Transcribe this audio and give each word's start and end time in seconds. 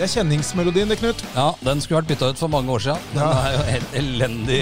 Det 0.00 0.06
er 0.06 0.12
kjenningsmelodien, 0.14 0.88
det, 0.88 0.96
Knut. 0.96 1.18
Ja, 1.34 1.50
den 1.60 1.82
skulle 1.84 1.98
vært 1.98 2.08
bytta 2.08 2.30
ut 2.32 2.38
for 2.40 2.48
mange 2.48 2.72
år 2.72 2.80
siden. 2.80 3.02
Den 3.12 3.20
Ja. 3.20 3.32
er 3.44 3.52
jo 3.52 3.64
helt 3.68 3.96
elendig 4.00 4.60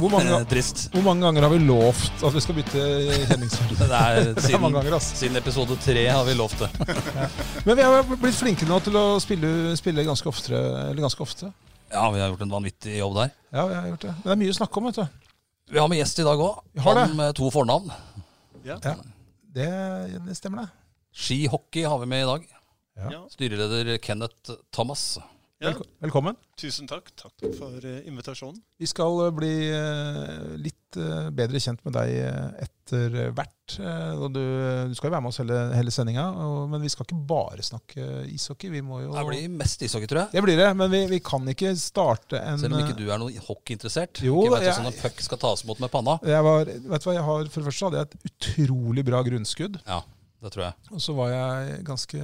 Hvor 0.00 0.10
mange, 0.10 0.40
trist. 0.50 0.88
hvor 0.90 1.04
mange 1.06 1.22
ganger 1.22 1.42
har 1.46 1.52
vi 1.52 1.60
lovt 1.62 2.24
at 2.26 2.34
vi 2.34 2.40
skal 2.42 2.56
bytte 2.56 2.82
kjenningsmelodi? 3.30 3.76
Det 3.78 4.00
er 4.00 4.18
Det 4.34 4.50
er 4.50 4.58
mange 4.58 4.80
ganger, 4.80 4.96
ass. 4.96 5.12
siden 5.20 5.36
episode 5.38 5.76
tre 5.78 6.08
har 6.10 6.24
vi 6.26 6.34
lovt 6.34 6.58
det. 6.58 6.70
Men 7.68 7.76
vi 7.78 7.86
har 7.86 8.02
blitt 8.16 8.34
flinke 8.34 8.66
nå 8.66 8.80
til 8.82 8.98
å 8.98 9.04
spille, 9.22 9.76
spille 9.78 10.02
ganske, 10.10 10.26
oftere, 10.26 10.58
eller 10.90 11.06
ganske 11.06 11.22
ofte. 11.22 11.52
Ja, 11.94 12.10
vi 12.10 12.18
har 12.18 12.34
gjort 12.34 12.42
en 12.48 12.56
vanvittig 12.58 12.98
jobb 12.98 13.14
der. 13.14 13.30
Ja, 13.54 13.62
vi 13.70 13.74
har 13.78 13.86
gjort 13.94 14.08
det. 14.08 14.16
Men 14.18 14.26
det 14.26 14.34
er 14.34 14.42
mye 14.42 14.56
å 14.56 14.58
snakke 14.58 14.82
om, 14.82 14.90
vet 14.90 14.98
du. 14.98 15.06
Vi 15.70 15.78
har 15.78 15.88
med 15.94 16.02
gjest 16.02 16.18
i 16.18 16.26
dag 16.26 16.42
òg. 16.42 16.58
Han 16.82 17.14
med 17.16 17.34
to 17.38 17.46
fornavn. 17.54 17.94
Ja, 18.66 18.80
det, 19.54 19.70
det 20.26 20.34
stemmer, 20.36 20.66
det. 20.66 20.70
Skihockey 21.14 21.86
har 21.86 22.02
vi 22.02 22.10
med 22.10 22.26
i 22.26 22.30
dag. 22.34 22.54
Ja. 22.98 23.24
Styreleder 23.30 23.96
Kenneth 24.02 24.56
Thomas. 24.74 25.18
ja. 25.62 25.72
Velkommen. 26.02 26.36
Tusen 26.58 26.86
takk. 26.90 27.10
Takk 27.18 27.44
for 27.58 27.78
eh, 27.86 28.00
invitasjonen. 28.06 28.60
Vi 28.78 28.86
skal 28.90 29.20
eh, 29.26 29.32
bli 29.34 29.52
eh, 29.70 30.56
litt 30.58 30.74
bedre 31.36 31.60
kjent 31.60 31.82
med 31.84 31.92
deg 31.98 32.14
etter 32.64 33.16
hvert. 33.36 33.74
Du, 33.76 34.38
du 34.88 34.94
skal 34.96 35.10
jo 35.10 35.12
være 35.12 35.20
med 35.20 35.28
oss 35.28 35.38
hele, 35.42 35.58
hele 35.76 35.92
sendinga, 35.92 36.22
men 36.72 36.80
vi 36.80 36.88
skal 36.88 37.04
ikke 37.04 37.18
bare 37.28 37.60
snakke 37.66 38.06
ishockey. 38.32 38.70
Vi 38.72 38.80
må 38.86 39.02
jo 39.02 39.10
Det 39.12 39.24
blir 39.28 39.50
mest 39.52 39.84
ishockey, 39.84 40.08
tror 40.08 40.22
jeg. 40.22 40.32
Det 40.38 40.42
blir 40.46 40.56
det, 40.56 40.70
men 40.80 40.88
vi, 40.94 41.02
vi 41.12 41.18
kan 41.20 41.44
ikke 41.52 41.74
starte 41.76 42.40
en 42.40 42.56
Selv 42.62 42.78
om 42.78 42.80
ikke 42.86 42.96
du 42.96 43.04
er 43.12 43.20
noe 43.20 43.44
hockeyinteressert. 43.50 44.22
Jo, 44.24 44.38
ikke 44.46 44.54
vet 44.56 44.64
jeg- 44.70 44.78
hvordan 44.78 44.94
en 44.94 45.00
puck 45.02 45.20
skal 45.28 45.42
tas 45.44 45.64
imot 45.68 45.84
med 45.84 45.92
panna. 45.92 46.16
jeg 46.24 46.46
var, 46.48 46.64
vet 46.64 47.04
du 47.04 47.10
hva, 47.10 47.14
jeg 47.18 47.26
har, 47.28 47.44
For 47.52 47.60
det 47.60 47.68
første 47.68 47.90
hadde 47.90 48.00
jeg 48.00 48.08
et 48.08 48.30
utrolig 48.32 49.04
bra 49.12 49.20
grunnskudd. 49.28 49.76
Ja, 49.84 50.00
det 50.44 50.52
tror 50.54 50.64
jeg. 50.68 50.76
Og 50.94 51.02
så 51.02 51.14
var 51.16 51.32
jeg 51.32 51.80
ganske 51.86 52.20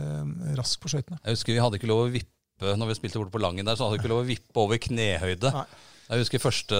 rask 0.59 0.82
på 0.82 0.92
skøytene. 0.92 1.18
Jeg 1.24 1.38
husker 1.38 1.56
vi 1.56 1.62
hadde 1.64 1.80
ikke 1.80 1.91
lov 1.91 2.05
å 2.06 2.12
vippe 2.14 2.77
når 2.78 2.92
vi 2.92 2.96
spilte 3.00 3.18
borte 3.18 3.34
på 3.34 3.42
Langen 3.42 3.66
der, 3.66 3.77
så 3.77 3.86
hadde 3.86 3.96
vi 3.96 4.05
ikke 4.05 4.12
lov 4.12 4.22
å 4.22 4.28
vippe 4.28 4.62
over 4.62 4.78
knehøyde. 4.80 5.50
Nei. 5.56 5.64
Jeg 6.05 6.20
husker 6.20 6.42
første 6.42 6.78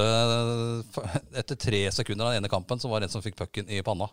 Etter 1.34 1.56
tre 1.59 1.81
sekunder 1.97 2.28
av 2.28 2.34
den 2.34 2.42
ene 2.42 2.53
kampen, 2.53 2.78
så 2.81 2.91
var 2.92 3.00
det 3.00 3.09
en 3.09 3.17
som 3.17 3.25
fikk 3.25 3.39
pucken 3.41 3.70
i 3.72 3.81
panna. 3.84 4.06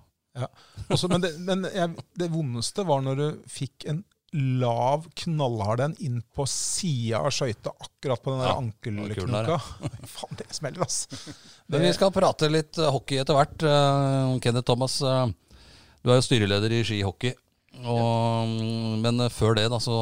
Også, 0.88 1.10
men 1.12 1.24
det, 1.24 1.34
men 1.44 1.68
jeg, 1.68 1.92
det 2.18 2.32
vondeste 2.32 2.86
var 2.88 3.04
når 3.04 3.20
du 3.20 3.26
fikk 3.52 3.86
en 3.92 4.02
lav, 4.32 5.10
knallhard 5.20 5.82
en 5.84 5.96
inn 6.00 6.22
på 6.32 6.46
sida 6.48 7.20
av 7.20 7.34
skøyta, 7.36 7.74
akkurat 7.84 8.22
på 8.24 8.32
den 8.32 8.40
der 8.40 8.48
Ja, 8.48 8.56
ankelknoka. 8.62 9.58
Faen, 10.08 10.38
det 10.40 10.48
smeller, 10.56 10.86
ass. 10.86 11.04
Men 11.72 11.84
vi 11.84 11.92
skal 11.98 12.14
prate 12.16 12.48
litt 12.48 12.80
eh, 12.80 12.92
hockey 12.96 13.20
etter 13.20 13.36
hvert. 13.36 13.66
Eh, 13.68 14.38
Kenneth 14.46 14.70
Thomas, 14.72 15.02
eh, 15.04 15.26
du 16.04 16.12
er 16.12 16.20
jo 16.20 16.26
styreleder 16.26 16.74
i 16.74 16.84
skihockey. 16.88 17.34
Og, 17.86 18.52
Men 19.02 19.20
eh, 19.26 19.30
før 19.34 19.56
det 19.58 19.70
da, 19.72 19.80
så 19.82 19.96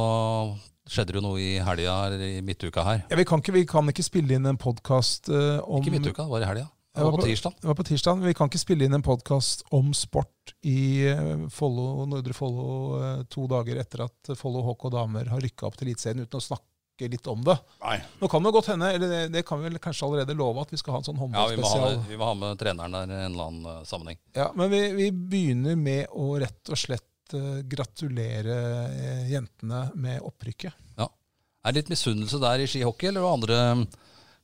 skjedde 0.89 1.14
det 1.14 1.19
jo 1.22 1.25
noe 1.28 1.38
i 1.44 1.52
helga 1.61 1.95
eller 2.08 2.23
i 2.25 2.41
midtuka 2.41 2.81
her. 2.88 3.03
Ja, 3.11 3.17
vi, 3.19 3.25
kan 3.30 3.44
ikke, 3.44 3.53
vi 3.53 3.66
kan 3.69 3.91
ikke 3.91 4.06
spille 4.08 4.33
inn 4.39 4.47
en 4.50 4.58
podkast 4.58 5.30
om 5.30 5.83
Ikke 5.83 5.94
midtuka, 6.00 6.25
det 6.25 6.33
var 6.33 6.45
i 6.45 6.50
helga. 6.50 6.67
Det 6.97 7.06
var 7.06 7.14
på- 7.14 7.19
på 7.22 7.28
tirsdag. 7.30 7.53
Det 7.61 7.67
var 7.69 7.75
på 7.78 7.86
tirsdag. 7.86 8.23
Vi 8.25 8.33
kan 8.33 8.50
ikke 8.50 8.59
spille 8.64 8.88
inn 8.88 8.94
en 8.97 9.03
podkast 9.06 9.61
om 9.78 9.91
sport 9.94 10.56
i 10.66 11.06
eh, 11.08 11.45
Follo, 11.53 12.06
Nordre 12.09 12.34
Follo 12.34 12.66
eh, 12.97 13.22
to 13.30 13.45
dager 13.47 13.78
etter 13.80 14.08
at 14.08 14.34
Follo 14.36 14.63
HK 14.66 14.89
damer 14.97 15.30
har 15.30 15.39
rykka 15.45 15.67
opp 15.69 15.78
til 15.78 15.88
Eliteserien, 15.91 16.25
uten 16.25 16.41
å 16.41 16.47
snakke 16.47 16.66
litt 17.08 17.28
om 17.31 17.44
det. 17.45 17.55
Nei. 17.83 17.97
Nå 18.19 18.28
kan 18.31 18.44
det 18.44 18.52
godt 18.55 18.72
hende, 18.73 18.89
eller 18.95 19.11
det, 19.14 19.22
det 19.33 19.44
kan 19.47 19.61
vi 19.61 19.69
vel 19.69 19.80
kanskje 19.81 20.08
allerede 20.08 20.36
love, 20.38 20.66
at 20.66 20.73
vi 20.73 20.80
skal 20.81 20.97
ha 20.97 21.00
en 21.02 21.08
sånn 21.08 21.22
Ja, 21.31 21.45
vi 21.47 21.59
må, 21.61 21.69
ha, 21.72 21.91
vi 22.09 22.19
må 22.19 22.28
ha 22.28 22.36
med 22.38 22.59
treneren 22.59 22.97
der 22.97 23.14
i 23.14 23.22
en 23.23 23.31
eller 23.31 23.47
annen 23.52 23.72
eh, 23.72 23.86
sammenheng. 23.88 24.19
Ja, 24.36 24.50
men 24.59 24.72
vi, 24.73 24.81
vi 24.97 25.08
begynner 25.14 25.80
med 25.80 26.11
å 26.11 26.33
rett 26.41 26.73
og 26.73 26.80
slett 26.80 27.36
eh, 27.38 27.61
gratulere 27.72 28.59
eh, 28.89 29.25
jentene 29.31 29.88
med 29.95 30.19
opprykket. 30.28 30.86
Er 31.00 31.73
det 31.75 31.81
litt 31.81 31.89
misunnelse 31.91 32.38
der 32.39 32.61
i 32.64 32.67
skihockey, 32.72 33.09
eller 33.09 33.25
andre 33.28 33.56
mm, 33.81 33.81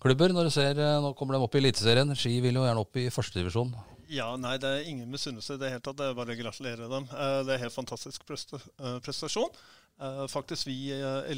klubber? 0.03 0.34
Når 0.36 0.50
du 0.50 0.52
ser, 0.52 0.80
Nå 1.02 1.14
kommer 1.16 1.38
de 1.38 1.45
opp 1.45 1.53
i 1.56 1.62
Eliteserien. 1.62 2.12
Ski 2.12 2.34
vil 2.44 2.59
jo 2.59 2.66
gjerne 2.66 2.84
opp 2.84 3.00
i 3.00 3.06
førstedivisjon. 3.08 3.72
Ja, 4.12 4.28
nei, 4.38 4.58
det 4.62 4.68
er 4.68 4.90
ingen 4.91 5.08
misunnelse 5.09 5.56
i 5.56 5.62
det 5.62 5.72
hele 5.72 5.81
tatt. 5.81 5.96
Det 5.97 6.09
er 6.09 6.18
bare 6.18 6.35
å 6.35 6.38
gratulere 6.38 6.90
dem. 6.91 7.08
Det 7.08 7.56
er 7.56 7.63
helt 7.63 7.74
fantastisk 7.74 8.28
prestasjon. 8.28 9.56
Eh, 10.02 10.28
Faktisk 10.28 10.68
vi 10.68 10.91
eh, 10.91 11.31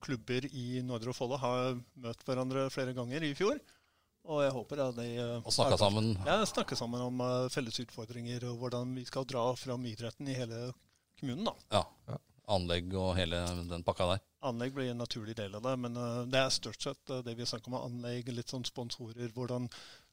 eliteklubber 0.00 0.54
i 0.54 0.82
Nordre 0.82 1.12
Follo 1.12 1.36
har 1.36 1.78
møtt 1.94 2.24
hverandre 2.24 2.70
flere 2.70 2.94
ganger 2.94 3.22
i 3.22 3.34
fjor. 3.34 3.58
Og 4.24 4.42
jeg 4.44 4.52
håper 4.52 4.80
at 4.84 4.96
de 4.96 5.16
eh, 5.16 5.44
Og 5.44 5.52
snakka 5.52 5.78
sammen. 5.78 6.16
Ja, 6.26 6.44
snakke 6.44 6.76
sammen 6.76 7.00
om 7.00 7.20
eh, 7.20 7.48
felles 7.50 7.80
utfordringer 7.80 8.44
og 8.50 8.58
hvordan 8.60 8.94
vi 8.94 9.04
skal 9.04 9.24
dra 9.24 9.54
fram 9.56 9.84
idretten 9.86 10.28
i 10.28 10.36
hele 10.36 10.72
kommunen. 11.18 11.44
da. 11.48 11.54
Ja. 11.78 12.18
Anlegg 12.50 12.92
og 12.98 13.14
hele 13.16 13.44
den 13.70 13.84
pakka 13.86 14.08
der. 14.10 14.20
Anlegg 14.42 14.74
blir 14.74 14.90
en 14.90 14.98
naturlig 14.98 15.36
del 15.36 15.54
av 15.54 15.62
det, 15.62 15.76
men 15.78 15.96
eh, 15.96 16.26
det 16.28 16.40
er 16.40 16.52
stort 16.52 16.80
sett 16.82 17.14
det 17.24 17.36
vi 17.38 17.46
snakker 17.46 17.72
om 17.72 17.80
anlegg, 17.80 18.28
litt 18.34 18.52
sånn 18.52 18.66
sponsorer, 18.68 19.32
hvordan 19.32 19.70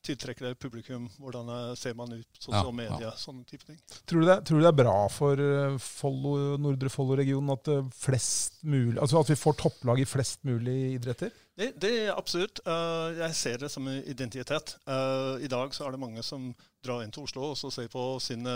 tiltrekker 0.07 0.47
det 0.50 0.57
publikum, 0.63 1.06
hvordan 1.22 1.50
eh, 1.53 1.72
ser 1.79 1.95
man 2.00 2.13
ut, 2.16 2.28
sosiale 2.40 2.72
Ja, 2.72 2.75
medier, 2.81 3.18
sånne 3.19 3.44
type 3.50 3.68
ting. 3.68 3.78
Tror 4.09 4.23
du, 4.23 4.28
det, 4.29 4.38
tror 4.47 4.62
du 4.62 4.66
det 4.66 4.72
er 4.72 4.79
bra 4.81 4.95
for 5.13 5.44
eh, 5.44 5.75
Follo, 5.84 6.35
Nordre 6.63 6.91
Follo-regionen 6.94 7.53
at 7.56 7.72
eh, 7.73 7.84
flest 7.97 8.62
mulig, 8.68 8.97
altså 9.03 9.22
at 9.22 9.31
vi 9.34 9.38
får 9.40 9.57
topplag 9.63 10.01
i 10.03 10.07
flest 10.09 10.44
mulig 10.47 10.78
idretter? 10.97 11.34
Det, 11.57 11.72
det 11.81 11.91
er 12.06 12.12
absolutt. 12.13 12.59
eh, 12.69 13.18
jeg 13.23 13.35
ser 13.40 13.62
det 13.63 13.72
som 13.73 13.88
en 13.90 14.01
identitet. 14.06 14.75
Eh, 14.85 15.45
I 15.47 15.50
dag 15.51 15.73
så 15.73 15.88
er 15.88 15.95
det 15.95 16.01
mange 16.03 16.22
som 16.25 16.51
drar 16.85 17.01
inn 17.03 17.12
til 17.16 17.25
Oslo 17.25 17.51
og 17.51 17.57
så 17.57 17.72
ser 17.74 17.89
på 17.94 18.03
sine 18.22 18.53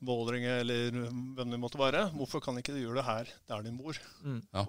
Vålerenga 0.00 0.60
eller 0.62 0.94
hvem 1.36 1.50
det 1.52 1.58
måtte 1.60 1.76
være. 1.80 2.06
Hvorfor 2.16 2.40
kan 2.40 2.56
ikke 2.56 2.72
de 2.72 2.86
gjøre 2.86 3.02
det 3.02 3.04
her, 3.10 3.32
der 3.52 3.66
de 3.66 3.74
bor? 3.76 3.98
Ja, 4.54 4.64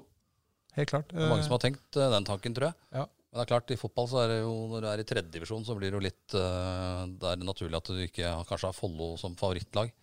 Helt 0.75 0.87
klart. 0.91 1.09
Det 1.11 1.19
er 1.19 1.27
mange 1.31 1.43
som 1.43 1.51
har 1.55 1.63
tenkt 1.63 1.97
den 1.99 2.27
tanken, 2.27 2.53
tror 2.55 2.69
jeg. 2.69 2.75
Ja. 2.95 3.05
Men 3.31 3.39
det 3.39 3.43
er 3.45 3.51
klart, 3.53 3.71
i 3.71 3.79
fotball 3.79 4.07
så 4.11 4.17
er 4.25 4.27
det 4.27 4.37
jo, 4.41 4.53
når 4.67 4.83
du 4.83 4.87
er 4.91 5.01
i 5.01 5.07
tredjedivisjon, 5.07 5.63
så 5.63 5.75
blir 5.77 5.87
det 5.93 5.95
jo 5.95 6.03
litt 6.03 6.33
uh, 6.35 7.05
Det 7.07 7.29
er 7.31 7.45
naturlig 7.47 7.77
at 7.79 7.87
du 7.87 8.01
ikke 8.03 8.31
kanskje 8.49 8.67
har 8.67 8.75
Follo 8.75 9.13
som 9.19 9.37
favorittlag. 9.39 9.93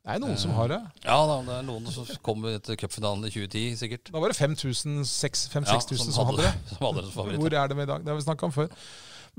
Det 0.00 0.14
er 0.16 0.20
noen 0.20 0.36
som 0.40 0.52
har 0.56 0.68
det. 0.72 0.78
Ja 1.04 1.16
da, 1.28 1.38
det 1.44 1.54
er 1.58 1.64
noen 1.68 1.88
som 1.92 2.08
kommer 2.24 2.56
til 2.64 2.76
cupfinalen 2.80 3.24
i 3.28 3.32
2010, 3.32 3.64
sikkert. 3.80 4.12
Da 4.12 4.20
var 4.20 4.32
det 4.32 4.38
5000-6000 4.40 5.68
Ja, 5.68 5.80
som 6.04 6.28
hadde 6.30 6.44
det. 6.44 6.52
Som 6.72 6.86
hadde 6.86 7.04
det 7.04 7.12
som. 7.12 7.32
Hvor 7.40 7.56
er 7.62 7.72
de 7.72 7.80
i 7.80 7.88
dag? 7.90 8.04
Det 8.04 8.12
har 8.12 8.20
vi 8.20 8.24
snakka 8.28 8.48
om 8.48 8.54
før. 8.54 8.70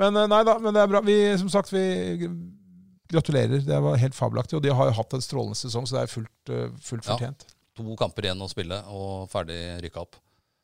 Men 0.02 0.18
eh, 0.22 0.28
nei 0.30 0.42
da, 0.48 0.58
men 0.62 0.78
det 0.78 0.84
er 0.84 0.92
bra. 0.92 1.02
Vi, 1.06 1.18
som 1.42 1.50
sagt, 1.54 1.74
vi 1.74 1.82
gratulerer. 3.12 3.66
Det 3.66 3.80
var 3.86 3.98
helt 4.02 4.18
fabelaktig. 4.18 4.60
Og 4.60 4.66
de 4.66 4.74
har 4.74 4.92
jo 4.92 4.98
hatt 5.02 5.18
en 5.18 5.26
strålende 5.26 5.58
sesong, 5.58 5.90
så 5.90 5.98
det 5.98 6.04
er 6.06 6.14
fullt, 6.14 6.54
eh, 6.54 6.70
fullt 6.86 7.06
Ja. 7.10 7.16
fortjent. 7.16 7.48
To 7.80 7.96
kamper 7.98 8.28
igjen 8.28 8.46
å 8.46 8.50
spille, 8.52 8.82
og 8.92 9.30
ferdig 9.32 9.58
rykka 9.86 10.06
opp. 10.06 10.18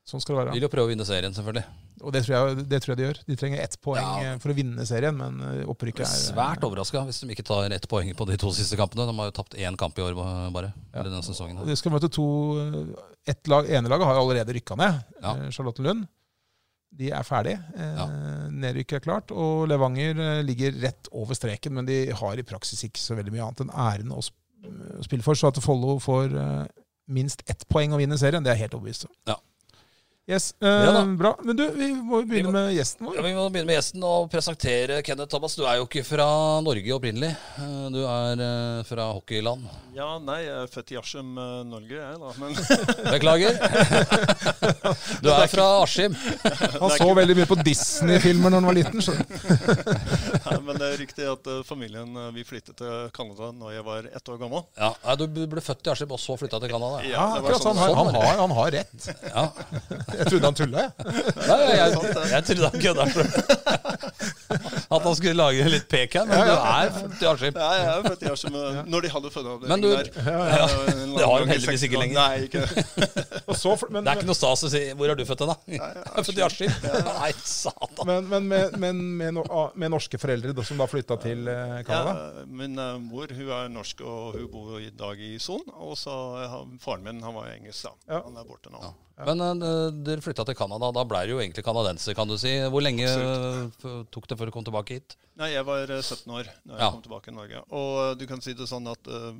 Sånn 0.07 0.21
skal 0.23 0.37
det 0.37 0.39
være. 0.45 0.53
Vil 0.55 0.63
jo 0.63 0.69
prøve 0.71 0.87
å 0.87 0.91
vinne 0.93 1.03
serien, 1.07 1.33
selvfølgelig. 1.35 1.65
Og 2.07 2.13
det 2.15 2.21
tror, 2.23 2.33
jeg, 2.37 2.65
det 2.71 2.77
tror 2.83 2.91
jeg 2.93 2.97
de 2.99 3.05
gjør. 3.07 3.17
De 3.27 3.35
trenger 3.41 3.59
ett 3.63 3.73
poeng 3.83 3.99
Ja. 4.05 4.33
eh, 4.33 4.37
for 4.39 4.53
å 4.53 4.55
vinne 4.55 4.85
serien, 4.87 5.17
men 5.17 5.41
eh, 5.43 5.63
opprykket 5.67 6.05
er 6.05 6.07
er 6.07 6.21
svært 6.29 6.63
overraska 6.63 7.01
hvis 7.09 7.19
de 7.25 7.27
ikke 7.33 7.43
tar 7.49 7.73
ett 7.75 7.87
poeng 7.91 8.13
på 8.15 8.27
de 8.29 8.37
to 8.39 8.51
siste 8.55 8.77
kampene. 8.79 9.03
De 9.09 9.15
har 9.17 9.27
jo 9.31 9.35
tapt 9.35 9.57
én 9.59 9.75
kamp 9.75 9.97
i 9.99 10.05
år 10.05 10.15
bare. 10.53 10.69
Ja. 10.93 11.01
Eller 11.01 11.09
denne 11.11 11.25
sesongen. 11.27 11.57
her. 11.59 11.65
De 11.67 11.75
skal 11.75 11.91
møte 11.91 12.07
to 12.13 12.27
eh, 12.61 12.93
ett 13.33 13.49
lag, 13.51 13.67
ene 13.67 13.89
laget 13.91 14.07
har 14.07 14.15
allerede 14.21 14.55
rykka 14.55 14.77
ned. 14.79 15.01
Ja. 15.21 15.33
eh, 15.35 15.49
Charlottenlund. 15.51 16.07
De 16.97 17.11
er 17.11 17.23
ferdig. 17.27 17.57
Eh, 17.75 17.97
Ja. 17.99 18.05
Nedrykket 18.47 19.01
er 19.01 19.03
klart. 19.03 19.31
Og 19.35 19.67
Levanger 19.67 20.15
eh, 20.23 20.43
ligger 20.47 20.71
rett 20.85 21.09
over 21.11 21.35
streken, 21.35 21.73
men 21.73 21.85
de 21.85 22.05
har 22.15 22.37
i 22.39 22.47
praksis 22.47 22.85
ikke 22.87 23.01
så 23.03 23.17
veldig 23.19 23.33
mye 23.35 23.43
annet 23.49 23.65
enn 23.65 23.73
æren 23.75 24.15
å 24.15 24.23
spille 25.03 25.21
for. 25.25 25.35
Så 25.35 25.51
at 25.51 25.59
Follo 25.61 25.97
får 25.99 26.31
eh, 26.31 26.65
minst 27.11 27.43
ett 27.49 27.67
poeng 27.67 27.91
å 27.91 27.99
vinne 27.99 28.15
serien, 28.17 28.43
det 28.45 28.53
er 28.55 28.61
helt 28.63 28.73
overbevist 28.77 29.09
om. 29.09 29.13
Ja. 29.33 29.35
Yes, 30.27 30.53
eh, 30.61 30.67
Ja. 30.67 31.05
Bra. 31.05 31.37
Men 31.43 31.55
du, 31.55 31.61
vi 31.71 31.85
må 31.93 32.17
jo 32.19 32.25
begynne 32.27 32.49
må- 32.51 32.57
med 32.59 32.73
gjesten 32.75 33.05
vår. 33.07 33.15
Ja, 33.15 33.21
vi 33.23 33.29
må 33.33 33.45
begynne 33.49 33.65
med 33.69 33.77
gjesten 33.77 34.03
og 34.03 34.25
presentere 34.29 34.97
Kenneth 35.01 35.29
Thomas. 35.31 35.55
Du 35.55 35.63
er 35.63 35.77
jo 35.79 35.85
ikke 35.87 36.03
fra 36.03 36.25
Norge 36.65 36.91
opprinnelig. 36.97 37.29
Eh, 37.55 37.85
Du 37.95 38.01
er 38.03 38.41
eh, 38.43 38.83
fra 38.83 39.05
hockeyland. 39.15 39.63
Ja, 39.95 40.17
nei, 40.19 40.41
jeg 40.43 40.51
er 40.65 40.67
født 40.67 40.91
i 40.91 40.97
Askim, 40.99 41.31
eh, 41.39 41.63
Norge, 41.63 41.95
jeg, 41.95 42.19
da. 42.19 42.33
Men 42.41 42.51
Beklager. 43.15 43.55
Du 45.23 45.29
er 45.31 45.47
fra 45.47 45.65
Askim. 45.85 46.13
Han 46.75 46.91
så 46.99 47.07
veldig 47.15 47.35
mye 47.39 47.47
på 47.49 47.57
Disney-filmer 47.63 48.51
når 48.51 48.59
han 48.59 48.67
var 48.67 48.77
liten. 48.77 49.01
Så. 49.01 49.15
Men 50.77 50.83
det 50.85 50.89
er 50.93 50.99
riktig 51.01 51.25
at 51.25 51.47
eh, 51.49 51.61
familien 51.65 52.11
eh, 52.21 52.27
vi 52.35 52.43
flyttet 52.45 52.77
til 52.77 53.07
Canada 53.15 53.49
når 53.55 53.73
jeg 53.73 53.85
var 53.87 54.09
ett 54.19 54.29
år 54.29 54.37
gammel. 54.43 54.61
Ja, 54.77 55.15
Du 55.17 55.25
ble 55.49 55.63
født 55.65 55.87
i 55.89 55.93
Askim 55.93 56.13
og 56.13 56.21
så 56.21 56.35
flytta 56.37 56.59
til 56.61 56.69
Canada. 56.69 57.01
Ja, 57.07 57.23
akkurat 57.39 57.63
sånn. 57.65 57.79
Han, 57.81 57.95
han, 57.97 58.19
har, 58.21 58.37
han 58.43 58.53
har 58.59 58.73
rett. 58.77 59.09
Ja. 59.27 59.43
Jeg 60.17 60.29
trodde 60.31 60.47
han 60.47 60.55
tulla, 60.57 60.83
jeg. 60.85 60.91
Nei, 61.47 61.57
jeg, 61.67 61.97
jeg, 61.97 62.29
jeg 62.31 62.45
trodde 62.47 62.69
han 62.69 62.81
kødda. 62.85 63.03
At 64.87 65.03
han 65.03 65.15
skulle 65.17 65.35
lage 65.35 65.65
litt 65.67 65.87
pek 65.91 66.13
her, 66.15 66.27
men 66.29 66.39
du 66.47 66.51
er 66.55 66.91
født 66.95 67.23
i 67.23 67.27
Askim. 67.27 67.57
Ja, 67.59 67.69
jeg 67.75 67.87
er 67.91 68.05
født 68.07 68.23
i 68.23 68.29
Askim 68.31 68.55
når 68.87 69.03
de 69.05 69.09
hadde 69.11 69.31
Men 69.67 69.83
du- 69.83 69.89
fødeavdeling 69.89 69.89
der. 69.97 70.07
ja, 70.23 70.67
det 71.17 71.27
har 71.27 71.43
de 71.43 71.49
heldigvis 71.51 71.83
ikke 71.89 71.99
lenger. 72.01 72.17
Nei, 72.21 72.47
ikke 72.47 72.63
Og 73.51 73.55
så, 73.59 73.73
men, 73.91 74.05
Det 74.05 74.11
er 74.13 74.21
ikke 74.21 74.29
noe 74.29 74.37
stas 74.39 74.63
å 74.67 74.71
si 74.71 74.81
'Hvor 74.93 75.11
er 75.11 75.19
du 75.19 75.25
født 75.27 75.43
da? 75.49 75.55
Jeg 75.67 75.81
er 75.81 76.23
født 76.29 76.39
i 76.39 76.45
Askim. 76.47 76.71
Nei, 77.07 77.31
satan. 77.43 78.07
Men, 78.07 78.29
men, 78.31 78.47
med, 78.53 78.77
men 78.79 79.03
med, 79.19 79.41
med 79.75 79.93
norske 79.93 80.19
foreldre 80.21 80.55
da, 80.55 80.66
som 80.67 80.81
da 80.81 80.87
flytta 80.89 81.17
til 81.21 81.47
eh, 81.49 81.79
Canada? 81.87 82.13
Ja, 82.37 82.45
min 82.59 82.77
eh, 82.81 82.95
mor 83.01 83.31
hun 83.33 83.51
er 83.55 83.69
norsk, 83.71 84.03
og 84.05 84.37
hun 84.37 84.47
bor 84.51 84.77
i 84.81 84.91
dag 84.91 85.21
i 85.23 85.33
Son. 85.41 85.63
Og 85.73 85.95
så 85.99 86.13
har 86.51 86.65
faren 86.83 87.05
min 87.05 87.23
han 87.23 87.35
var 87.35 87.51
engelsk, 87.53 87.87
da. 87.87 87.93
Ja. 88.17 88.23
Han 88.27 88.39
er 88.39 88.47
borte 88.47 88.73
nå. 88.73 88.81
Ja. 88.83 88.93
Men 89.25 89.63
uh, 89.63 89.87
dere 90.05 90.21
flytta 90.21 90.45
til 90.45 90.57
Canada. 90.59 90.91
Da 90.93 91.05
ble 91.09 91.23
du 91.25 91.33
jo 91.33 91.39
egentlig 91.41 91.65
canadenser, 91.65 92.13
kan 92.17 92.29
du 92.29 92.35
si. 92.37 92.53
Hvor 92.69 92.83
lenge 92.85 93.07
uh, 93.09 94.03
tok 94.13 94.29
det 94.29 94.37
før 94.37 94.51
du 94.51 94.53
kom 94.53 94.67
tilbake 94.67 94.99
hit? 94.99 95.17
Nei, 95.41 95.53
Jeg 95.55 95.65
var 95.65 95.89
17 95.89 96.35
år 96.37 96.51
da 96.51 96.75
jeg 96.75 96.83
ja. 96.83 96.91
kom 96.91 97.01
tilbake 97.05 97.31
til 97.31 97.37
Norge. 97.39 97.63
Og 97.73 98.19
du 98.19 98.27
kan 98.29 98.43
si 98.45 98.53
det 98.57 98.69
sånn 98.69 98.91
at 98.91 99.09
uh, 99.09 99.31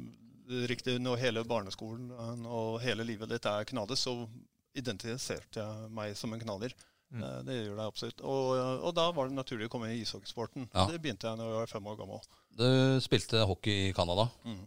riktig 0.72 0.98
når 1.04 1.22
hele 1.22 1.46
barneskolen 1.46 2.10
og 2.48 2.80
hele 2.82 3.06
livet 3.06 3.30
ditt 3.30 3.46
er 3.46 3.68
knader, 3.70 4.00
så 4.00 4.16
identifiserte 4.78 5.62
jeg 5.62 5.92
meg 5.94 6.16
som 6.18 6.34
en 6.34 6.42
knader. 6.42 6.74
Mm. 7.14 7.24
Det 7.48 7.56
gjør 7.56 7.78
det 7.80 7.88
absolutt. 7.88 8.24
Og, 8.28 8.52
og, 8.60 8.90
da 8.98 9.08
var 9.16 9.30
det 9.30 9.38
naturlig 9.38 9.70
å 9.70 9.74
komme 9.74 9.92
i 9.94 10.02
ishockeysporten. 10.02 10.68
Ja. 10.74 10.88
Det 10.92 11.02
begynte 11.04 11.30
jeg 11.30 11.40
når 11.40 11.52
jeg 11.52 11.62
var 11.62 11.72
fem 11.72 11.92
år 11.92 12.00
gammel. 12.02 12.24
Du 12.58 12.68
spilte 13.06 13.44
hockey 13.48 13.90
i 13.90 13.94
Canada? 13.96 14.28
Mm. 14.44 14.64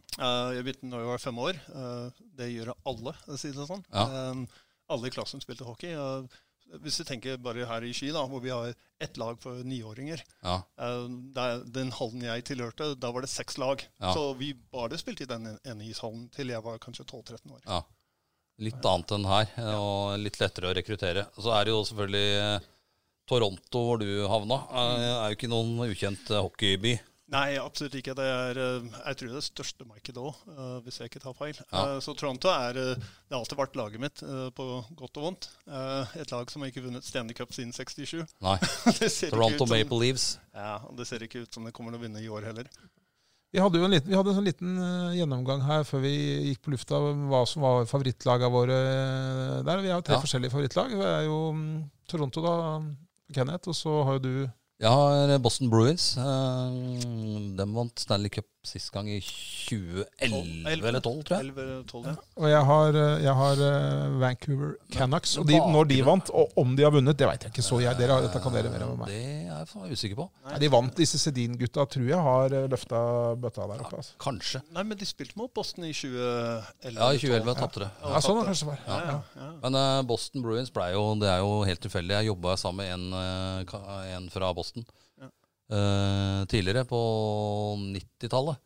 Jeg 0.57 0.67
begynte 0.67 0.91
når 0.93 1.05
jeg 1.05 1.11
var 1.11 1.25
fem 1.25 1.41
år. 1.43 1.59
Det 2.39 2.53
gjør 2.53 2.73
alle, 2.89 3.17
å 3.27 3.41
si 3.41 3.51
det 3.57 3.67
sånn. 3.69 3.83
Ja. 3.93 4.31
Alle 4.91 5.11
i 5.11 5.15
klassen 5.15 5.43
spilte 5.43 5.67
hockey. 5.69 5.97
Hvis 6.79 7.01
du 7.01 7.05
tenker 7.07 7.39
bare 7.43 7.67
her 7.67 7.85
i 7.87 7.93
Ski, 7.97 8.11
da, 8.15 8.23
hvor 8.31 8.43
vi 8.45 8.53
har 8.53 8.71
ett 9.03 9.17
lag 9.19 9.39
for 9.43 9.65
niåringer 9.67 10.21
ja. 10.45 10.61
Eh, 10.79 11.63
den 11.75 11.91
hallen 11.97 12.27
jeg 12.27 12.45
tilhørte, 12.53 12.93
da 13.01 13.11
var 13.15 13.25
det 13.25 13.33
seks 13.33 13.59
lag. 13.59 13.83
Ja. 13.99 14.13
Så 14.15 14.35
vi 14.39 14.53
bare 14.73 14.99
spilte 15.01 15.27
i 15.27 15.31
den 15.31 15.49
ene 15.57 15.89
ishallen 15.89 16.29
til 16.35 16.53
jeg 16.55 16.63
var 16.67 16.79
kanskje 16.83 17.09
12-13 17.09 17.57
år. 17.57 17.65
Litt 18.61 18.85
annet 18.85 19.15
enn 19.17 19.29
her, 19.29 19.53
og 19.79 20.19
litt 20.21 20.37
lettere 20.41 20.69
å 20.71 20.77
rekruttere. 20.77 21.27
Så 21.41 21.53
er 21.57 21.65
det 21.65 21.73
jo 21.73 21.85
selvfølgelig 21.89 22.27
eh, 22.41 22.67
Toronto, 23.31 23.85
hvor 23.87 24.03
du 24.03 24.11
havna. 24.29 24.59
Det 24.69 25.07
er 25.13 25.33
jo 25.33 25.39
ikke 25.39 25.53
noen 25.53 25.87
ukjent 25.87 26.35
hockeyby. 26.35 26.99
Nei, 27.31 27.55
absolutt 27.63 27.95
ikke. 28.01 28.15
Det 28.19 28.27
er 28.27 28.59
eh, 28.59 28.87
jeg 28.91 29.19
tror 29.19 29.29
det 29.29 29.35
er 29.37 29.39
det 29.39 29.47
største 29.47 29.87
markedet 29.87 30.23
òg, 30.23 30.39
eh, 30.51 30.77
hvis 30.85 30.99
jeg 30.99 31.11
ikke 31.11 31.23
tar 31.23 31.37
feil. 31.39 31.59
Ja. 31.71 31.83
Eh, 31.85 31.99
så 32.03 32.15
Toronto 32.19 32.51
er 32.51 32.79
Det 32.81 33.31
har 33.31 33.39
alltid 33.39 33.61
vært 33.61 33.79
laget 33.79 34.03
mitt, 34.03 34.23
på 34.57 34.67
godt 34.99 35.21
og 35.21 35.27
vondt. 35.29 35.51
Et 36.19 36.35
lag 36.35 36.51
som 36.51 36.65
har 36.65 36.73
ikke 36.73 36.83
vunnet 36.89 37.07
Stanley 37.07 37.37
Cup 37.39 37.55
siden 37.55 37.75
67. 37.77 38.25
Nei. 38.43 38.57
Toronto 39.31 39.67
som, 39.67 39.77
Maple 39.77 40.01
Leaves. 40.03 40.33
Ja, 40.57 40.81
og 40.89 40.99
det 40.99 41.07
ser 41.07 41.23
ikke 41.27 41.45
ut 41.45 41.55
som 41.55 41.69
det 41.69 41.75
kommer 41.77 41.95
til 41.95 42.03
å 42.03 42.07
vinne 42.09 42.23
i 42.25 42.31
år 42.31 42.51
heller. 42.51 42.71
Vi 43.51 43.59
hadde 43.59 43.81
jo 43.81 43.87
en 43.87 43.95
liten, 43.95 44.15
en 44.15 44.37
sånn 44.37 44.47
liten 44.47 44.77
gjennomgang 45.17 45.65
her 45.67 45.83
før 45.89 46.05
vi 46.05 46.13
gikk 46.51 46.61
på 46.63 46.75
lufta, 46.77 47.01
hva 47.31 47.41
som 47.51 47.65
var 47.67 47.89
favorittlagene 47.91 48.51
våre 48.55 48.77
der. 49.67 49.83
Vi 49.83 49.91
har 49.91 50.05
tre 50.07 50.15
ja. 50.19 50.23
forskjellige 50.23 50.55
favorittlag. 50.55 50.95
Det 50.95 51.09
er 51.09 51.25
jo 51.27 51.41
mm, 51.57 51.73
Toronto, 52.13 52.45
da, 52.47 52.55
Kenneth, 53.35 53.73
og 53.73 53.79
så 53.79 53.97
har 54.07 54.21
jo 54.21 54.25
du 54.29 54.35
jeg 54.81 54.89
har 54.89 55.35
Boston 55.45 55.69
Bruins. 55.69 56.15
Eh, 56.17 56.77
de 57.53 57.65
vant 57.75 58.01
Stanley 58.01 58.33
Cup 58.33 58.47
sist 58.67 58.91
gang 58.93 59.09
i 59.09 59.19
2011 59.25 60.89
eller 60.89 61.01
12, 61.01 61.23
tror 61.25 61.37
jeg. 61.39 61.47
11, 61.49 61.85
12, 61.89 62.09
ja. 62.11 62.15
Og 62.37 62.47
jeg 62.51 62.65
har, 62.69 62.99
eh, 63.01 63.23
jeg 63.25 63.35
har 63.39 63.63
uh, 63.65 64.19
Vancouver 64.21 64.75
Canucks. 64.93 65.33
Og 65.41 65.47
de, 65.49 65.57
når 65.73 65.89
de 65.89 66.01
vant, 66.05 66.33
og 66.37 66.61
om 66.61 66.75
de 66.77 66.85
har 66.85 66.93
vunnet, 66.93 67.17
det 67.17 67.29
vet 67.31 67.47
jeg 67.47 67.55
ikke. 67.55 67.65
så 67.65 67.81
jeg. 67.81 67.97
Dere, 68.01 68.19
dette 68.27 68.43
kan 68.45 68.55
dere 68.55 68.73
mer 68.73 68.85
om 68.85 69.01
meg. 69.01 69.09
Det 69.15 69.23
er 69.49 69.65
jeg 69.65 69.97
usikker 69.97 70.21
på. 70.21 70.29
Nei, 70.45 70.61
de 70.61 70.73
vant. 70.77 70.93
Disse 71.01 71.21
Sedin-gutta 71.23 71.89
tror 71.95 72.07
jeg 72.13 72.21
har 72.29 72.57
løfta 72.75 73.03
bøtta 73.41 73.69
der 73.73 73.85
oppe. 73.87 74.03
Altså. 74.03 74.15
Ja, 74.15 74.23
kanskje. 74.27 74.63
Nei, 74.77 74.87
men 74.93 75.01
de 75.01 75.09
spilte 75.09 75.41
mot 75.41 75.53
Boston 75.57 75.89
i 75.89 75.95
2011. 75.97 76.97
Ja, 77.01 77.11
i 77.17 77.23
2011 77.25 77.59
tapte 77.63 77.85
det. 77.87 77.93
Ja, 78.05 78.25
sånn 78.25 78.43
det 78.43 78.49
kanskje 78.53 78.73
var. 78.75 78.85
Ja, 78.87 79.01
ja. 79.09 79.51
Men 79.65 79.81
uh, 79.81 80.01
Boston 80.09 80.45
Bruins 80.45 80.73
ble 80.75 80.93
jo 80.93 81.03
Det 81.21 81.29
er 81.33 81.41
jo 81.41 81.63
helt 81.65 81.81
tilfeldig. 81.85 82.19
Jeg 82.21 82.35
jobba 82.35 82.61
sammen 82.61 82.85
med 82.85 82.93
en, 82.99 83.65
uh, 83.73 84.11
en 84.19 84.29
fra 84.33 84.53
Boston 84.57 84.85
uh, 85.73 86.43
tidligere, 86.51 86.87
på 86.89 87.01
90-tallet. 87.81 88.61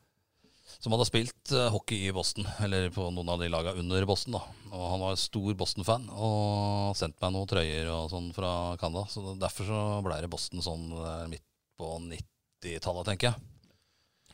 Som 0.80 0.92
hadde 0.92 1.06
spilt 1.08 1.54
uh, 1.54 1.70
hockey 1.72 2.08
i 2.08 2.12
Boston, 2.12 2.48
eller 2.64 2.90
på 2.92 3.06
noen 3.14 3.30
av 3.32 3.40
de 3.40 3.48
lagene 3.52 3.84
under 3.84 4.08
Boston. 4.08 4.36
da. 4.36 4.42
Og 4.72 4.84
Han 4.92 5.06
var 5.06 5.20
stor 5.20 5.56
Boston-fan 5.60 6.10
og 6.12 6.92
sendte 6.98 7.22
meg 7.24 7.36
noen 7.36 7.50
trøyer 7.50 7.90
og 7.94 8.12
sånn 8.12 8.30
fra 8.36 8.52
Canada. 8.80 9.06
Så 9.12 9.36
Derfor 9.40 9.70
så 9.70 9.82
ble 10.04 10.20
det 10.24 10.32
Boston 10.32 10.64
sånn 10.64 10.88
midt 11.32 11.46
på 11.78 11.96
90-tallet, 12.10 13.12
tenker 13.12 13.32
jeg. 13.32 13.53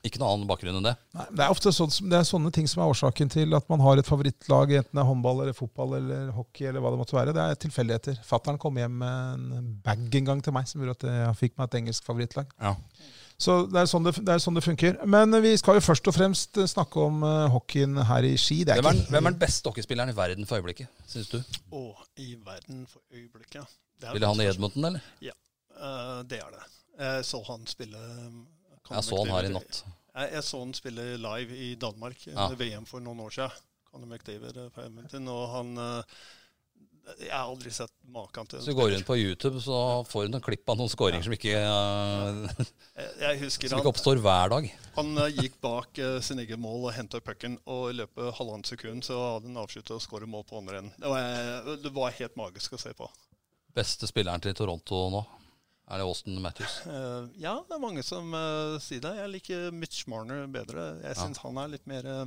Ikke 0.01 0.17
noe 0.17 0.31
annen 0.33 0.49
bakgrunn 0.49 0.79
enn 0.79 0.87
det. 0.87 0.95
Nei, 1.13 1.25
det, 1.29 1.43
er 1.45 1.53
ofte 1.53 1.71
sånn, 1.77 1.91
det 2.09 2.17
er 2.17 2.25
sånne 2.25 2.49
ting 2.57 2.69
som 2.71 2.81
er 2.81 2.93
årsaken 2.93 3.31
til 3.33 3.53
at 3.57 3.67
man 3.69 3.83
har 3.85 4.01
et 4.01 4.09
favorittlag, 4.09 4.73
enten 4.79 4.97
det 4.97 5.03
er 5.03 5.09
håndball 5.11 5.43
eller 5.45 5.57
fotball 5.57 5.99
eller 5.99 6.31
hockey 6.33 6.71
eller 6.71 6.81
hva 6.81 6.93
det 6.95 7.01
måtte 7.03 7.17
være. 7.19 7.35
Det 7.37 7.43
er 7.45 7.59
tilfeldigheter. 7.61 8.21
Fattern 8.25 8.57
kom 8.61 8.79
hjem 8.81 8.95
med 9.03 9.43
en 9.59 9.67
bag 9.85 10.17
en 10.23 10.31
gang 10.31 10.41
til 10.45 10.55
meg 10.57 10.71
som 10.71 10.81
gjorde 10.81 10.97
at 11.03 11.05
jeg 11.11 11.35
fikk 11.43 11.59
meg 11.59 11.69
et 11.69 11.77
engelsk 11.83 12.09
favorittlag. 12.09 12.55
Ja. 12.63 12.73
Så 13.41 13.57
det 13.69 13.83
er, 13.83 13.89
sånn 13.89 14.05
det, 14.05 14.15
det 14.25 14.33
er, 14.33 14.41
sånn 14.41 14.57
det, 14.57 14.63
funker. 14.65 14.97
Men 15.09 15.37
vi 15.45 15.53
skal 15.61 15.77
jo 15.77 15.85
først 15.85 16.09
og 16.09 16.17
fremst 16.17 16.61
snakke 16.73 17.05
om 17.05 17.21
hockeyen 17.53 18.01
her 18.09 18.29
i 18.29 18.35
Ski. 18.41 18.59
Er 18.65 18.81
hvem, 18.81 19.03
er, 19.03 19.13
hvem, 19.13 19.29
er, 19.29 19.37
den 19.37 19.41
beste 19.41 19.69
hockeyspilleren 19.69 20.13
i 20.13 20.17
verden 20.17 20.49
for 20.49 20.61
øyeblikket, 20.61 20.89
syns 21.09 21.29
du? 21.33 21.39
Å, 21.77 21.85
i 22.21 22.35
verden 22.37 22.87
for 22.89 23.05
øyeblikket 23.13 23.77
Vil 24.15 24.25
du 24.25 24.29
han 24.29 24.45
i 24.45 24.49
Edmonton, 24.49 24.89
eller? 24.93 25.13
Ja, 25.25 25.37
uh, 25.77 26.21
det 26.29 26.41
er 26.41 26.57
det. 26.57 26.65
Jeg 27.01 27.29
så 27.29 27.41
han 27.49 27.69
spille 27.69 28.01
jeg 28.91 29.07
så 29.07 29.23
han 29.23 29.33
her 29.37 29.49
i 29.49 29.55
natt. 29.55 29.83
Jeg, 30.11 30.33
jeg, 30.35 30.45
så 30.47 30.61
han 30.65 30.77
spille 30.77 31.09
live 31.23 31.57
i 31.57 31.73
Danmark 31.81 32.27
ja. 32.27 32.51
VM 32.59 32.87
for 32.89 33.03
noen 33.05 33.23
år 33.27 33.37
siden. 33.37 33.67
Conor 33.91 34.07
McDavid 34.07 34.57
eh, 34.57 34.69
på 34.75 34.85
Edmonton, 34.85 35.27
og 35.31 35.49
han 35.55 35.71
eh, 35.83 36.19
Jeg 37.25 37.33
har 37.33 37.49
aldri 37.49 37.73
sett 37.75 37.93
maken 38.15 38.47
til 38.51 38.63
Så 38.63 38.71
du 38.71 38.79
går 38.79 38.95
inn 38.95 39.07
på 39.07 39.17
YouTube, 39.19 39.63
så 39.65 39.79
får 40.07 40.27
du 40.27 40.35
noen 40.35 40.45
klipp 40.45 40.69
av 40.71 40.79
noen 40.79 40.93
skåringer 40.93 41.25
ja. 41.25 41.27
som 41.27 41.35
ikke 41.35 41.57
uh, 41.59 42.69
jeg 43.25 43.41
husker 43.41 43.73
Som 43.73 43.83
ikke 43.83 43.91
oppstår 43.91 44.23
hver 44.23 44.53
dag. 44.53 44.69
Han 44.99 45.11
uh, 45.19 45.27
gikk 45.41 45.59
bak 45.65 45.99
uh, 45.99 46.21
sin 46.23 46.43
egen 46.45 46.63
mål 46.63 46.87
og 46.91 46.95
henta 46.95 47.23
pucken, 47.25 47.59
og 47.67 47.89
i 47.91 47.99
løpet 48.03 48.29
av 48.29 48.39
halvannet 48.39 48.71
sekund 48.71 49.07
så 49.07 49.19
hadde 49.25 49.51
han 49.51 49.59
avsluttet 49.65 49.97
å 49.97 50.03
skåre 50.03 50.31
mål 50.31 50.47
på 50.47 50.63
andre 50.63 50.85
enden. 50.85 50.95
Det, 51.67 51.81
det 51.83 51.95
var 51.97 52.15
helt 52.21 52.39
magisk 52.39 52.79
å 52.79 52.83
se 52.83 52.95
på. 52.95 53.11
Beste 53.75 54.07
spilleren 54.11 54.43
til 54.43 54.55
Toronto 54.59 55.09
nå? 55.15 55.27
Er 55.91 55.99
det 55.99 56.07
Austin 56.07 56.39
Matthews? 56.43 56.81
Uh, 56.87 57.27
ja, 57.45 57.57
det 57.67 57.75
er 57.75 57.83
mange 57.83 58.05
som 58.07 58.31
uh, 58.31 58.79
sier 58.83 59.03
det. 59.03 59.11
Jeg 59.19 59.33
liker 59.35 59.69
Mitch 59.75 60.07
Marner 60.11 60.47
bedre. 60.51 60.93
Jeg 61.03 61.19
syns 61.19 61.41
ja. 61.41 61.49
han 61.49 61.59
er 61.59 61.73
litt 61.73 61.89
mer 61.91 62.07
uh, 62.07 62.23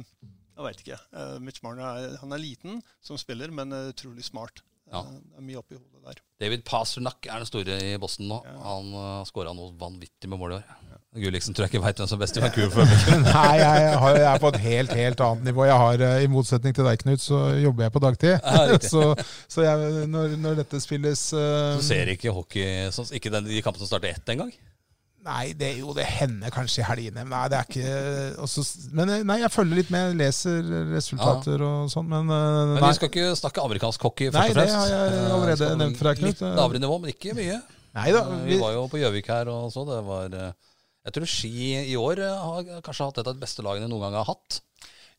Jeg 0.58 0.68
veit 0.68 0.84
ikke. 0.84 1.00
Mitch 1.42 1.64
Marner 1.64 1.88
er, 1.88 2.18
han 2.22 2.36
er 2.36 2.44
liten 2.44 2.84
som 3.02 3.20
spiller, 3.20 3.54
men 3.56 3.72
utrolig 3.88 4.28
smart. 4.28 4.62
Ja. 4.92 5.00
det 5.08 5.40
er 5.40 5.46
mye 5.48 5.62
oppi 5.62 5.78
hodet 5.80 6.04
der. 6.04 6.20
David 6.44 6.66
Pasternak 6.68 7.26
er 7.26 7.40
den 7.42 7.50
store 7.50 7.78
i 7.82 7.96
Boston 8.02 8.28
nå. 8.30 8.42
Ja. 8.46 8.58
Han 8.68 8.92
uh, 8.94 9.24
skåra 9.30 9.56
noe 9.56 9.72
vanvittig 9.80 10.30
med 10.30 10.42
mål 10.42 10.58
i 10.58 10.60
år. 10.60 10.93
Gulliksen 11.14 11.54
tror 11.54 11.68
jeg 11.68 11.76
ikke 11.76 11.84
veit 11.84 12.00
hvem 12.02 12.08
som 12.10 12.18
er 12.18 12.24
best 12.24 12.38
i 12.40 12.42
Vancouver. 12.42 12.90
Nei, 13.28 13.54
jeg, 13.60 13.94
har, 14.02 14.16
jeg, 14.18 14.26
er 14.32 14.42
på 14.42 14.50
et 14.50 14.60
helt 14.64 14.94
helt 14.98 15.22
annet 15.22 15.48
nivå. 15.52 15.66
Jeg 15.70 15.78
har, 15.84 16.04
eh, 16.08 16.26
I 16.26 16.30
motsetning 16.32 16.74
til 16.74 16.88
deg, 16.90 17.02
Knut, 17.04 17.22
så 17.22 17.42
jobber 17.62 17.86
jeg 17.86 17.94
på 17.94 18.02
dagtid. 18.02 18.34
Ja, 18.42 18.80
så, 18.94 19.04
så 19.52 19.66
jeg, 19.68 20.08
når, 20.10 20.38
når, 20.42 20.62
dette 20.64 20.82
spilles 20.82 21.28
uh, 21.38 21.76
Så 21.78 21.86
ser 21.92 22.10
ikke 22.16 22.34
hockey 22.34 22.90
sånn, 22.96 23.12
Ikke 23.14 23.30
den, 23.34 23.46
de 23.46 23.62
kampene 23.62 23.86
som 23.86 23.92
starter 23.92 24.16
ett 24.16 24.34
engang? 24.34 24.50
Nei, 25.24 25.54
det, 25.56 25.70
jo, 25.78 25.94
det 25.96 26.04
hender 26.10 26.52
kanskje 26.52 26.82
i 26.82 26.88
helgene. 26.90 27.28
Nei, 27.30 27.44
det 27.52 27.62
er 27.62 27.70
ikke 27.70 28.42
også, 28.44 28.66
Men 28.98 29.14
eh, 29.14 29.22
nei, 29.28 29.38
jeg 29.46 29.54
følger 29.54 29.80
litt 29.84 29.94
med, 29.94 30.18
leser 30.20 30.66
resultater 30.90 31.62
ja. 31.62 31.70
og 31.70 31.94
sånn. 31.94 32.10
Men, 32.10 32.28
men 32.28 32.82
vi 32.82 32.92
skal 32.98 33.14
ikke 33.14 33.30
snakke 33.40 33.64
amerikansk 33.70 34.10
hockey, 34.10 34.34
først 34.34 34.42
nei, 34.42 34.50
og 34.50 34.58
fremst. 34.58 34.76
Nei, 34.82 34.90
det 34.90 34.98
har 34.98 35.16
jeg 35.22 35.32
allerede 35.38 35.72
nevnt 35.80 36.02
for 36.02 36.10
deg, 36.10 36.26
Knut. 36.26 36.34
Litt 36.34 36.60
lavere 36.60 36.84
nivå, 36.84 37.00
men 37.06 37.14
ikke 37.14 37.38
mye. 37.38 37.62
Neida, 37.94 38.26
vi, 38.34 38.56
vi 38.56 38.62
var 38.66 38.74
jo 38.74 38.88
på 38.90 38.98
Gjøvik 38.98 39.30
her 39.30 39.54
og 39.54 39.70
så. 39.72 39.86
Det 39.86 40.02
var 40.10 40.38
jeg 41.04 41.16
tror 41.16 41.28
Ski 41.28 41.72
i 41.92 41.96
år 42.00 42.22
eh, 42.24 42.44
har 42.48 42.84
kanskje 42.86 43.10
hatt 43.10 43.20
et 43.20 43.28
av 43.28 43.36
de 43.36 43.44
beste 43.44 43.66
lagene 43.66 43.90
noen 43.92 44.06
gang 44.08 44.22
har 44.22 44.30
hatt. 44.30 44.62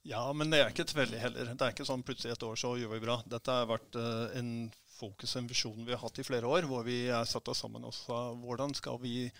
Ja, 0.04 0.24
men 0.36 0.52
det 0.52 0.60
er 0.60 0.72
ikke 0.72 0.84
tilfeldig 0.88 1.20
heller. 1.20 1.50
Det 1.52 1.64
er 1.64 1.72
ikke 1.72 1.86
sånn 1.88 2.04
plutselig 2.04 2.34
et 2.34 2.44
år 2.44 2.58
så 2.60 2.74
gjør 2.76 2.92
vi 2.92 3.04
bra. 3.06 3.18
Dette 3.28 3.52
har 3.52 3.68
vært 3.70 3.96
uh, 3.96 4.36
en 4.36 4.50
fokus, 4.98 5.32
en 5.38 5.48
visjon 5.48 5.80
vi 5.84 5.94
har 5.94 6.02
hatt 6.02 6.20
i 6.20 6.26
flere 6.26 6.48
år, 6.48 6.68
hvor 6.68 6.84
vi 6.84 7.06
er 7.08 7.24
satt 7.28 7.48
oss 7.48 7.62
sammen 7.64 7.86
og 7.88 7.94
sa 7.96 8.26
hvordan 8.36 8.76
skal 8.76 9.00
vi 9.00 9.30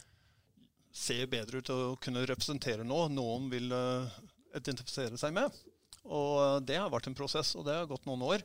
se 0.95 1.19
bedre 1.29 1.61
ut 1.61 1.71
og 1.75 1.99
kunne 2.03 2.25
representere 2.25 2.87
noe 2.87 3.11
noen 3.13 3.51
vil 3.53 3.73
uh, 3.77 4.09
identifisere 4.57 5.21
seg 5.21 5.37
med. 5.37 5.53
Og 6.09 6.33
uh, 6.41 6.59
det 6.65 6.81
har 6.81 6.93
vært 6.93 7.13
en 7.13 7.19
prosess, 7.19 7.53
og 7.61 7.69
det 7.69 7.77
har 7.77 7.91
gått 7.91 8.09
noen 8.09 8.25
år. 8.25 8.45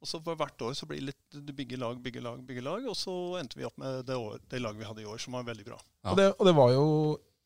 Og 0.00 0.08
så 0.08 0.18
for 0.24 0.38
hvert 0.40 0.62
år 0.64 0.74
så 0.74 0.86
blir 0.88 1.02
det 1.02 1.12
litt 1.12 1.54
bygge 1.54 1.78
lag, 1.78 1.98
bygger 2.02 2.24
lag, 2.24 2.42
bygger 2.46 2.64
lag. 2.64 2.86
Og 2.88 2.96
så 2.96 3.14
endte 3.38 3.58
vi 3.60 3.66
opp 3.68 3.76
med 3.78 4.06
det, 4.08 4.16
år, 4.16 4.40
det 4.48 4.62
laget 4.62 4.80
vi 4.80 4.88
hadde 4.88 5.02
i 5.04 5.10
år, 5.12 5.20
som 5.20 5.36
var 5.36 5.46
veldig 5.46 5.66
bra. 5.66 5.76
Ja. 6.00 6.12
Og, 6.12 6.16
det, 6.16 6.30
og, 6.32 6.46
det, 6.48 6.54
var 6.56 6.72
jo 6.72 6.86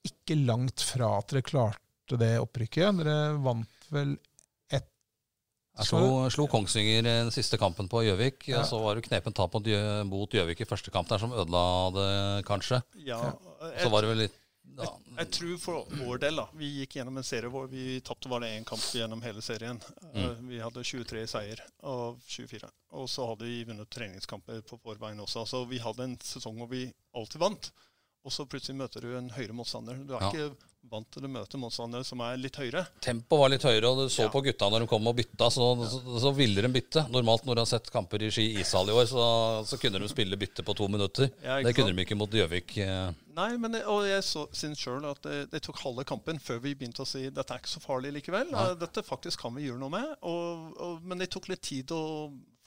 ikke 0.04 0.38
langt 0.44 0.84
fra 0.84 1.16
at 1.18 1.32
dere 1.32 1.44
klarte 1.46 2.20
det 2.20 2.36
opprykket. 2.42 3.00
Dere 3.00 3.18
vant 3.44 3.88
vel 3.94 4.14
ett 4.68 4.88
Jeg 5.78 5.88
slo, 5.88 6.28
slo, 6.32 6.46
Kongsvinger 6.50 7.04
den 7.06 7.32
siste 7.34 7.58
kampen 7.60 7.88
på 7.90 8.04
Gjøvik. 8.06 8.48
Ja. 8.52 8.62
Så 8.68 8.80
var 8.82 8.96
det 8.96 9.06
knepen 9.08 9.36
tap 9.36 9.56
mot 9.56 10.34
Gjøvik 10.38 10.64
i 10.64 10.68
første 10.68 10.94
kamp 10.94 11.10
der 11.10 11.22
som 11.22 11.34
ødela 11.34 11.66
det, 11.96 12.08
kanskje. 12.48 12.82
Ja, 13.06 13.20
så 13.80 13.92
var 13.92 14.04
det 14.04 14.14
vel 14.14 14.26
litt 14.26 14.40
jeg, 14.74 14.90
jeg, 15.18 15.28
tror 15.36 15.58
for 15.62 15.96
vår 16.00 16.20
del 16.24 16.38
da, 16.40 16.44
Vi 16.58 16.68
gikk 16.80 16.96
gjennom 16.98 17.18
en 17.20 17.26
serie 17.26 17.50
hvor 17.52 17.68
vi 17.70 18.00
tapte 18.04 18.30
bare 18.32 18.48
én 18.56 18.64
kamp 18.66 18.82
gjennom 18.96 19.22
hele 19.22 19.42
serien. 19.44 19.78
Mm. 20.02 20.16
Uh, 20.16 20.40
vi 20.50 20.60
hadde 20.62 20.82
23 20.82 21.24
seier 21.30 21.62
av 21.86 22.16
24. 22.26 22.70
Og 22.98 23.08
så 23.10 23.28
hadde 23.28 23.46
vi 23.46 23.62
vunnet 23.68 23.90
treningskamper 23.92 24.64
på 24.66 24.80
vår 24.82 24.98
vegne 25.02 25.22
også. 25.26 25.44
Så 25.46 25.62
vi 25.70 25.78
hadde 25.82 26.08
en 26.08 26.16
sesong 26.22 26.58
hvor 26.58 26.72
vi 26.72 26.88
alltid 27.14 27.42
vant 27.44 27.70
og 28.24 28.32
så 28.32 28.46
plutselig 28.48 28.78
møter 28.78 29.04
du 29.04 29.10
en 29.18 29.28
høyere 29.36 29.52
motstander. 29.56 29.98
Du 30.08 30.14
er 30.16 30.22
ja. 30.24 30.30
ikke 30.32 30.70
vant 30.88 31.06
til 31.12 31.24
å 31.24 31.28
møte 31.32 31.58
motstandere 31.58 32.04
som 32.04 32.20
er 32.24 32.36
litt 32.38 32.56
høyere. 32.60 32.82
Tempoet 33.02 33.40
var 33.40 33.50
litt 33.52 33.64
høyere, 33.64 33.88
og 33.88 33.98
du 34.04 34.12
så 34.12 34.26
Ja. 34.26 34.30
på 34.32 34.42
gutta 34.44 34.68
når 34.70 34.84
de 34.84 34.88
kom 34.90 35.06
og 35.08 35.16
bytta, 35.16 35.48
så, 35.50 35.66
så, 35.88 36.00
så 36.20 36.32
ville 36.36 36.60
de 36.64 36.70
bytte. 36.72 37.06
Normalt 37.12 37.46
når 37.48 37.56
du 37.58 37.62
har 37.64 37.68
sett 37.70 37.88
kamper 37.92 38.22
i 38.22 38.28
Ski 38.32 38.44
ishall 38.60 38.88
i 38.92 38.96
år, 38.96 39.06
så, 39.10 39.24
så 39.68 39.78
kunne 39.80 40.00
de 40.02 40.08
spille 40.12 40.36
bytte 40.40 40.64
på 40.64 40.76
to 40.76 40.88
minutter. 40.92 41.30
Ja, 41.42 41.56
det 41.64 41.72
kunne 41.74 41.88
sant? 41.92 41.96
de 42.00 42.04
ikke 42.06 42.18
mot 42.20 42.36
Gjøvik. 42.36 42.76
eh. 42.84 43.12
Nei, 43.34 43.48
men 43.58 43.72
det, 43.74 43.82
og 43.90 44.04
jeg 44.06 44.22
så, 44.28 44.44
syns 44.54 44.78
sjøl 44.84 45.08
at 45.08 45.24
det, 45.24 45.38
det 45.52 45.62
tok 45.64 45.80
halve 45.82 46.04
kampen 46.06 46.38
før 46.38 46.60
vi 46.62 46.74
begynte 46.76 47.02
å 47.02 47.08
si 47.08 47.24
dette 47.32 47.56
er 47.56 47.64
ikke 47.64 47.72
så 47.74 47.82
farlig 47.82 48.12
likevel. 48.20 48.52
Nei. 48.52 48.66
Dette 48.84 49.02
faktisk 49.04 49.40
kan 49.44 49.56
vi 49.56 49.66
gjøre 49.66 49.80
noe 49.82 49.92
med. 49.96 50.12
Og, 50.22 50.68
og, 50.80 51.00
men 51.02 51.18
det 51.24 51.32
tok 51.34 51.48
litt 51.50 51.64
tid 51.64 51.90
å 51.96 52.04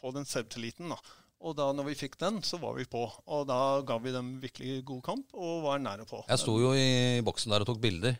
få 0.01 0.11
den 0.17 0.25
selvtilliten. 0.27 0.89
da. 0.93 0.97
Og 1.45 1.53
da 1.57 1.67
når 1.75 1.91
vi 1.91 1.97
fikk 1.99 2.15
den, 2.21 2.39
så 2.45 2.57
var 2.61 2.73
vi 2.77 2.87
på. 2.89 3.03
Og 3.29 3.43
da 3.49 3.79
ga 3.85 3.97
vi 4.01 4.13
dem 4.15 4.37
virkelig 4.41 4.81
god 4.87 5.03
kamp 5.05 5.35
og 5.37 5.67
var 5.67 5.81
nære 5.83 6.07
på. 6.09 6.23
Jeg 6.25 6.41
sto 6.41 6.57
jo 6.61 6.71
i 6.73 7.21
boksen 7.25 7.53
der 7.53 7.65
og 7.65 7.69
tok 7.69 7.81
bilder. 7.83 8.17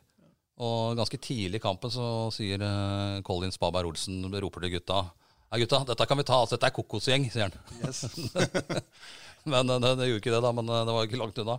Og 0.61 0.97
ganske 0.97 1.19
tidlig 1.21 1.59
i 1.59 1.63
kampen 1.63 1.91
så 1.93 2.05
sier 2.33 2.61
eh, 2.65 3.19
Colin 3.25 3.53
Spaberg 3.53 3.91
Olsen 3.91 4.25
roper 4.41 4.65
til 4.65 4.77
gutta 4.79 5.03
Nei, 5.47 5.61
gutta, 5.61 5.83
dette 5.87 6.05
kan 6.09 6.19
vi 6.19 6.25
ta. 6.27 6.41
Altså, 6.43 6.57
dette 6.57 6.67
er 6.67 6.75
kokosgjeng, 6.75 7.29
sier 7.31 7.45
han. 7.47 7.53
Yes. 7.79 8.01
Men 9.51 9.69
eh, 9.71 9.79
det, 9.79 9.93
det 10.01 10.09
gjorde 10.09 10.19
ikke 10.19 10.33
det, 10.33 10.41
da. 10.43 10.51
Men 10.57 10.71
eh, 10.73 10.81
det 10.83 10.95
var 10.95 11.07
ikke 11.07 11.21
langt 11.21 11.39
unna. 11.43 11.55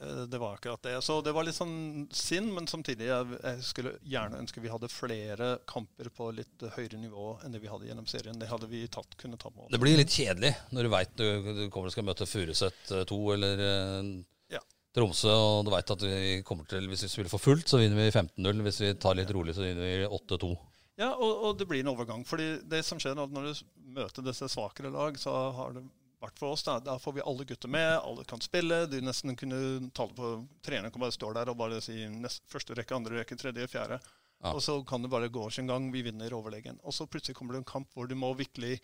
Eh, 0.00 0.22
Det 0.28 0.38
var 0.38 0.54
akkurat 0.56 0.82
det. 0.82 0.94
Så 1.04 1.18
det 1.24 1.32
var 1.32 1.44
litt 1.46 1.56
sånn 1.56 2.06
synd, 2.12 2.52
men 2.54 2.66
samtidig 2.68 3.06
jeg, 3.08 3.38
jeg 3.42 3.62
skulle 3.64 3.94
gjerne 4.04 4.40
ønske 4.42 4.60
vi 4.60 4.72
hadde 4.72 4.90
flere 4.92 5.50
kamper 5.68 6.10
på 6.14 6.30
litt 6.36 6.66
høyere 6.76 7.00
nivå 7.00 7.38
enn 7.44 7.52
det 7.56 7.62
vi 7.62 7.70
hadde 7.72 7.88
gjennom 7.88 8.06
serien. 8.10 8.38
Det 8.38 8.48
hadde 8.50 8.68
vi 8.70 8.84
tatt, 8.92 9.16
kunne 9.20 9.38
tatt 9.40 9.54
med 9.56 9.66
oss. 9.66 9.72
Det 9.72 9.80
blir 9.82 9.96
litt 10.00 10.12
kjedelig 10.12 10.54
når 10.76 10.82
du 10.88 10.92
veit 10.92 11.16
du, 11.16 11.26
du 11.62 11.64
kommer 11.70 11.88
og 11.90 11.96
skal 11.96 12.08
møte 12.08 12.28
Furuset 12.28 12.92
2 13.08 13.20
eller 13.36 13.64
eh, 13.70 14.12
Ja. 14.56 14.62
Tromsø, 14.96 15.32
og 15.32 15.64
du 15.66 15.72
veit 15.74 15.90
at 15.92 16.02
vi 16.06 16.40
kommer 16.46 16.64
til 16.70 16.86
Hvis 16.88 17.02
vi 17.04 17.12
spiller 17.12 17.32
for 17.32 17.42
fullt, 17.42 17.68
så 17.68 17.80
vinner 17.80 17.98
vi 18.00 18.10
15-0. 18.12 18.62
Hvis 18.68 18.80
vi 18.84 18.94
tar 19.00 19.16
litt 19.18 19.32
rolig, 19.34 19.52
så 19.56 19.64
vinner 19.66 19.84
vi 19.84 20.06
8-2. 20.08 20.54
Ja, 20.96 21.10
og, 21.12 21.32
og 21.44 21.58
det 21.60 21.66
blir 21.68 21.82
en 21.84 21.90
overgang. 21.92 22.22
fordi 22.24 22.54
det 22.64 22.78
som 22.86 22.96
skjer 23.00 23.12
er 23.12 23.28
når 23.28 23.50
du 23.50 23.64
møter 23.98 24.24
disse 24.24 24.48
svakere 24.48 24.88
lag, 24.88 25.18
så 25.20 25.34
har 25.52 25.74
det 25.76 25.82
vært 26.22 26.38
for 26.40 26.54
oss, 26.54 26.64
da, 26.66 26.78
da 26.80 26.96
får 27.00 27.18
vi 27.18 27.24
alle 27.28 27.46
gutter 27.48 27.70
med, 27.72 27.88
alle 27.98 28.24
kan 28.28 28.42
spille. 28.44 28.84
De 28.90 29.02
nesten 29.04 29.36
kunne 29.38 29.90
tale 29.96 30.16
på 30.16 30.30
Treneren 30.64 30.92
kan 30.94 31.04
bare 31.04 31.16
stå 31.16 31.32
der 31.36 31.50
og 31.52 31.58
bare 31.60 31.80
si 31.84 32.06
nest, 32.12 32.44
første 32.50 32.76
rekke, 32.76 32.96
andre 32.96 33.20
rekke, 33.20 33.38
tredje, 33.40 33.68
fjerde. 33.72 34.00
Ja. 34.44 34.52
Og 34.52 34.62
så 34.64 34.78
kan 34.88 35.04
det 35.04 35.12
bare 35.12 35.32
gå 35.32 35.48
sin 35.50 35.68
gang. 35.68 35.88
Vi 35.92 36.04
vinner 36.06 36.36
overlegen. 36.36 36.80
Og 36.84 36.94
så 36.94 37.08
plutselig 37.08 37.36
kommer 37.38 37.56
det 37.56 37.64
en 37.64 37.68
kamp 37.68 37.92
hvor 37.94 38.08
du 38.08 38.16
må 38.18 38.32
virkelig 38.36 38.78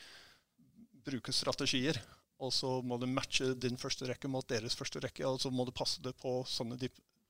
bruke 1.07 1.35
strategier. 1.35 1.99
Og 2.43 2.53
så 2.55 2.81
må 2.83 2.99
du 2.99 3.07
matche 3.07 3.53
din 3.61 3.79
første 3.79 4.09
rekke 4.09 4.31
mot 4.31 4.47
deres 4.51 4.75
første 4.75 5.03
rekke, 5.03 5.25
og 5.29 5.39
så 5.41 5.53
må 5.55 5.67
du 5.69 5.75
passe 5.75 6.03
det 6.03 6.15
på 6.19 6.41
sånne 6.49 6.79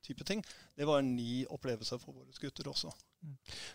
type 0.03 0.25
ting. 0.27 0.41
Det 0.75 0.87
var 0.89 1.03
en 1.03 1.13
ny 1.15 1.43
opplevelse 1.53 1.99
for 2.01 2.15
våre 2.15 2.41
gutter 2.41 2.69
også. 2.71 2.91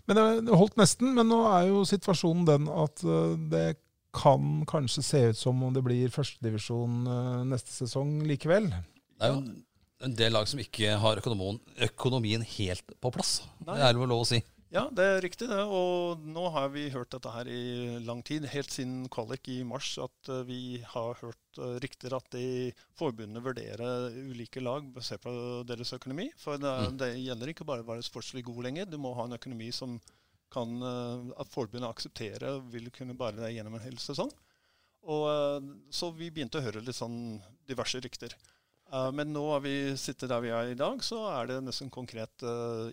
Men 0.09 0.19
det, 0.19 0.25
det 0.49 0.59
holdt 0.59 0.81
nesten, 0.81 1.15
men 1.17 1.31
nå 1.31 1.39
er 1.49 1.69
jo 1.71 1.85
situasjonen 1.89 2.49
den 2.49 2.67
at 2.73 3.05
eh, 3.07 3.37
det 3.53 3.63
kan 4.19 4.67
kanskje 4.69 5.05
se 5.07 5.23
ut 5.31 5.39
som 5.39 5.63
om 5.63 5.75
det 5.75 5.85
blir 5.87 6.13
førstedivisjon 6.15 7.01
uh, 7.07 7.47
neste 7.49 7.73
sesong 7.75 8.19
likevel. 8.29 8.69
Det 8.69 9.29
er 9.29 9.35
jo 9.35 9.41
en, 10.05 10.15
del 10.19 10.35
lag 10.35 10.47
som 10.51 10.61
ikke 10.63 10.99
har 11.03 11.23
økonomien, 11.23 11.59
økonomien 11.89 12.45
helt 12.59 12.99
på 13.03 13.15
plass. 13.15 13.41
Nei. 13.65 13.79
Det 13.79 13.89
er 13.89 14.01
vel 14.03 14.11
lov 14.11 14.27
å 14.27 14.31
si. 14.35 14.43
Ja, 14.69 14.83
det 14.93 15.05
er 15.05 15.23
riktig 15.25 15.47
det. 15.49 15.63
Og 15.65 16.21
nå 16.29 16.51
har 16.53 16.69
vi 16.75 16.91
hørt 16.93 17.15
dette 17.15 17.31
her 17.33 17.49
i 17.49 17.97
lang 18.05 18.21
tid, 18.27 18.45
helt 18.53 18.73
siden 18.73 19.07
kvalik 19.13 19.49
i 19.49 19.63
mars, 19.65 19.95
at 20.03 20.29
eh, 20.29 20.43
vi 20.45 20.61
har 20.85 21.17
hørt 21.23 21.61
uh, 21.61 21.79
rykter 21.81 22.13
at 22.19 22.29
de 22.35 22.75
forbundene 22.99 23.41
vurderer 23.45 24.13
ulike 24.29 24.61
lag 24.61 24.85
basert 24.93 25.25
på 25.25 25.33
deres 25.69 25.95
økonomi. 25.97 26.29
For 26.37 26.61
det, 26.61 26.75
Mm. 26.89 26.99
det 27.01 27.11
gjelder 27.17 27.55
ikke 27.55 27.69
bare 27.69 27.87
å 27.87 27.89
være 27.89 28.05
sportslig 28.05 28.45
god 28.45 28.69
lenger. 28.69 28.91
Du 28.93 28.99
må 29.01 29.15
ha 29.17 29.25
en 29.25 29.39
økonomi 29.39 29.73
som 29.73 29.97
kan 30.53 30.77
eh, 30.83 31.33
at 31.41 31.51
forbundet 31.53 31.89
og 32.49 32.69
vil 32.73 32.93
kunne 32.95 33.17
bære 33.19 33.43
deg 33.45 33.59
gjennom 33.59 33.79
en 33.79 33.85
hel 33.85 33.99
sesong. 34.03 34.31
Og, 35.09 35.25
eh, 35.31 35.73
så 35.95 36.13
vi 36.15 36.31
begynte 36.31 36.61
å 36.61 36.65
høre 36.65 36.85
litt 36.85 36.99
sånn 36.99 37.39
diverse 37.69 38.01
rykter. 38.03 38.35
Eh, 38.89 39.11
men 39.13 39.33
nå 39.35 39.43
har 39.53 39.61
vi 39.65 39.75
sittet 40.01 40.31
der 40.33 40.41
vi 40.45 40.53
er 40.55 40.73
i 40.73 40.79
dag, 40.79 41.03
så 41.05 41.21
er 41.35 41.51
det 41.51 41.59
nesten 41.67 41.93
konkret 41.93 42.45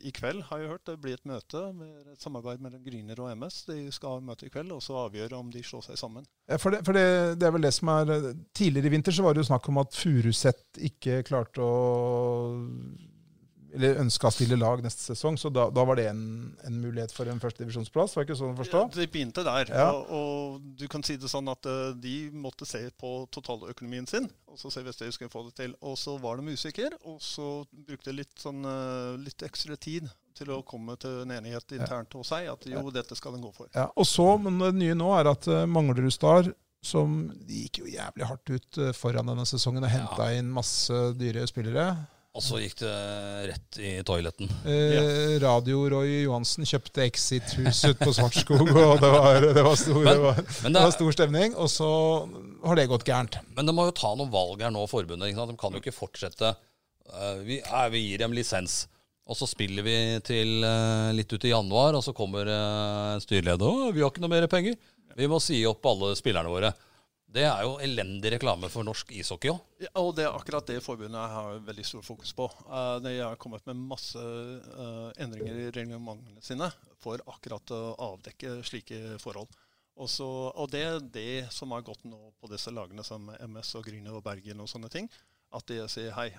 i 0.04 0.12
kveld, 0.16 0.44
har 0.50 0.62
jeg 0.62 0.74
hørt. 0.74 0.86
Det 0.90 1.00
blir 1.02 1.16
et 1.16 1.28
møte 1.28 1.64
med 1.78 2.12
et 2.14 2.22
samarbeid 2.22 2.64
mellom 2.64 2.84
Gryner 2.84 3.24
og 3.24 3.32
MS. 3.40 3.64
De 3.72 3.80
skal 3.96 4.18
ha 4.18 4.28
møte 4.32 4.48
i 4.48 4.54
kveld 4.54 4.76
og 4.76 4.84
så 4.84 5.00
avgjøre 5.06 5.40
om 5.40 5.52
de 5.54 5.64
slår 5.64 5.88
seg 5.90 6.00
sammen. 6.02 6.28
Ja, 6.50 6.60
For, 6.62 6.76
det, 6.76 6.84
for 6.88 6.98
det, 6.98 7.08
det 7.40 7.48
er 7.48 7.56
vel 7.56 7.66
det 7.66 7.74
som 7.74 7.90
er 7.96 8.32
Tidligere 8.56 8.92
i 8.92 8.94
vinter 8.94 9.16
så 9.16 9.24
var 9.26 9.34
det 9.34 9.42
jo 9.42 9.50
snakk 9.50 9.68
om 9.72 9.80
at 9.82 9.96
Furuset 9.98 10.84
ikke 10.92 11.24
klarte 11.26 11.64
å 11.64 11.76
Eller 13.76 14.00
ønska 14.02 14.30
å 14.30 14.34
stille 14.34 14.58
lag 14.60 14.82
neste 14.84 15.04
sesong, 15.04 15.38
så 15.40 15.52
da, 15.54 15.68
da 15.74 15.84
var 15.88 16.00
det 16.00 16.08
en, 16.10 16.24
en 16.66 16.78
mulighet 16.82 17.12
for 17.16 17.30
en 17.30 17.42
førstedivisjonsplass? 17.44 18.16
Var 18.16 18.24
det 18.24 18.30
ikke 18.30 18.40
sånn 18.40 18.56
å 18.56 18.60
forstå? 18.60 18.84
Ja, 18.86 18.92
De 18.96 19.08
begynte 19.12 19.44
der. 19.46 19.72
Ja. 19.72 19.88
Og, 19.92 20.12
og 20.16 20.66
du 20.80 20.88
kan 20.92 21.04
si 21.06 21.18
det 21.20 21.32
sånn 21.32 21.52
at 21.52 21.68
uh, 21.70 21.92
de 22.00 22.16
måtte 22.32 22.68
se 22.70 22.82
på 23.00 23.14
totaløkonomien 23.36 24.08
sin, 24.10 24.30
og 24.50 24.60
så 24.62 24.72
se 24.74 24.86
hvis 24.86 25.02
de 25.02 25.12
skulle 25.16 25.34
få 25.34 25.46
det 25.50 25.56
til. 25.60 25.76
Og 25.86 25.98
så 26.00 26.16
var 26.22 26.40
de 26.40 26.56
usikre, 26.56 26.92
og 27.04 27.20
så 27.24 27.50
brukte 27.72 28.12
de 28.12 28.22
litt, 28.22 28.36
sånn, 28.42 28.64
uh, 28.64 29.16
litt 29.22 29.46
ekstra 29.46 29.76
tid 29.76 30.08
til 30.36 30.52
å 30.52 30.62
komme 30.68 30.98
til 31.00 31.22
en 31.24 31.32
enighet 31.32 31.78
internt 31.78 32.16
hos 32.18 32.34
seg 32.34 32.50
at 32.52 32.66
jo, 32.68 32.82
dette 32.92 33.16
skal 33.16 33.38
en 33.38 33.46
gå 33.46 33.54
for. 33.56 33.72
Ja, 33.76 33.88
og 33.96 34.08
så, 34.08 34.34
men 34.42 34.60
det 34.60 34.74
nye 34.80 34.96
nå 34.98 35.14
er 35.20 35.32
at 35.32 35.48
uh, 35.52 35.64
Manglerud 35.68 36.14
Star 36.16 36.52
som 36.86 37.32
gikk 37.50 37.80
jo 37.82 37.88
jævlig 37.90 38.28
hardt 38.30 38.52
ut 38.52 38.78
foran 38.94 39.32
denne 39.32 39.48
sesongen 39.50 39.88
og 39.88 39.90
henta 39.90 40.28
inn 40.38 40.52
masse 40.54 40.94
dyre 41.18 41.48
spillere. 41.50 41.88
Og 42.36 42.44
så 42.44 42.58
gikk 42.60 42.82
det 42.82 42.94
rett 43.48 43.78
i 43.80 43.92
toiletten. 44.04 44.50
Eh, 44.68 45.38
Radio-Roy 45.40 46.26
Johansen 46.26 46.68
kjøpte 46.68 47.06
Exit-hus 47.06 47.80
ute 47.88 47.96
på 48.02 48.12
Svartskog, 48.18 48.66
og 48.76 48.98
det 49.00 49.12
var, 49.14 49.40
det, 49.56 49.64
var 49.64 49.78
stor, 49.80 50.02
Men- 50.02 50.10
det, 50.10 50.24
var, 50.26 50.42
Men, 50.44 50.68
det 50.68 50.74
det, 50.76 50.82
var 50.84 50.96
stor 50.98 51.16
stemning. 51.16 51.56
Og 51.56 51.70
så 51.72 51.88
har 52.66 52.76
det 52.76 52.90
gått 52.92 53.08
gærent. 53.08 53.38
men 53.56 53.66
de 53.70 53.76
må 53.78 53.86
jo 53.88 53.96
ta 53.96 54.12
noen 54.20 54.34
valg 54.34 54.66
her 54.66 54.74
nå, 54.76 54.84
forbundet. 54.92 55.32
Ikke 55.32 55.40
sant? 55.40 55.54
De 55.56 55.62
kan 55.64 55.78
jo 55.78 55.84
ikke 55.84 55.96
fortsette. 55.96 56.52
eh, 57.14 57.38
vi, 57.48 57.62
eh, 57.64 57.88
vi 57.96 58.04
gir 58.10 58.26
dem 58.26 58.36
lisens. 58.36 58.82
Og 59.26 59.40
så 59.40 59.48
spiller 59.50 59.82
vi 59.88 59.96
til 60.28 60.60
eh, 60.68 61.14
litt 61.16 61.32
ut 61.32 61.48
i 61.48 61.54
januar, 61.56 61.96
og 61.98 62.04
så 62.06 62.12
kommer 62.14 62.46
uh, 62.46 63.16
styreleder 63.24 63.88
og 63.88 63.96
vi 63.96 64.04
har 64.04 64.12
ikke 64.12 64.22
noe 64.22 64.30
mer 64.36 64.46
penger. 64.52 64.76
Vi 65.16 65.30
må 65.32 65.40
si 65.42 65.64
opp 65.66 65.88
alle 65.88 66.12
spillerne 66.20 66.52
våre. 66.52 66.74
Det 67.36 67.44
er 67.44 67.66
jo 67.66 67.74
elendig 67.84 68.30
reklame 68.32 68.70
for 68.72 68.88
norsk 68.88 69.10
ishockey 69.12 69.52
òg. 69.52 69.58
Ja, 69.84 69.90
og 70.00 70.14
det 70.16 70.24
er 70.24 70.38
akkurat 70.38 70.70
det 70.70 70.78
forbundet 70.84 71.20
jeg 71.20 71.34
har 71.34 71.58
veldig 71.68 71.84
stor 71.90 72.06
fokus 72.08 72.32
på. 72.38 72.46
Eh, 72.48 72.96
de 73.04 73.12
har 73.20 73.36
kommet 73.42 73.66
med 73.68 73.82
masse 73.92 74.22
eh, 74.22 75.10
endringer 75.26 75.60
i 75.66 75.72
reglementene 75.76 76.40
sine 76.46 76.70
for 77.04 77.20
akkurat 77.28 77.74
å 77.76 77.82
avdekke 78.08 78.62
slike 78.64 79.18
forhold. 79.20 79.52
Og, 80.00 80.08
så, 80.12 80.28
og 80.56 80.72
det 80.72 80.84
er 80.88 81.04
det 81.12 81.46
som 81.56 81.76
har 81.76 81.84
gått 81.88 82.08
nå 82.08 82.32
på 82.40 82.52
disse 82.52 82.72
lagene 82.72 83.04
som 83.04 83.28
MS 83.36 83.74
og 83.80 83.88
Gryne 83.90 84.16
og 84.16 84.24
Bergen 84.24 84.64
og 84.64 84.72
sånne 84.72 84.92
ting. 84.92 85.12
At 85.56 85.68
de 85.68 85.82
sier 85.92 86.16
hei, 86.16 86.30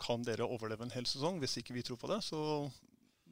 kan 0.00 0.24
dere 0.24 0.48
overleve 0.48 0.84
en 0.84 0.96
hel 0.96 1.08
sesong? 1.08 1.42
Hvis 1.44 1.60
ikke 1.60 1.76
vi 1.76 1.84
tror 1.84 2.00
på 2.00 2.08
det, 2.08 2.22
så 2.24 2.40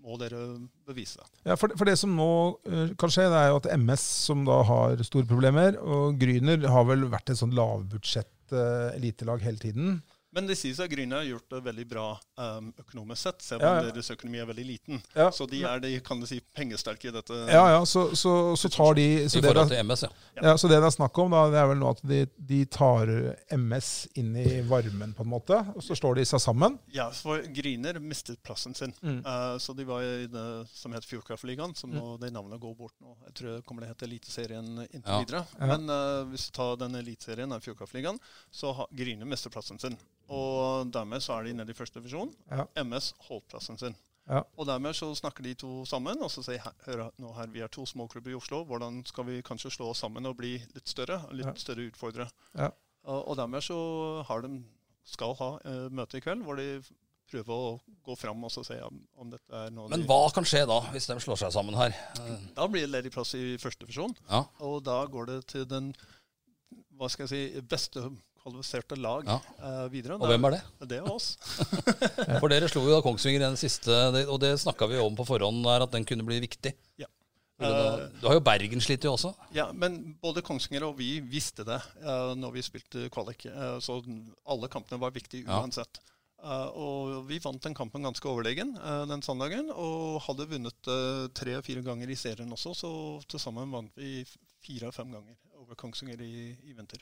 må 0.04 0.18
dere 0.20 0.40
bevise. 0.86 1.24
Ja, 1.46 1.56
for, 1.58 1.72
for 1.78 1.88
det 1.88 1.96
som 2.00 2.14
nå 2.16 2.28
uh, 2.66 2.92
kan 3.00 3.12
skje, 3.12 3.28
det 3.32 3.40
er 3.40 3.52
jo 3.52 3.60
at 3.62 3.70
MS, 3.74 4.04
som 4.28 4.44
da 4.48 4.60
har 4.68 5.02
store 5.06 5.28
problemer, 5.28 5.78
og 5.82 6.18
Gryner 6.20 6.66
har 6.72 6.86
vel 6.88 7.08
vært 7.12 7.32
et 7.32 7.40
sånn 7.40 7.54
lavbudsjett 7.56 8.54
eh, 8.54 8.96
elitelag 8.96 9.42
hele 9.44 9.60
tiden. 9.62 9.96
Men 10.36 10.48
det 10.50 10.58
sies 10.60 10.76
at 10.84 10.90
Gryne 10.92 11.16
har 11.16 11.24
gjort 11.24 11.48
det 11.54 11.62
veldig 11.64 11.84
bra 11.88 12.06
um, 12.36 12.66
økonomisk 12.82 13.22
sett, 13.22 13.42
selv 13.42 13.64
om 13.64 13.78
ja. 13.78 13.84
deres 13.88 14.10
økonomi 14.12 14.42
er 14.42 14.48
veldig 14.50 14.66
liten. 14.68 15.00
Ja. 15.16 15.30
Så 15.32 15.46
de 15.48 15.62
er 15.64 15.80
de, 15.80 15.94
kan 16.04 16.20
du 16.20 16.26
si, 16.28 16.42
pengesterke 16.56 17.08
i 17.08 17.14
dette. 17.14 17.38
Ja, 17.48 17.62
ja, 17.72 17.78
så, 17.88 18.10
så, 18.12 18.34
så 18.60 18.68
tar 18.68 18.98
de 18.98 19.06
så 19.30 19.38
I 19.38 19.40
det, 19.40 19.48
forhold 19.48 19.72
til 19.72 19.80
MS, 19.80 20.04
ja. 20.04 20.10
ja, 20.42 20.52
så 20.60 20.68
det 20.68 20.76
det 20.82 20.90
er 20.90 20.92
snakk 20.92 21.18
om, 21.22 21.32
da, 21.32 21.46
det 21.54 21.60
er 21.62 21.70
vel 21.70 21.80
nå 21.80 21.92
at 21.94 22.02
de, 22.04 22.18
de 22.50 22.58
tar 22.68 23.12
MS 23.56 23.90
inn 24.20 24.34
i 24.36 24.60
varmen, 24.68 25.14
på 25.16 25.24
en 25.24 25.30
måte. 25.32 25.62
Og 25.72 25.84
så 25.84 25.96
slår 25.96 26.20
de 26.20 26.26
seg 26.28 26.42
sammen. 26.44 26.76
Ja, 26.92 27.08
for 27.16 27.40
Gryner 27.56 27.96
mistet 28.02 28.42
plassen 28.44 28.76
sin. 28.76 28.92
Mm. 29.00 29.22
Uh, 29.24 29.56
så 29.62 29.72
de 29.78 29.88
var 29.88 30.04
i 30.04 30.28
det 30.28 30.46
som 30.68 30.92
het 30.92 31.08
Fjordkraftligaen, 31.08 31.72
som 31.80 31.96
nå 31.96 32.18
det 32.20 32.32
navnet 32.34 32.60
går 32.60 32.76
bort 32.76 32.94
nå. 33.00 33.16
Jeg 33.30 33.38
tror 33.40 33.54
det 33.54 33.64
kommer 33.64 33.86
til 33.86 33.88
å 33.88 33.94
hete 33.94 34.08
Eliteserien 34.10 34.68
inntil 34.84 35.00
Ja. 35.06 35.22
videre. 35.24 35.42
Ja. 35.56 35.70
Men 35.72 35.88
uh, 35.88 36.28
hvis 36.28 36.50
du 36.50 36.54
tar 36.60 36.76
den 36.84 37.00
eliteserien, 37.00 37.56
av 37.56 37.64
Fjordkraftligaen, 37.64 38.20
så 38.52 38.76
har 38.76 38.92
Gryner 38.92 39.28
mistet 39.28 39.54
plassen 39.56 39.80
sin. 39.80 39.96
Og 40.28 40.90
dermed 40.92 41.22
så 41.22 41.36
er 41.38 41.44
de 41.44 41.52
nede 41.54 41.70
i 41.70 41.76
første 41.78 42.00
divisjon. 42.00 42.32
Ja. 42.50 42.64
MS 42.82 43.12
holdt 43.28 43.46
plassen 43.48 43.78
sin. 43.78 43.94
Ja. 44.26 44.40
Og 44.58 44.66
dermed 44.66 44.96
så 44.98 45.12
snakker 45.14 45.44
de 45.46 45.52
to 45.54 45.84
sammen 45.86 46.18
og 46.22 46.30
så 46.34 46.42
sier 46.42 46.58
"Her- 46.58 46.74
hør 46.86 47.10
nå 47.22 47.32
her, 47.36 47.46
vi 47.46 47.60
er 47.62 47.68
to 47.68 47.84
småklubber 47.86 48.30
i 48.30 48.34
Oslo. 48.34 48.64
Hvordan 48.64 49.04
skal 49.06 49.24
vi 49.24 49.40
kanskje 49.42 49.70
slå 49.70 49.90
oss 49.90 49.98
sammen 50.02 50.26
og 50.26 50.36
bli 50.36 50.56
litt 50.74 50.88
større? 50.88 51.20
Litt 51.32 51.46
Ja. 51.46 51.54
større 51.54 51.86
utfordrere. 51.90 52.28
Ja. 52.58 52.70
Og, 53.04 53.28
og 53.28 53.36
dermed 53.36 53.62
så 53.62 54.24
har 54.26 54.40
de, 54.42 54.64
skal 55.04 55.34
ha 55.38 55.58
eh, 55.64 55.88
møte 55.94 56.16
i 56.16 56.20
kveld 56.20 56.42
hvor 56.42 56.56
de 56.56 56.82
prøver 57.30 57.54
å 57.54 57.80
gå 58.04 58.16
fram 58.18 58.42
og 58.44 58.50
så 58.50 58.64
se 58.64 58.80
om, 58.82 59.00
om 59.18 59.30
dette 59.30 59.52
er 59.54 59.70
noe 59.70 59.88
Men 59.88 60.00
de 60.02 60.06
hva 60.06 60.32
kan 60.34 60.44
skje 60.44 60.66
da, 60.66 60.80
hvis 60.90 61.06
de 61.06 61.14
slår 61.22 61.36
seg 61.38 61.52
sammen 61.52 61.74
her? 61.78 61.94
Eh, 62.18 62.38
Da 62.56 62.66
blir 62.66 62.80
det 62.86 62.90
ledig 62.90 63.12
plass 63.12 63.34
i 63.34 63.56
første 63.58 63.86
divisjon. 63.86 64.16
Ja. 64.28 64.44
Og 64.60 64.82
da 64.82 65.04
går 65.06 65.26
det 65.26 65.46
til 65.46 65.64
den 65.66 65.94
hva 66.98 67.08
skal 67.10 67.26
jeg 67.28 67.52
si, 67.54 67.60
beste 67.60 68.10
kvalifiserte 68.46 68.96
lag 69.02 69.26
Ja. 69.26 69.40
uh, 69.58 69.84
videre. 69.92 70.14
Og 70.22 70.30
hvem 70.30 70.46
er 70.48 70.56
det? 70.56 70.62
Det 70.94 71.00
er 71.02 71.10
oss. 71.10 71.32
For 72.40 72.48
dere 72.52 72.70
slo 72.70 72.84
jo 72.86 72.94
da 72.94 73.02
Kongsvinger 73.04 73.42
i 73.42 73.46
den 73.50 73.58
siste, 73.60 73.90
og 74.30 74.38
det 74.42 74.54
snakka 74.62 74.86
vi 74.94 75.02
om 75.02 75.18
på 75.18 75.26
forhånd, 75.26 75.64
der, 75.66 75.84
at 75.84 75.92
den 75.98 76.06
kunne 76.08 76.24
bli 76.26 76.38
viktig. 76.46 76.72
Ja. 77.02 77.10
Da- 77.58 78.08
Du 78.20 78.26
har 78.28 78.34
jo 78.36 78.42
Bergen 78.44 78.82
slitt 78.84 79.04
jo 79.04 79.14
også. 79.16 79.30
Ja, 79.56 79.70
men 79.72 80.14
både 80.22 80.42
Kongsvinger 80.44 80.84
og 80.90 80.98
vi 80.98 81.18
visste 81.24 81.64
det 81.64 81.78
uh, 82.04 82.34
når 82.36 82.52
vi 82.58 82.62
spilte 82.66 83.06
kvalik. 83.10 83.46
Uh, 83.48 83.78
så 83.80 83.98
alle 84.46 84.68
kampene 84.68 85.00
var 85.00 85.10
viktige 85.16 85.46
Ja. 85.48 85.62
uansett. 85.62 85.98
Eh, 86.36 86.68
og 86.76 87.22
vi 87.30 87.38
vant 87.40 87.62
den 87.64 87.72
kampen 87.74 88.04
ganske 88.04 88.28
overlegen 88.28 88.74
uh, 88.76 89.06
den 89.08 89.22
søndagen, 89.24 89.70
og 89.72 90.20
hadde 90.26 90.44
vunnet 90.50 90.90
uh, 90.92 91.24
tre-fire 91.34 91.80
ganger 91.82 92.12
i 92.12 92.14
serien 92.20 92.52
også, 92.52 92.74
så 92.76 92.90
til 93.26 93.40
sammen 93.40 93.72
vant 93.72 93.96
vi 93.96 94.20
fire-fem 94.62 95.14
ganger 95.16 95.32
over 95.56 95.74
Kongsvinger 95.80 96.20
i, 96.22 96.52
i 96.68 96.74
vinter. 96.76 97.00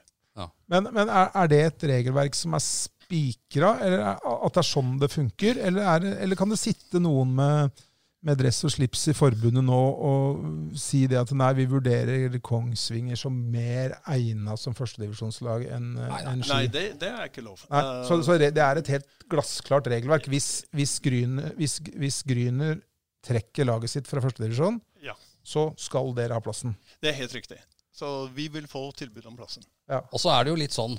Men, 0.68 0.88
men 0.92 1.08
er, 1.12 1.28
er 1.36 1.48
det 1.52 1.58
et 1.68 1.84
regelverk 1.90 2.34
som 2.34 2.54
er 2.56 2.62
spikra, 2.64 3.74
eller 3.84 4.00
er, 4.00 4.22
at 4.24 4.54
det 4.56 4.62
er 4.62 4.66
sånn 4.70 4.94
det 5.02 5.10
funker? 5.12 5.58
Eller, 5.60 5.84
er 5.94 6.06
eller 6.24 6.38
kan 6.40 6.50
det 6.50 6.58
sitte 6.58 6.98
noen 7.04 7.34
med, 7.36 7.82
med 8.24 8.38
dress 8.40 8.62
og 8.64 8.72
slips 8.72 9.02
i 9.12 9.14
forbundet 9.14 9.62
nå 9.66 9.80
og 10.08 10.40
si 10.80 11.02
det 11.10 11.18
at 11.20 11.30
nei, 11.36 11.50
vi 11.58 11.66
vurderer 11.70 12.38
Kongsvinger 12.44 13.18
som 13.20 13.36
mer 13.52 13.94
egna 14.10 14.56
som 14.58 14.74
førstedivisjonslag 14.74 15.66
enn 15.76 15.90
enn 16.00 16.42
Ski? 16.42 16.54
Nei, 16.54 16.62
det, 16.72 16.84
det 17.02 17.12
er 17.12 17.28
ikke 17.28 17.44
lov. 17.44 17.60
Nei, 17.68 17.82
Eh, 17.84 18.00
så, 18.08 18.18
så 18.24 18.38
det 18.40 18.50
er 18.56 18.80
et 18.80 18.90
helt 18.96 19.28
glassklart 19.30 19.86
regelverk. 19.92 20.26
Hvis, 20.32 20.48
hvis, 20.74 20.96
Gryner, 21.04 21.52
hvis, 21.60 21.76
hvis 22.00 22.22
Gryner 22.26 22.80
trekker 23.24 23.68
laget 23.68 23.92
sitt 23.92 24.08
fra 24.10 24.24
førstedivisjon, 24.24 24.80
Ja. 25.04 25.14
så 25.44 25.68
skal 25.80 26.10
dere 26.16 26.34
ha 26.36 26.40
plassen. 26.44 26.74
det 27.04 27.12
er 27.12 27.20
helt 27.20 27.36
riktig. 27.36 27.60
Så 27.94 28.26
vi 28.34 28.48
vil 28.50 28.66
få 28.66 28.88
tilbud 28.98 29.26
om 29.30 29.36
plassen. 29.38 29.62
Og 30.10 30.18
så 30.18 30.32
er 30.34 30.44
det 30.44 30.50
jo 30.50 30.58
litt 30.58 30.74
sånn 30.74 30.96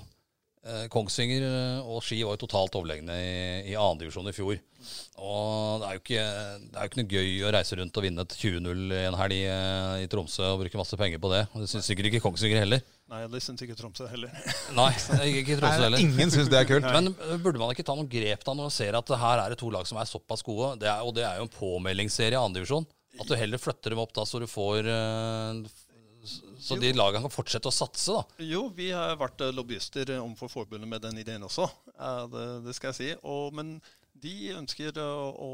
eh, 0.63 0.85
Kongsvinger 0.93 1.43
eh, 1.43 1.79
og 1.83 1.99
Ski 2.05 2.21
var 2.23 2.37
jo 2.37 2.45
totalt 2.45 2.77
overlegne 2.79 3.17
i, 3.19 3.33
i 3.73 3.75
andredivisjon 3.75 4.31
i 4.31 4.35
fjor. 4.35 4.61
Og 5.19 5.81
det 5.81 5.89
er, 5.89 5.97
jo 5.97 6.01
ikke, 6.03 6.23
det 6.69 6.77
er 6.77 6.85
jo 6.85 6.91
ikke 6.91 7.01
noe 7.01 7.11
gøy 7.17 7.33
å 7.43 7.51
reise 7.57 7.79
rundt 7.81 7.99
og 7.99 8.05
vinne 8.05 8.23
et 8.23 8.37
20-0 8.39 8.95
en 9.01 9.19
helg 9.19 9.35
i, 9.41 9.43
i 10.05 10.09
Tromsø 10.11 10.47
og 10.53 10.63
bruke 10.63 10.79
masse 10.79 10.99
penger 11.01 11.19
på 11.19 11.33
det. 11.35 11.43
Og 11.51 11.65
det 11.65 11.69
syns 11.73 11.91
sikkert 11.91 12.11
ikke 12.13 12.23
Kongsvinger 12.23 12.63
heller. 12.63 12.83
Nei, 13.11 13.21
det 13.35 13.43
syns 13.43 13.61
ikke 13.65 13.75
Tromsø 13.77 14.07
heller. 14.09 14.31
Nei, 14.79 14.89
ikke 15.43 15.59
Tromsø 15.59 15.75
Nei, 15.75 15.85
heller. 15.89 16.01
ingen 16.05 16.31
syns 16.33 16.51
det 16.53 16.61
er 16.63 16.69
kult. 16.71 16.87
Men 16.95 17.11
burde 17.43 17.59
man 17.59 17.75
ikke 17.75 17.85
ta 17.85 17.97
noen 17.97 18.09
grep 18.09 18.47
da 18.47 18.55
når 18.55 18.69
man 18.69 18.77
ser 18.79 18.95
at 18.97 19.17
her 19.25 19.43
er 19.43 19.51
det 19.51 19.59
to 19.59 19.73
lag 19.73 19.89
som 19.89 19.99
er 19.99 20.07
såpass 20.07 20.45
gode? 20.47 20.77
Det 20.79 20.87
er, 20.87 21.03
og 21.03 21.11
det 21.17 21.27
er 21.27 21.41
jo 21.41 21.49
en 21.49 21.57
påmeldingsserie 21.59 22.39
i 22.39 22.41
andredivisjon. 22.41 22.87
At 23.19 23.27
du 23.27 23.35
heller 23.39 23.59
flytter 23.59 23.93
dem 23.93 24.01
opp 24.03 24.15
da 24.15 24.23
så 24.27 24.39
du 24.43 24.47
får 24.49 24.87
Så 26.25 26.77
de 26.81 26.91
lagene 26.95 27.21
kan 27.25 27.33
fortsette 27.33 27.69
å 27.69 27.73
satse, 27.73 28.13
da. 28.15 28.23
Jo, 28.45 28.67
vi 28.75 28.89
har 28.91 29.15
vært 29.19 29.41
eh, 29.45 29.53
lobbyister 29.55 30.11
eh, 30.15 30.21
overfor 30.23 30.51
forbundet 30.51 30.89
med 30.89 31.01
den 31.05 31.17
ideen 31.21 31.45
også. 31.47 31.69
Eh, 31.95 32.23
Det, 32.31 32.45
det 32.65 32.75
skal 32.77 32.91
jeg 32.93 32.99
si. 32.99 33.09
Og, 33.23 33.53
men 33.55 33.75
de 34.13 34.35
ønsker 34.55 34.97
å, 35.01 35.09
å 35.35 35.51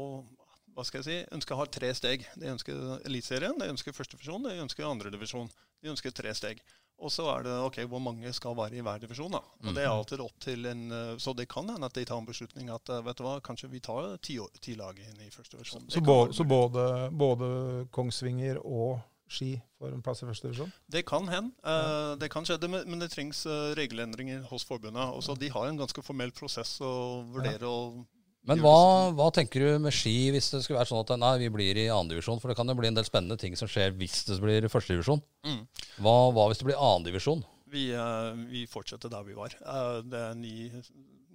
hva 0.72 0.84
skal 0.88 1.02
jeg 1.02 1.08
si, 1.08 1.34
ønsker 1.36 1.54
å 1.56 1.60
ha 1.60 1.66
tre 1.68 1.90
steg. 1.94 2.22
De 2.40 2.48
ønsker 2.48 2.78
Eliteserien, 3.04 3.58
de 3.60 3.68
ønsker 3.72 3.92
førstedivisjon, 3.92 4.46
de 4.48 4.62
ønsker 4.62 4.88
andredivisjon. 4.88 5.50
De 5.82 5.90
ønsker 5.92 6.14
tre 6.16 6.32
steg. 6.38 6.62
Og 7.02 7.10
så 7.10 7.24
er 7.32 7.42
det 7.48 7.54
ok, 7.66 7.80
hvor 7.90 8.00
mange 8.02 8.30
skal 8.36 8.54
være 8.54 8.78
i 8.78 8.82
hver 8.84 9.00
divisjon. 9.02 9.32
da. 9.34 9.40
Og 9.66 9.74
Det 9.74 9.82
er 9.82 9.90
alltid 9.90 10.20
opp 10.22 10.36
til 10.40 10.66
en, 10.70 10.84
eh, 10.92 11.16
Så 11.18 11.34
det 11.34 11.48
kan 11.48 11.68
hende 11.68 11.84
at 11.88 11.92
de 11.98 12.04
tar 12.04 12.18
en 12.20 12.28
beslutning 12.28 12.70
at 12.70 12.88
eh, 12.88 13.02
vet 13.02 13.18
du 13.18 13.24
hva, 13.26 13.40
kanskje 13.42 13.70
vi 13.72 13.80
tar 13.80 14.16
ti, 14.22 14.38
ti 14.60 14.76
lag 14.78 14.96
inn 14.98 15.18
i 15.20 15.30
første 15.30 15.56
divisjon. 15.56 15.88
Så, 15.90 16.00
både, 16.00 16.32
så 16.32 16.44
både, 16.44 17.10
både 17.10 17.88
Kongsvinger 17.90 18.60
og 18.62 19.00
Ski 19.32 19.50
får 19.80 19.94
en 19.96 20.02
plass 20.04 20.22
i 20.22 20.26
første 20.28 20.48
divisjon? 20.50 20.72
Det 20.92 21.02
kan 21.08 21.28
hende. 21.32 21.54
Uh, 21.64 22.14
det 22.20 22.28
kan 22.32 22.44
skje, 22.46 22.58
det, 22.60 22.68
men 22.70 23.00
det 23.00 23.08
trengs 23.14 23.44
eh, 23.48 23.72
regelendringer 23.78 24.42
hos 24.50 24.66
forbundet. 24.68 25.14
Også 25.16 25.36
de 25.40 25.48
har 25.54 25.68
en 25.70 25.80
ganske 25.80 26.04
formell 26.04 26.34
prosess 26.36 26.74
å 26.84 26.92
vurdere. 27.32 27.68
og 27.68 28.02
Men 28.48 28.60
hva, 28.60 28.74
hva 29.16 29.30
tenker 29.34 29.64
du 29.64 29.78
med 29.84 29.94
Ski 29.96 30.30
hvis 30.34 30.50
det 30.52 30.62
skulle 30.64 30.80
være 30.82 30.90
sånn 30.92 31.04
at 31.04 31.14
nei, 31.22 31.32
vi 31.44 31.48
blir 31.54 31.78
i 31.80 31.88
andredivisjon? 31.94 32.42
For 32.42 32.52
det 32.52 32.58
kan 32.58 32.68
jo 32.68 32.76
bli 32.78 32.90
en 32.90 32.98
del 32.98 33.08
spennende 33.08 33.38
ting 33.40 33.56
som 33.56 33.70
skjer 33.70 33.94
hvis 33.96 34.24
det 34.28 34.38
blir 34.42 34.68
førstedivisjon. 34.72 35.22
Mm. 35.48 35.64
Hva, 36.02 36.16
hva 36.36 36.46
hvis 36.50 36.60
det 36.60 36.68
blir 36.68 36.80
annendivisjon? 36.82 37.44
Vi, 37.72 37.86
eh, 37.96 38.30
vi 38.52 38.66
fortsetter 38.68 39.08
der 39.08 39.24
vi 39.24 39.38
var. 39.38 39.54
Eh, 39.56 40.02
det 40.04 40.18
er 40.28 40.34
ni, 40.36 40.68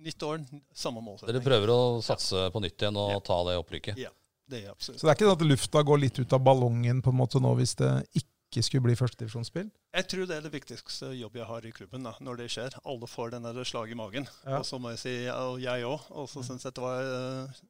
nytt 0.05 0.21
år, 0.27 0.43
samme 0.75 1.01
målsetting. 1.01 1.33
Dere 1.33 1.47
prøver 1.47 1.71
å 1.73 1.79
satse 2.05 2.45
på 2.53 2.61
nytt 2.61 2.77
igjen 2.77 2.99
og 3.01 3.15
Ja. 3.15 3.19
ta 3.31 3.39
det 3.47 3.57
opprykket? 3.57 3.97
Ja, 3.97 4.11
det 4.49 4.63
er 4.65 4.71
absolutt. 4.71 4.99
Så 5.01 5.07
det 5.07 5.11
er 5.11 5.17
ikke 5.19 5.27
sånn 5.29 5.37
at 5.41 5.47
lufta 5.51 5.81
går 5.83 5.99
litt 6.05 6.19
ut 6.19 6.33
av 6.33 6.41
ballongen 6.45 7.01
på 7.03 7.11
en 7.13 7.19
måte 7.19 7.39
nå 7.43 7.53
hvis 7.59 7.75
det 7.79 7.91
ikke 8.15 8.63
skulle 8.63 8.85
bli 8.87 8.95
førstedivisjonsspill? 8.95 9.67
Jeg 9.97 10.07
tror 10.07 10.27
det 10.29 10.37
er 10.37 10.45
det 10.45 10.53
viktigste 10.53 11.09
jobb 11.19 11.35
jeg 11.35 11.47
har 11.49 11.65
i 11.67 11.71
klubben 11.75 12.03
da, 12.07 12.13
når 12.23 12.37
det 12.43 12.47
skjer. 12.53 12.77
Alle 12.87 13.09
får 13.11 13.33
den 13.35 13.43
der 13.43 13.63
slag 13.67 13.91
i 13.91 13.97
magen. 13.99 14.27
Ja. 14.45 14.61
Og 14.61 14.65
så 14.69 14.79
må 14.79 14.93
jeg 14.95 15.01
si, 15.03 15.15
og 15.33 15.59
jeg 15.63 15.83
òg. 15.83 16.07
Og 16.15 16.29
så 16.31 16.43
syns 16.47 16.63
jeg 16.63 16.73
det 16.77 16.83
var 16.85 17.03
uh, 17.03 17.61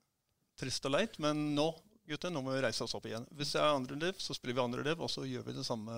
trist 0.62 0.86
og 0.86 0.94
leit. 0.94 1.18
Men 1.24 1.56
nå, 1.58 1.72
gutter, 2.08 2.30
nå 2.34 2.44
må 2.46 2.54
vi 2.54 2.62
reise 2.68 2.86
oss 2.86 2.94
opp 2.98 3.10
igjen. 3.10 3.26
Hvis 3.34 3.56
det 3.56 3.62
er 3.64 3.74
andre 3.74 3.98
liv, 4.06 4.14
så 4.22 4.38
spiller 4.38 4.54
vi 4.60 4.66
andre 4.68 4.86
liv, 4.86 5.02
og 5.02 5.10
så 5.10 5.26
gjør 5.26 5.48
vi 5.50 5.58
det 5.58 5.66
samme 5.68 5.98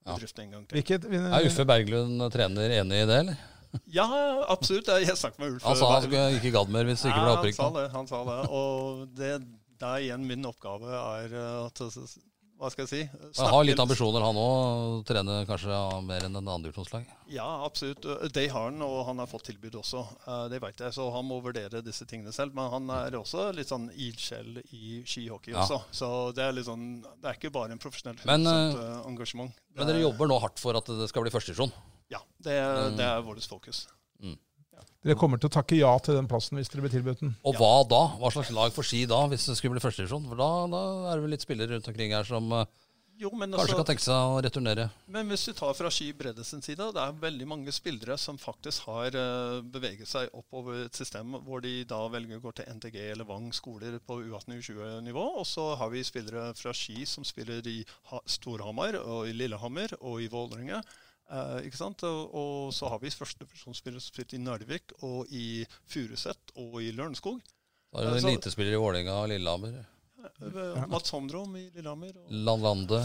Ja. 0.00 0.14
bedriften 0.14 0.46
en 0.46 0.52
gang 0.54 0.62
til. 0.68 0.78
Hvilket, 0.78 1.04
Er 1.12 1.44
Uffe 1.50 1.64
Berglund 1.68 2.22
trener 2.32 2.70
enig 2.78 3.02
i 3.02 3.06
det, 3.10 3.18
eller? 3.26 3.40
Ja, 3.86 4.06
absolutt. 4.50 4.86
Jeg 4.88 5.16
snakket 5.18 5.38
med 5.42 5.52
Ulf. 5.56 5.62
Han 5.62 5.76
sa 5.76 5.90
han 5.92 6.02
skulle 6.06 6.38
ikke 6.38 6.50
gadd 6.54 6.70
mer 6.72 6.84
hvis 6.88 7.02
det 7.04 7.10
ikke 7.12 7.20
ble 7.22 7.34
Ja, 7.34 7.36
opprykk. 7.36 7.58
Han 7.60 7.74
sa 7.74 7.80
det. 7.80 7.90
han 7.92 8.06
sa 8.08 8.22
det. 8.30 8.38
Og 8.50 9.04
det, 9.18 9.28
der 9.80 10.04
igjen 10.04 10.26
min 10.28 10.44
oppgave 10.48 10.90
er 10.92 11.32
eh, 11.34 11.66
at 11.66 11.80
Hva 12.60 12.68
skal 12.68 12.84
jeg 12.84 12.90
si? 12.92 13.02
Han 13.40 13.48
har 13.54 13.64
litt 13.64 13.78
ambisjoner, 13.80 14.20
han 14.20 14.36
òg. 14.36 14.98
Trene 15.08 15.38
kanskje 15.48 15.76
mer 16.04 16.26
enn 16.26 16.36
en 16.36 16.50
andredivisjonslag. 16.52 17.06
Ja, 17.32 17.46
absolutt. 17.64 18.04
Det 18.36 18.42
har 18.52 18.66
han, 18.68 18.82
og 18.84 18.98
han 19.06 19.16
har 19.22 19.30
fått 19.30 19.46
tilbud 19.48 19.78
også. 19.80 20.02
Eh, 20.28 20.42
Det 20.52 20.60
vet 20.60 20.82
jeg, 20.84 20.92
så 20.92 21.06
han 21.14 21.24
må 21.24 21.38
vurdere 21.40 21.80
disse 21.82 22.04
tingene 22.04 22.34
selv. 22.36 22.52
Men 22.54 22.68
han 22.70 22.90
er 22.98 23.16
også 23.16 23.46
litt 23.56 23.72
sånn 23.72 23.88
ildsjel 23.96 24.60
i 24.76 25.00
skihockey 25.08 25.54
Ja. 25.54 25.62
også. 25.64 25.80
Så 25.90 26.10
det 26.36 26.44
er 26.44 26.52
litt 26.52 26.66
sånn 26.68 27.00
Det 27.00 27.24
er 27.32 27.38
ikke 27.40 27.50
bare 27.56 27.72
en 27.72 27.78
profesjonell 27.80 28.20
Men, 28.26 28.44
100% 28.44 28.76
eh, 28.76 29.08
engasjement. 29.08 29.52
Men 29.74 29.86
dere 29.86 29.96
er- 29.96 30.04
jobber 30.10 30.28
nå 30.28 30.38
hardt 30.44 30.58
for 30.60 30.76
at 30.76 30.84
det 30.84 31.08
skal 31.08 31.22
bli 31.24 31.30
førstedivisjon. 31.32 31.72
Ja, 32.10 32.20
det 32.42 32.60
Mm. 32.60 32.96
det 32.98 33.06
er 33.08 33.22
vårt 33.22 33.40
fokus. 33.48 33.86
Dere 35.00 35.16
kommer 35.16 35.40
til 35.40 35.48
å 35.48 35.54
takke 35.54 35.78
ja 35.78 35.94
til 36.04 36.18
den 36.18 36.28
plassen 36.28 36.58
hvis 36.60 36.68
dere 36.68 36.84
blir 36.84 36.92
tilbudt 36.92 37.22
den? 37.24 37.32
Og 37.48 37.56
hva 37.56 37.72
da? 37.88 38.02
Hva 38.20 38.28
slags 38.34 38.50
lag 38.52 38.74
får 38.76 38.84
Ski 38.90 39.06
da, 39.08 39.22
hvis 39.32 39.46
det 39.48 39.56
skulle 39.56 39.78
bli 39.78 39.84
førstedivisjon? 39.86 40.26
For 40.28 40.36
da, 40.36 40.48
da 40.68 40.82
er 41.08 41.16
det 41.16 41.24
vel 41.24 41.32
litt 41.38 41.46
spillere 41.46 41.72
rundt 41.78 41.88
omkring 41.88 42.12
her 42.12 42.28
som 42.28 42.52
eh, 42.52 42.66
Jo, 43.22 43.30
men 43.32 43.48
kanskje 43.56 43.64
altså, 43.64 43.78
kan 43.80 43.88
tenke 43.88 44.04
seg 44.04 44.34
å 44.34 44.36
returnere. 44.44 44.86
Men 45.16 45.32
hvis 45.32 45.46
du 45.48 45.54
tar 45.56 45.72
fra 45.76 45.88
Ski 45.92 46.10
Bredde 46.16 46.44
side, 46.44 46.76
det 46.76 47.00
er 47.06 47.16
veldig 47.24 47.48
mange 47.48 47.72
spillere 47.72 48.18
som 48.20 48.36
faktisk 48.40 48.84
har 48.92 49.16
eh, 49.16 49.56
beveget 49.72 50.08
seg 50.12 50.28
oppover 50.36 50.84
et 50.84 51.00
system 51.00 51.32
hvor 51.48 51.64
de 51.64 51.78
da 51.88 52.02
velger 52.12 52.36
å 52.36 52.44
gå 52.44 52.52
til 52.60 52.68
NTG 52.76 53.00
eller 53.14 53.28
Vang 53.28 53.48
skoler 53.56 53.96
på 54.04 54.20
U18-U20-nivå. 54.28 55.26
Og 55.40 55.48
så 55.48 55.70
har 55.80 55.92
vi 55.96 56.04
spillere 56.04 56.50
fra 56.60 56.76
Ski 56.76 57.06
som 57.08 57.24
spiller 57.24 57.64
i 57.72 57.80
Ha- 58.12 58.20
Storhamar 58.28 59.00
og 59.00 59.28
i 59.28 59.36
Lillehammer 59.36 59.96
og 60.00 60.20
i 60.20 60.28
Vålerenga. 60.32 60.84
Eh, 61.30 61.56
ikke 61.68 61.78
sant? 61.78 62.02
Og, 62.08 62.34
og 62.34 62.74
så 62.74 62.90
har 62.90 62.98
vi 63.02 63.12
førstedivisjonsspillere 63.14 64.02
som 64.02 64.10
spilte 64.14 64.34
i 64.38 64.42
Narvik 64.42 64.96
og 65.06 65.30
i 65.30 65.62
Furuset 65.90 66.54
og 66.58 66.80
i 66.82 66.90
Lørenskog. 66.96 67.38
Da 67.90 68.02
er 68.02 68.12
det 68.14 68.22
en 68.24 68.30
elitespiller 68.32 68.74
i 68.74 68.80
Vålerenga 68.82 69.16
og 69.22 69.30
Lillehammer. 69.30 69.78
Eh, 70.20 70.82
Mats 70.90 71.10
Homdrom 71.14 71.54
i 71.56 71.68
Lillehammer. 71.74 72.12
Landlande. 72.30 72.98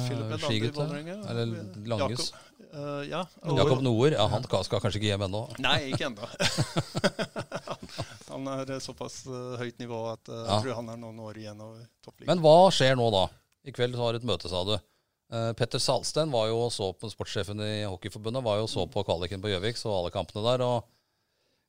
Vålerenga. 0.76 1.20
Eller 1.30 1.54
Langes. 1.86 2.32
Jakob, 2.32 2.74
uh, 2.74 3.04
ja. 3.08 3.22
og- 3.42 3.58
Jakob 3.62 3.86
Noer. 3.86 4.18
Ja, 4.18 4.28
han 4.28 4.44
skal 4.44 4.82
kanskje 4.82 5.00
ikke 5.00 5.12
hjem 5.14 5.28
ennå. 5.30 5.46
Nei, 5.64 5.78
ikke 5.94 6.10
ennå. 6.10 6.28
han 8.32 8.50
er 8.58 8.76
eh, 8.76 8.82
såpass 8.84 9.22
eh, 9.30 9.56
høyt 9.62 9.80
nivå 9.80 10.02
at 10.12 10.30
eh, 10.30 10.42
Ja. 10.42 10.58
jeg 10.58 10.66
tror 10.68 10.80
han 10.82 10.92
er 10.92 11.00
noen 11.02 11.22
år 11.24 11.40
igjen 11.40 11.62
over 11.62 11.86
toppligaen. 12.04 12.34
Men 12.34 12.44
hva 12.44 12.58
skjer 12.74 12.98
nå, 13.00 13.08
da? 13.14 13.26
I 13.66 13.74
kveld 13.74 13.96
har 13.98 14.14
du 14.14 14.22
et 14.22 14.28
møte, 14.28 14.50
sa 14.52 14.62
du. 14.68 14.76
Eh, 15.36 15.52
Petter 15.58 15.82
Salsten 15.82 16.32
var 16.32 16.50
jo 16.50 16.66
og 16.66 16.74
så 16.74 16.92
på 16.96 17.10
sportssjefen 17.12 17.62
i 17.66 17.74
Hockeyforbundet 17.84 18.46
var 18.46 18.60
jo 18.62 18.68
og 18.68 18.72
så 18.72 18.86
på 18.92 19.04
kvaliken 19.08 19.44
på 19.44 19.52
Gjøvik, 19.52 19.80
så 19.80 19.92
alle 19.92 20.14
kampene 20.14 20.46
der. 20.46 20.64
og 20.64 20.92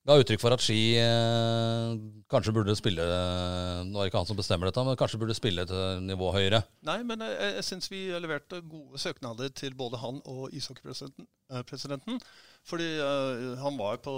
ga 0.07 0.15
uttrykk 0.21 0.39
for 0.39 0.55
at 0.55 0.63
Ski 0.63 0.81
eh, 1.03 1.97
kanskje 2.31 2.55
burde 2.55 2.77
spille 2.79 3.03
Nå 3.03 3.99
er 3.99 4.05
det 4.05 4.11
ikke 4.13 4.21
han 4.23 4.29
som 4.29 4.39
bestemmer 4.39 4.71
dette, 4.71 4.85
men 4.87 4.99
kanskje 4.99 5.19
burde 5.23 5.35
spille 5.35 5.65
et 5.67 5.73
eh, 5.75 6.03
nivå 6.05 6.31
høyere. 6.37 6.63
Nei, 6.87 7.01
men 7.09 7.25
jeg, 7.27 7.55
jeg, 7.57 7.67
syns 7.67 7.91
vi 7.91 8.05
leverte 8.15 8.63
gode 8.63 9.03
søknader 9.03 9.51
til 9.51 9.75
både 9.79 9.99
han 10.03 10.21
og 10.31 10.55
ishockeypresidenten. 10.55 12.21
Fordi 12.67 12.87
uh, 12.99 13.55
han 13.63 13.77
var 13.79 14.01
på 14.03 14.13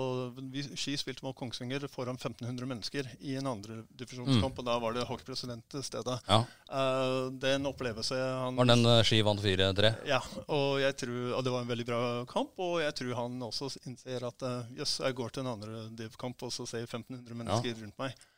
vi, 0.52 0.62
Ski 0.72 0.94
spilte 0.96 1.24
mot 1.26 1.36
Kongsvinger 1.36 1.84
foran 1.92 2.16
1500 2.16 2.68
mennesker 2.70 3.10
i 3.20 3.34
en 3.36 3.50
andre 3.50 3.82
mm. 3.84 4.46
og 4.46 4.62
da 4.64 4.78
var 4.80 4.96
det 4.96 5.04
hockeypresident 5.04 5.66
til 5.68 5.84
stede. 5.84 6.16
Ja. 6.24 6.38
Uh, 6.70 7.28
det 7.36 7.52
er 7.52 7.58
en 7.58 7.68
opplevelse 7.68 8.16
han 8.16 8.56
Var 8.56 8.70
den 8.70 8.88
uh, 8.88 9.02
Ski 9.04 9.20
vant 9.26 9.44
4-3? 9.44 9.92
Ja, 10.08 10.22
og 10.46 10.80
jeg 10.80 10.96
tror, 11.04 11.20
og 11.36 11.44
det 11.44 11.52
var 11.52 11.66
en 11.66 11.72
veldig 11.74 11.88
bra 11.90 12.00
kamp. 12.30 12.56
Og 12.64 12.80
jeg 12.80 12.96
tror 13.02 13.14
han 13.20 13.36
også 13.44 13.68
innser 13.84 14.24
at 14.26 14.42
eh, 14.46 14.72
yes, 14.80 14.98
jeg 15.04 15.16
går 15.18 15.34
til 15.34 15.44
en 15.44 15.52
andre 15.52 15.84
div-kamp 15.98 16.42
og 16.46 16.52
så 16.54 16.66
ser 16.68 16.82
jeg 16.82 16.88
1500 16.88 17.36
mennesker 17.36 17.76
rundt 17.82 18.00
meg. 18.00 18.28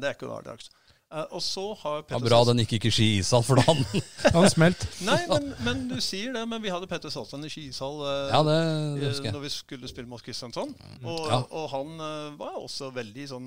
Det 0.00 0.08
er 0.08 0.16
ikke 0.16 0.30
hverdags. 0.30 0.72
Eh, 0.72 0.87
og 1.32 1.40
så 1.40 1.62
har 1.80 2.02
Petter 2.04 2.20
bra 2.28 2.42
den 2.44 2.58
gikk 2.60 2.74
ikke 2.78 2.90
i 2.90 2.92
ski-ishall, 2.92 3.44
for 3.46 3.56
da 3.56 3.64
han 3.70 3.78
Han 4.36 4.48
smelt. 4.52 4.82
Nei, 5.06 5.16
men, 5.30 5.46
men 5.64 5.82
du 5.88 5.96
sier 6.04 6.34
det. 6.36 6.42
Men 6.50 6.60
vi 6.60 6.68
hadde 6.68 6.88
Petter 6.90 7.08
Saltsen 7.12 7.44
i 7.46 7.50
skishall 7.52 8.02
eh, 8.04 8.28
Ja, 8.34 8.42
det, 8.44 8.56
det 9.00 9.12
eh, 9.22 9.32
når 9.32 9.44
vi 9.46 9.50
skulle 9.54 9.88
spille 9.88 10.08
mot 10.10 10.20
Kristiansand. 10.22 10.74
Og, 11.02 11.22
Ja. 11.30 11.38
og 11.48 11.68
han 11.72 11.94
eh, 11.96 12.30
var 12.40 12.58
også 12.60 12.90
veldig 12.92 13.24
sånn 13.32 13.46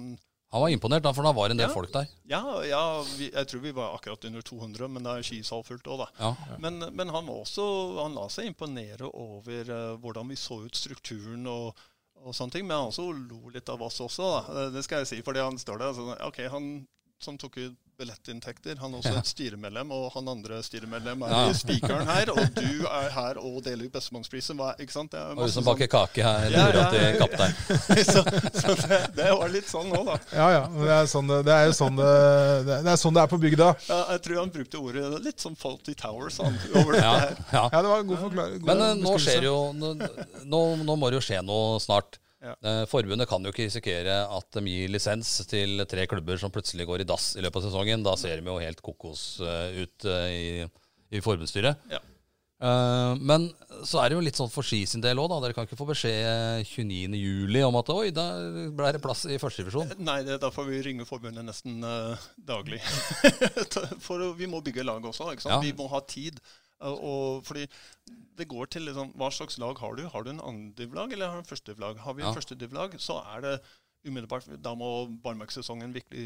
Han 0.51 0.63
var 0.65 0.73
imponert, 0.73 1.03
da, 1.05 1.13
for 1.15 1.23
da 1.23 1.31
var 1.37 1.47
det 1.47 1.55
en 1.55 1.61
del 1.61 1.69
Ja. 1.69 1.75
folk 1.75 1.93
der. 1.93 2.09
Ja, 2.27 2.41
ja 2.67 2.81
vi, 3.15 3.29
jeg 3.29 3.47
tror 3.47 3.61
vi 3.63 3.71
var 3.77 3.93
akkurat 3.95 4.25
under 4.27 4.41
200, 4.41 4.89
men 4.91 5.05
det 5.05 5.13
er 5.19 5.27
skishall 5.29 5.61
fullt 5.63 5.85
òg, 5.87 6.01
da. 6.01 6.07
Ja. 6.19 6.57
Men, 6.59 6.81
men 6.97 7.13
han 7.13 7.29
var 7.29 7.43
også 7.45 7.67
Han 8.01 8.17
la 8.17 8.25
seg 8.33 8.49
imponere 8.49 9.07
over 9.13 9.69
uh, 9.69 9.93
hvordan 10.01 10.27
vi 10.33 10.35
så 10.39 10.57
ut 10.65 10.75
strukturen 10.75 11.45
og, 11.47 11.77
og 12.25 12.33
sånne 12.35 12.57
ting. 12.57 12.65
Men 12.67 12.81
han 12.81 12.89
også 12.89 13.05
lo 13.13 13.53
litt 13.53 13.69
av 13.71 13.85
oss 13.85 14.01
også, 14.03 14.27
da. 14.33 14.41
Eh, 14.65 14.73
Det 14.75 14.83
skal 14.89 15.05
jeg 15.05 15.11
si, 15.13 15.21
fordi 15.29 15.45
han 15.45 15.61
står 15.61 15.77
der. 15.85 15.93
Altså, 15.93 16.17
OK, 16.27 16.41
han 16.57 16.67
som 17.23 17.37
tok 17.37 17.57
ut 17.57 17.73
billettinntekter, 18.01 18.79
han 18.81 18.95
er 18.95 18.97
også 18.97 19.11
Ja. 19.13 19.19
et 19.19 19.27
styremedlem, 19.29 19.91
og 19.93 20.07
han 20.15 20.27
andre 20.31 20.57
styremedlem 20.65 21.21
er 21.21 21.29
Ja. 21.29 21.53
spikeren 21.53 22.07
her, 22.07 22.31
og 22.31 22.55
du 22.55 22.87
er 22.89 23.09
her 23.13 23.37
og 23.37 23.59
deler 23.63 23.85
ut 23.85 23.91
bestemannsprisen. 23.93 24.57
Ikke 24.81 24.91
sant? 24.91 25.11
Det 25.11 25.19
er 25.19 25.35
Og 25.37 25.45
du 25.45 25.51
som 25.53 25.63
baker 25.63 25.85
kake 25.87 26.23
her, 26.25 26.49
Ja, 26.49 26.63
ja, 26.73 26.89
til 26.89 27.19
kaptein. 27.19 27.53
sånn, 28.01 28.25
så, 28.61 28.75
så 28.81 28.87
det, 28.89 29.15
det 29.19 29.27
var 29.37 29.49
litt 29.53 29.69
sånn 29.69 29.91
nå, 29.93 30.01
da. 30.07 30.17
Ja, 30.33 30.47
ja. 30.49 30.63
Det 30.65 30.89
er, 30.89 31.05
sånn 31.13 31.27
det, 31.29 31.45
det 31.45 31.53
er 31.53 31.65
jo 31.69 31.75
sånn 31.77 31.95
det, 32.01 32.65
det, 32.65 32.89
er 32.89 32.97
sånn 32.97 33.13
det 33.13 33.21
er 33.21 33.27
på 33.35 33.41
bygda. 33.45 33.69
Ja, 33.87 34.01
jeg 34.15 34.21
tror 34.25 34.39
han 34.39 34.49
brukte 34.57 34.81
ordet 34.81 35.23
litt 35.23 35.39
som 35.39 35.55
Faulty 35.55 35.93
Towers 35.93 36.37
han, 36.41 36.57
over 36.73 36.93
det 36.97 37.03
Ja, 37.05 37.13
her. 37.19 37.37
ja. 37.53 37.69
Ja, 37.71 37.81
det 37.85 37.89
var 37.93 37.99
en 37.99 38.07
god 38.07 38.17
forklaring. 38.25 38.65
Men 38.65 38.81
eh, 38.81 38.93
nå 38.95 39.13
skjer 39.21 39.43
jo 39.45 39.73
nå, 39.77 40.61
nå 40.81 40.97
må 40.97 41.11
det 41.13 41.21
jo 41.21 41.25
skje 41.29 41.45
noe 41.45 41.77
snart. 41.79 42.17
Ja. 42.41 42.55
Eh, 42.65 42.83
Forbundet 42.89 43.29
kan 43.29 43.43
jo 43.45 43.51
ikke 43.53 43.67
risikere 43.67 44.21
at 44.25 44.57
de 44.57 44.63
gir 44.65 44.89
lisens 44.89 45.29
til 45.49 45.83
tre 45.89 46.07
klubber 46.09 46.39
som 46.41 46.53
plutselig 46.53 46.87
går 46.89 47.03
i 47.03 47.09
dass 47.09 47.35
i 47.37 47.43
løpet 47.45 47.61
av 47.61 47.67
sesongen. 47.69 48.05
Da 48.05 48.15
ser 48.17 48.41
de 48.41 48.49
jo 48.49 48.61
helt 48.61 48.81
kokos 48.85 49.25
eh, 49.45 49.83
ut 49.83 50.07
eh, 50.09 50.31
i, 50.33 50.47
i 51.13 51.21
forbundsstyret. 51.21 51.91
Ja. 51.91 52.01
Men 52.61 53.47
så 53.89 53.97
er 54.03 54.11
det 54.11 54.19
jo 54.19 54.21
litt 54.21 54.37
sånn 54.37 54.51
for 54.53 54.61
Ski 54.61 54.83
sin 54.85 55.01
del 55.01 55.17
òg, 55.17 55.31
da. 55.31 55.39
Dere 55.41 55.55
kan 55.57 55.65
ikke 55.65 55.79
få 55.79 55.87
beskjed 55.89 56.61
29.07 56.69 57.55
om 57.65 57.77
at 57.79 57.89
oi, 57.89 58.11
da 58.13 58.25
ble 58.77 58.91
det 58.93 59.01
plass 59.01 59.23
i 59.25 59.39
førstedivisjon. 59.41 59.95
Nei, 60.05 60.19
det, 60.27 60.35
da 60.43 60.51
får 60.53 60.67
vi 60.67 60.83
ringe 60.85 61.07
forbundet 61.09 61.41
nesten 61.47 61.81
daglig. 62.37 62.77
For 64.05 64.27
vi 64.37 64.51
må 64.51 64.61
bygge 64.61 64.85
lag 64.85 65.01
også. 65.09 65.31
ikke 65.33 65.47
sant? 65.47 65.55
Ja. 65.57 65.63
Vi 65.65 65.73
må 65.73 65.89
ha 65.89 66.03
tid. 66.05 66.37
Og 66.89 67.45
fordi 67.45 67.67
det 68.37 68.47
går 68.49 68.65
til 68.73 68.81
liksom, 68.87 69.11
Hva 69.19 69.29
slags 69.31 69.57
lag 69.61 69.77
har 69.79 69.95
du? 69.95 70.07
Har 70.09 70.23
du 70.23 70.29
en 70.31 70.39
andrediv-lag 70.41 71.11
eller 71.13 71.27
har 71.29 71.35
du 71.41 71.43
en 71.45 71.49
førstediv-lag? 71.51 71.97
Har 71.99 72.13
vi 72.13 72.21
en 72.23 72.27
Ja. 72.29 72.33
førstediv-lag, 72.33 72.95
så 72.99 73.19
er 73.35 73.41
det 73.41 73.59
umiddelbart 74.07 74.47
Da 74.63 74.73
må 74.75 75.07
barmarkssesongen 75.23 75.93
virkelig 75.93 76.25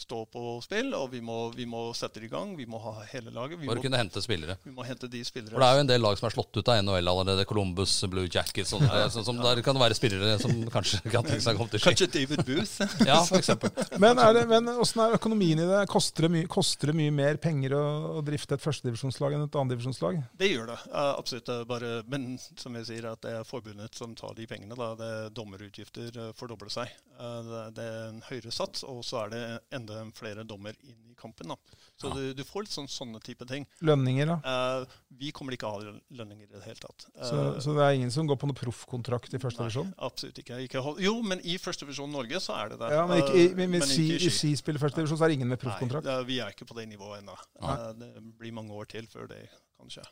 stå 0.00 0.22
på 0.32 0.42
spill, 0.64 0.92
og 0.96 1.10
vi 1.12 1.20
må, 1.24 1.36
vi 1.56 1.66
må 1.68 1.90
sette 1.96 2.20
det 2.20 2.28
i 2.28 2.32
gang. 2.32 2.54
Vi 2.58 2.66
må 2.70 2.80
ha 2.82 2.94
hele 3.12 3.32
laget. 3.34 3.60
Vi 3.60 3.68
For 3.68 3.76
må, 3.76 3.82
å 3.82 3.84
kunne 3.84 4.00
hente 4.00 4.22
spillere. 4.24 4.56
vi 4.64 4.72
må 4.74 4.84
hente 4.86 5.08
de 5.10 5.20
spillere 5.26 5.54
For 5.54 5.62
det 5.62 5.68
er 5.68 5.78
jo 5.78 5.84
en 5.84 5.90
del 5.90 6.04
lag 6.04 6.18
som 6.18 6.28
er 6.28 6.34
slått 6.34 6.56
ut 6.56 6.70
av 6.72 6.80
NHL 6.84 7.10
allerede. 7.12 7.46
Columbus, 7.48 7.94
Blue 8.10 8.28
Jackets 8.30 8.72
og 8.76 8.84
sånt. 8.84 9.14
Sånn 9.16 9.26
som 9.26 9.40
der 9.42 9.60
kan 9.64 9.76
det 9.76 9.84
være 9.84 9.98
spillere 9.98 10.36
som 10.42 10.54
kanskje 10.72 11.02
kan 11.08 11.26
tenke 11.26 11.44
seg 11.44 11.58
å 11.58 11.60
komme 11.60 11.74
til 11.74 11.82
Ski. 11.82 11.92
Kanskje 11.92 12.10
David 12.16 12.44
Booth? 12.48 12.76
Ja, 13.10 13.20
for 13.26 13.40
eksempel. 13.40 13.72
Men, 14.02 14.18
er 14.22 14.34
det, 14.36 14.44
men 14.50 14.68
åssen 14.72 15.02
er 15.04 15.16
økonomien 15.16 15.60
i 15.62 15.66
det? 15.68 15.80
Koster 15.90 16.26
det, 16.26 16.32
mye, 16.34 16.48
koster 16.50 16.92
det 16.92 16.96
mye 16.98 17.14
mer 17.14 17.40
penger 17.42 17.74
å, 17.76 17.84
å 18.20 18.24
drifte 18.24 18.56
et 18.56 18.64
førstedivisjonslag 18.64 19.36
enn 19.36 19.46
et 19.46 19.58
annendivisjonslag? 19.60 20.20
Det 20.40 20.50
gjør 20.50 20.70
det. 20.72 20.78
uh, 20.92 21.12
absolutt. 21.16 21.50
Bare, 21.70 21.92
men 22.10 22.34
som 22.40 22.76
jeg 22.78 22.88
sier, 22.88 23.08
at 23.10 23.22
det 23.24 23.34
er 23.40 23.48
forbundet 23.48 23.96
som 23.98 24.14
tar 24.18 24.36
de 24.38 24.46
pengene. 24.50 24.76
Da. 24.78 24.92
Det 24.98 25.10
er 25.16 25.32
Dommerutgifter 25.34 26.20
eh, 26.26 26.30
fordobler 26.38 26.72
seg. 26.72 26.92
Uh, 27.18 27.40
det, 27.46 27.62
det 27.78 27.86
er 27.88 28.00
en 28.08 28.22
høyere 28.30 28.54
sats, 28.54 28.84
og 28.88 29.02
så 29.06 29.24
er 29.24 29.34
det 29.34 29.42
enda 29.76 29.89
flere 30.16 30.44
dommer 30.48 30.74
inn 30.86 31.10
i 31.10 31.14
kampen. 31.18 31.48
Da. 31.52 31.56
Så 32.00 32.08
Ja. 32.08 32.14
du, 32.14 32.34
du 32.34 32.42
får 32.44 32.64
litt 32.66 32.72
sånn, 32.74 32.88
sånne 32.88 33.20
type 33.22 33.44
ting. 33.48 33.66
Lønninger, 33.84 34.26
da? 34.26 34.36
Eh, 34.80 34.86
vi 35.20 35.30
kommer 35.36 35.52
ikke 35.56 35.68
av 35.68 35.82
lønninger 36.10 36.46
i 36.48 36.52
det 36.54 36.62
hele 36.64 36.80
tatt. 36.80 37.06
Så, 37.20 37.36
Eh, 37.56 37.58
så 37.60 37.74
det 37.76 37.82
er 37.84 37.96
ingen 37.98 38.10
som 38.14 38.26
går 38.30 38.38
på 38.40 38.48
noe 38.48 38.56
proffkontrakt 38.56 39.34
i 39.34 39.38
første 39.42 39.60
divisjon? 39.66 39.92
absolutt 39.98 40.38
ikke. 40.42 40.60
ikke 40.68 40.84
jo, 41.04 41.14
men 41.22 41.40
i 41.44 41.58
førstedivisjon 41.58 42.10
Norge 42.10 42.40
så 42.40 42.56
er 42.56 42.68
det 42.70 42.78
det. 42.80 42.90
Ja, 42.92 43.06
men 43.06 43.20
ikke, 43.22 43.34
i, 43.36 43.48
Eh, 43.50 43.54
men, 43.56 43.70
men 43.76 43.82
si, 43.82 44.08
ikke 44.16 44.26
i 44.30 44.30
skispill 44.38 44.78
første 44.78 44.96
divisjon, 45.02 45.18
så 45.18 45.24
er 45.24 45.28
det 45.34 45.38
ingen 45.40 45.48
med 45.52 45.58
Nei, 45.62 45.66
proffkontrakt? 45.68 46.04
det, 46.04 46.26
vi 46.26 46.38
er 46.40 46.50
ikke 46.54 46.66
på 46.70 46.74
det 46.80 46.88
nivået 46.88 47.20
ennå. 47.22 47.36
Nei. 47.60 47.76
Eh, 47.76 47.92
det 48.00 48.38
blir 48.38 48.52
mange 48.52 48.72
år 48.72 48.88
til 48.88 49.06
før 49.06 49.28
det 49.28 49.44
kan 49.76 49.88
skje. 49.88 50.04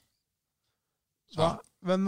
Ja, 1.37 1.59
men 1.85 2.07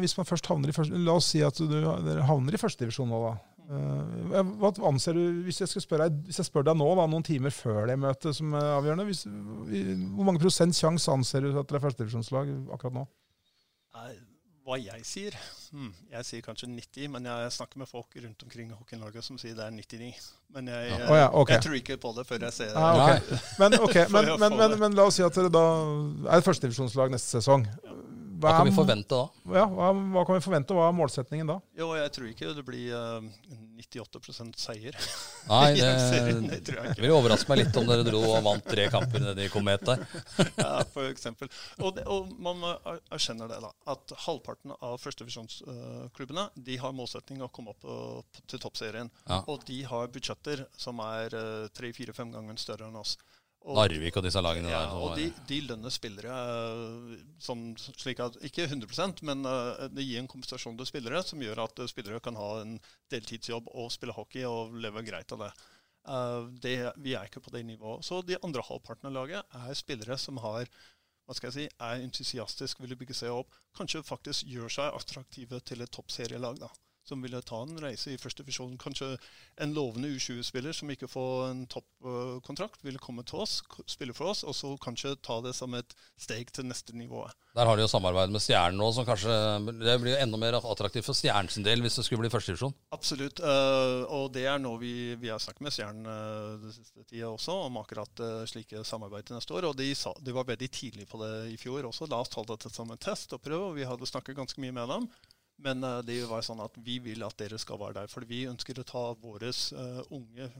hvis 0.00 0.14
man 0.16 0.24
først 0.24 0.46
havner 0.48 0.70
i 0.70 0.72
første 0.72 0.96
La 1.04 1.12
oss 1.18 1.26
si 1.28 1.42
at 1.44 1.58
du, 1.60 1.66
dere 1.68 2.22
havner 2.24 2.54
i 2.56 2.60
førstedivisjon 2.60 3.10
nå, 3.12 3.18
da. 3.26 3.34
Eh, 3.70 4.42
hva 4.58 4.72
anser 4.88 5.16
du, 5.16 5.22
Hvis 5.46 5.62
jeg, 5.62 5.70
skal 5.70 5.84
spørre 5.84 6.08
deg, 6.10 6.26
hvis 6.26 6.40
jeg 6.42 6.48
spør 6.48 6.66
deg 6.66 6.76
nå, 6.80 6.88
da, 6.98 7.06
noen 7.10 7.24
timer 7.26 7.54
før 7.54 7.86
det 7.88 7.98
møtet 8.00 8.36
som 8.36 8.52
er 8.58 8.74
avgjørende, 8.78 9.06
hvis, 9.08 9.24
hvor 9.26 10.28
mange 10.28 10.42
prosent 10.42 10.76
sjanse 10.76 11.12
anser 11.12 11.46
du 11.46 11.54
at 11.54 11.70
dere 11.70 11.80
er 11.80 11.86
førstedivisjonslag 11.86 12.52
akkurat 12.74 13.00
nå? 13.00 13.06
Hva 14.62 14.76
jeg 14.78 15.02
sier? 15.02 15.34
Hmm, 15.74 15.90
jeg 16.12 16.26
sier 16.28 16.42
kanskje 16.44 16.68
90, 16.70 17.08
men 17.10 17.24
jeg 17.26 17.54
snakker 17.56 17.80
med 17.82 17.88
folk 17.90 18.14
rundt 18.22 18.44
omkring 18.46 18.68
i 18.70 18.76
Hockey-Norge 18.76 19.24
som 19.26 19.38
sier 19.40 19.56
det 19.58 19.64
er 19.64 19.72
99. 19.74 20.12
Men 20.54 20.68
jeg, 20.70 20.90
Ja. 20.92 21.08
oh, 21.08 21.16
ja, 21.18 21.28
okay. 21.32 21.56
jeg 21.56 21.64
tror 21.64 21.78
ikke 21.80 21.96
på 22.04 22.12
det 22.14 22.26
før 22.28 22.44
jeg 22.46 22.52
ser 22.52 22.70
det. 22.70 22.76
Ah, 22.78 23.00
okay. 23.00 23.40
Men, 23.58 23.78
okay. 23.80 24.06
Men, 24.14 24.30
men, 24.38 24.56
men, 24.60 24.78
men 24.78 24.94
la 24.98 25.08
oss 25.10 25.18
si 25.18 25.24
at 25.26 25.34
dere 25.34 25.50
da 25.50 25.64
er 26.28 26.36
et 26.38 26.46
førstedivisjonslag 26.46 27.10
neste 27.10 27.40
sesong. 27.40 27.66
Hva 28.42 28.52
kan 28.58 28.66
vi 28.66 28.72
forvente 28.74 29.14
da? 29.14 29.54
Ja, 29.56 29.64
hva, 29.70 29.90
hva 29.94 30.22
kan 30.26 30.36
vi 30.36 30.42
forvente, 30.44 30.74
og 30.74 30.80
hva 30.80 30.88
er 30.90 30.96
målsetningen 30.98 31.48
da? 31.48 31.56
Jo, 31.78 31.92
jeg 31.98 32.12
tror 32.16 32.28
ikke 32.30 32.52
det 32.56 32.64
blir 32.66 32.94
uh, 32.96 33.28
98 33.78 34.48
seier. 34.58 34.98
Nei, 35.50 35.68
det, 35.78 35.90
ser- 36.02 36.28
det, 36.28 36.50
det 36.50 36.58
tror 36.66 36.80
jeg 36.80 36.92
ikke. 36.94 37.04
ville 37.04 37.16
overraske 37.16 37.52
meg 37.52 37.62
litt 37.62 37.78
om 37.80 37.88
dere 37.88 38.06
dro 38.06 38.22
og 38.26 38.40
vant 38.46 38.66
tre 38.68 38.88
kamper 38.92 39.24
nede 39.24 39.46
i 39.46 39.50
Komet 39.52 39.86
der. 39.86 40.04
Ja, 40.62 40.72
for 40.92 41.06
eksempel. 41.08 41.50
Og, 41.78 41.94
det, 41.96 42.06
og 42.10 42.32
man 42.42 42.60
må 42.62 42.72
er- 42.74 43.00
det, 43.12 43.60
da. 43.62 43.72
At 43.94 44.14
halvparten 44.26 44.74
av 44.78 44.98
førstevisjonsklubbene 45.02 46.48
de 46.68 46.78
har 46.82 46.96
målsetning 46.96 47.42
å 47.46 47.50
komme 47.54 47.74
opp 47.76 47.86
uh, 47.86 48.42
til 48.50 48.62
toppserien. 48.62 49.10
Ja. 49.28 49.42
Og 49.46 49.64
de 49.68 49.82
har 49.88 50.10
budsjetter 50.12 50.66
som 50.78 51.00
er 51.04 51.34
tre-fire-fem 51.76 52.32
ganger 52.34 52.58
større 52.60 52.88
enn 52.90 52.98
oss. 52.98 53.16
Og- 53.62 53.76
Narvik 53.78 54.16
og 54.18 54.24
disse 54.26 54.40
lagene 54.42 54.70
Ja, 54.72 54.80
der. 54.86 54.94
og 54.98 55.16
de, 55.16 55.28
de 55.46 55.60
lønner 55.68 55.92
spillere 55.94 56.32
eh, 56.34 57.20
som, 57.38 57.60
slik 57.78 58.18
at 58.24 58.34
Ikke 58.42 58.66
100% 58.66 59.22
men 59.28 59.44
eh, 59.46 59.84
det 59.94 60.02
gir 60.06 60.18
en 60.18 60.30
kompensasjon 60.30 60.76
til 60.80 60.88
spillere 60.88 61.22
som 61.22 61.38
gjør 61.44 61.62
at 61.68 61.78
eh, 61.78 61.86
spillere 61.92 62.18
kan 62.24 62.34
ha 62.40 62.48
en 62.64 62.80
deltidsjobb 63.14 63.70
og 63.70 63.92
spille 63.94 64.16
hockey 64.16 64.42
og 64.48 64.74
leve 64.82 65.04
greit 65.06 65.30
av 65.36 65.46
det. 65.46 65.52
Det. 66.64 66.74
Vi 66.98 67.12
er 67.14 67.28
ikke 67.28 67.40
på 67.44 67.52
det 67.54 67.60
nivået. 67.64 68.02
Så 68.02 68.24
de 68.26 68.34
andre 68.42 68.64
halvparten 68.66 69.06
av 69.06 69.12
laget 69.14 69.54
er 69.54 69.74
spillere 69.78 70.16
som 70.18 70.40
har 70.42 70.66
hva 71.22 71.36
skal 71.38 71.52
jeg 71.52 71.54
si, 71.54 71.66
er 71.78 72.00
entusiastisk, 72.02 72.80
vil 72.82 72.96
bygge 72.98 73.14
seg 73.14 73.30
opp. 73.30 73.54
Kanskje 73.78 74.02
faktisk 74.02 74.48
gjør 74.50 74.72
seg 74.74 74.96
attraktive 74.98 75.60
til 75.62 75.84
et 75.84 75.92
toppserielag. 75.94 76.58
da 76.58 76.72
som 77.08 77.22
ville 77.22 77.40
ta 77.46 77.62
en 77.64 77.78
reise 77.82 78.12
i 78.12 78.18
første 78.20 78.44
divisjon. 78.44 78.78
Kanskje 78.80 79.14
en 79.62 79.74
lovende 79.76 80.10
U20-spiller 80.14 80.74
som 80.76 80.90
ikke 80.92 81.10
får 81.10 81.48
en 81.50 81.62
toppkontrakt, 81.70 82.82
ville 82.86 83.02
komme 83.02 83.24
til 83.28 83.42
oss, 83.42 83.60
spille 83.90 84.14
for 84.16 84.32
oss, 84.32 84.44
og 84.46 84.56
så 84.56 84.74
kanskje 84.82 85.16
ta 85.22 85.40
det 85.44 85.54
som 85.58 85.74
et 85.78 85.96
steg 86.20 86.52
til 86.54 86.68
neste 86.70 86.94
nivå. 86.96 87.24
Der 87.52 87.68
har 87.68 87.76
de 87.76 87.84
jo 87.84 87.90
samarbeid 87.90 88.32
med 88.32 88.40
Stjernen 88.40 88.78
nå, 88.80 88.86
som 88.96 89.04
kanskje 89.04 89.32
Det 89.76 89.98
blir 90.00 90.14
jo 90.14 90.20
enda 90.22 90.38
mer 90.40 90.56
attraktivt 90.56 91.04
for 91.04 91.16
Stjernen 91.16 91.52
sin 91.52 91.66
del 91.66 91.82
hvis 91.84 91.98
det 91.98 92.06
skulle 92.06 92.22
bli 92.24 92.30
førstedivisjon. 92.32 92.72
Absolutt. 92.96 93.42
eh, 93.44 94.04
og 94.08 94.30
det 94.32 94.46
er 94.48 94.62
noe 94.62 94.80
vi, 94.80 95.12
vi 95.20 95.28
har 95.28 95.42
snakket 95.42 95.66
med 95.66 95.74
Stjernen 95.74 96.08
uh, 96.08 96.62
den 96.62 96.72
siste 96.72 97.04
tida 97.04 97.28
også, 97.28 97.58
om 97.66 97.76
akkurat 97.82 98.24
eh, 98.24 98.38
slike 98.48 98.86
samarbeid 98.88 99.28
til 99.28 99.36
neste 99.36 99.58
år. 99.58 99.68
Og 99.68 99.76
de, 99.76 99.90
sa, 99.98 100.14
de 100.16 100.32
var 100.32 100.48
veldig 100.48 100.70
tidlig 100.72 101.08
på 101.10 101.20
det 101.20 101.32
i 101.52 101.58
fjor 101.60 101.90
også. 101.90 102.08
La 102.08 102.22
oss 102.22 102.32
ta 102.32 102.44
dette 102.48 102.72
som 102.72 102.90
en 102.92 103.00
test 103.00 103.36
og 103.36 103.42
prøve. 103.44 103.68
og 103.68 103.76
Vi 103.76 103.88
hadde 103.88 104.08
snakket 104.08 104.38
ganske 104.38 104.64
mye 104.64 104.78
med 104.80 104.88
dem. 104.94 105.10
Men 105.62 105.86
eh, 105.86 106.02
det 106.06 106.20
var 106.30 106.44
sånn 106.46 106.62
at 106.64 106.76
vi 106.82 106.98
vil 107.04 107.24
at 107.26 107.38
dere 107.38 107.58
skal 107.62 107.80
være 107.80 108.02
der. 108.02 108.12
For 108.12 108.26
vi 108.28 108.44
ønsker 108.50 108.82
å 108.82 108.86
ta 108.88 109.08
våre 109.22 109.52
unge 110.10 110.52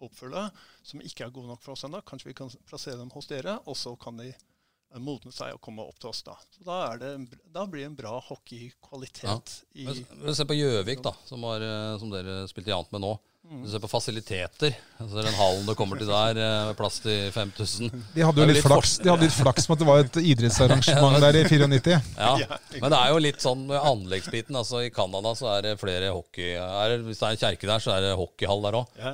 håpfulle 0.00 0.46
som 0.82 1.02
ikke 1.04 1.26
er 1.26 1.34
gode 1.34 1.50
nok 1.50 1.62
for 1.64 1.74
oss 1.74 1.84
ennå. 1.86 2.00
Kanskje 2.06 2.30
vi 2.30 2.36
kan 2.38 2.52
plassere 2.68 2.98
dem 3.00 3.12
hos 3.14 3.28
dere, 3.30 3.58
og 3.68 3.76
så 3.78 3.92
kan 4.00 4.20
de 4.20 4.30
eh, 4.30 5.00
modne 5.00 5.32
seg 5.34 5.56
og 5.56 5.62
komme 5.64 5.84
opp 5.86 6.00
til 6.00 6.12
oss 6.12 6.22
da. 6.26 6.36
Så 6.56 6.64
da, 6.66 6.78
det, 7.00 7.40
da 7.52 7.66
blir 7.70 7.84
det 7.84 7.90
en 7.92 7.98
bra 7.98 8.16
hockeykvalitet 8.30 9.56
Ja. 9.72 9.90
Men 9.90 10.04
men 10.24 10.36
Se 10.38 10.46
på 10.48 10.56
Gjøvik, 10.56 11.04
da, 11.04 11.14
som, 11.28 11.44
var, 11.46 11.64
eh, 11.64 11.98
som 12.02 12.12
dere 12.12 12.42
spilte 12.50 12.72
jant 12.72 12.92
med 12.96 13.04
nå. 13.06 13.14
Mm. 13.40 13.62
Du 13.64 13.70
ser 13.72 13.80
på 13.82 13.88
fasiliteter. 13.88 14.74
Altså 15.00 15.22
Den 15.24 15.34
hallen 15.34 15.64
du 15.66 15.72
kommer 15.74 15.98
til 15.98 16.06
der, 16.10 16.36
eh, 16.38 16.66
med 16.68 16.76
plass 16.78 16.98
til 17.00 17.30
5000. 17.32 17.88
De 18.14 18.22
hadde 18.22 18.42
jo 18.42 18.46
litt 18.46 18.58
litt 18.60 18.66
flaks, 18.66 18.98
de 19.00 19.08
hadde 19.10 19.24
litt 19.26 19.34
flaks 19.34 19.64
med 19.66 19.74
at 19.76 19.80
det 19.80 19.88
var 19.88 20.02
et 20.04 20.18
idrettsarrangement 20.32 21.16
der 21.24 21.38
i 21.40 21.44
94. 21.48 21.96
Ja, 22.20 22.34
Ja, 22.44 22.58
Men 22.76 22.92
det 22.92 22.98
er 23.00 23.08
jo 23.14 23.22
litt 23.24 23.40
sånn 23.42 23.64
med 23.66 23.80
anleggsbiten. 23.80 24.54
altså 24.60 24.84
I 24.86 24.92
Canada 24.94 25.32
så 25.34 25.48
er 25.56 25.62
det 25.66 25.80
flere 25.80 26.12
hockey 26.14 26.52
er, 26.60 26.98
Hvis 27.02 27.18
det 27.18 27.26
er 27.26 27.32
en 27.38 27.42
kjerke 27.42 27.66
der, 27.72 27.80
så 27.82 27.96
er 27.96 28.00
det 28.06 28.12
hockeyhall 28.20 28.62
der 28.68 28.78
òg. 28.82 28.86
Ja. 29.00 29.12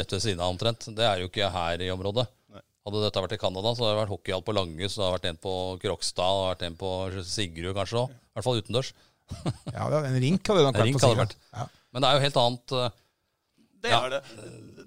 rett 0.00 0.16
ved 0.16 0.24
siden 0.24 0.40
av 0.40 0.50
omtrent. 0.56 0.88
Det 0.96 1.04
er 1.06 1.20
jo 1.22 1.28
ikke 1.30 1.52
her 1.52 1.78
i 1.86 1.92
området. 1.94 2.26
Nei. 2.56 2.62
Hadde 2.88 3.04
dette 3.06 3.22
vært 3.28 3.36
i 3.38 3.42
Canada, 3.44 3.74
så 3.76 3.84
hadde 3.84 3.94
det 3.94 4.02
vært 4.02 4.14
hockeyhall 4.16 4.42
på 4.46 4.54
Langhus, 4.56 4.94
det 4.96 5.04
hadde 5.04 5.16
vært 5.20 5.30
en 5.30 5.42
på 5.46 5.54
Krokstad, 5.84 6.16
det 6.16 6.42
hadde 6.42 6.52
vært 6.56 6.66
en 6.72 6.76
på 6.80 6.90
Sigrud 7.28 7.74
kanskje 7.76 8.02
òg. 8.06 8.10
I 8.10 8.34
hvert 8.40 8.48
fall 8.48 8.60
utendørs. 8.64 8.92
Ja, 9.74 9.88
det- 9.90 10.04
en 10.10 10.20
rink 10.22 10.46
hadde 10.48 10.62
det 10.64 10.66
nok 10.70 10.74
En 10.74 10.80
vært 10.80 10.86
rink 10.90 11.00
på 11.02 11.08
hadde 11.12 11.22
vært. 11.26 11.36
Ja. 11.52 11.68
Men 11.92 12.02
det 12.02 12.08
er 12.08 12.14
jo 12.16 12.24
helt 12.26 12.40
annet. 12.46 12.92
Eh, 13.76 13.82
Det 13.82 13.90
Ja. 13.90 14.00
er 14.06 14.10
det. 14.10 14.22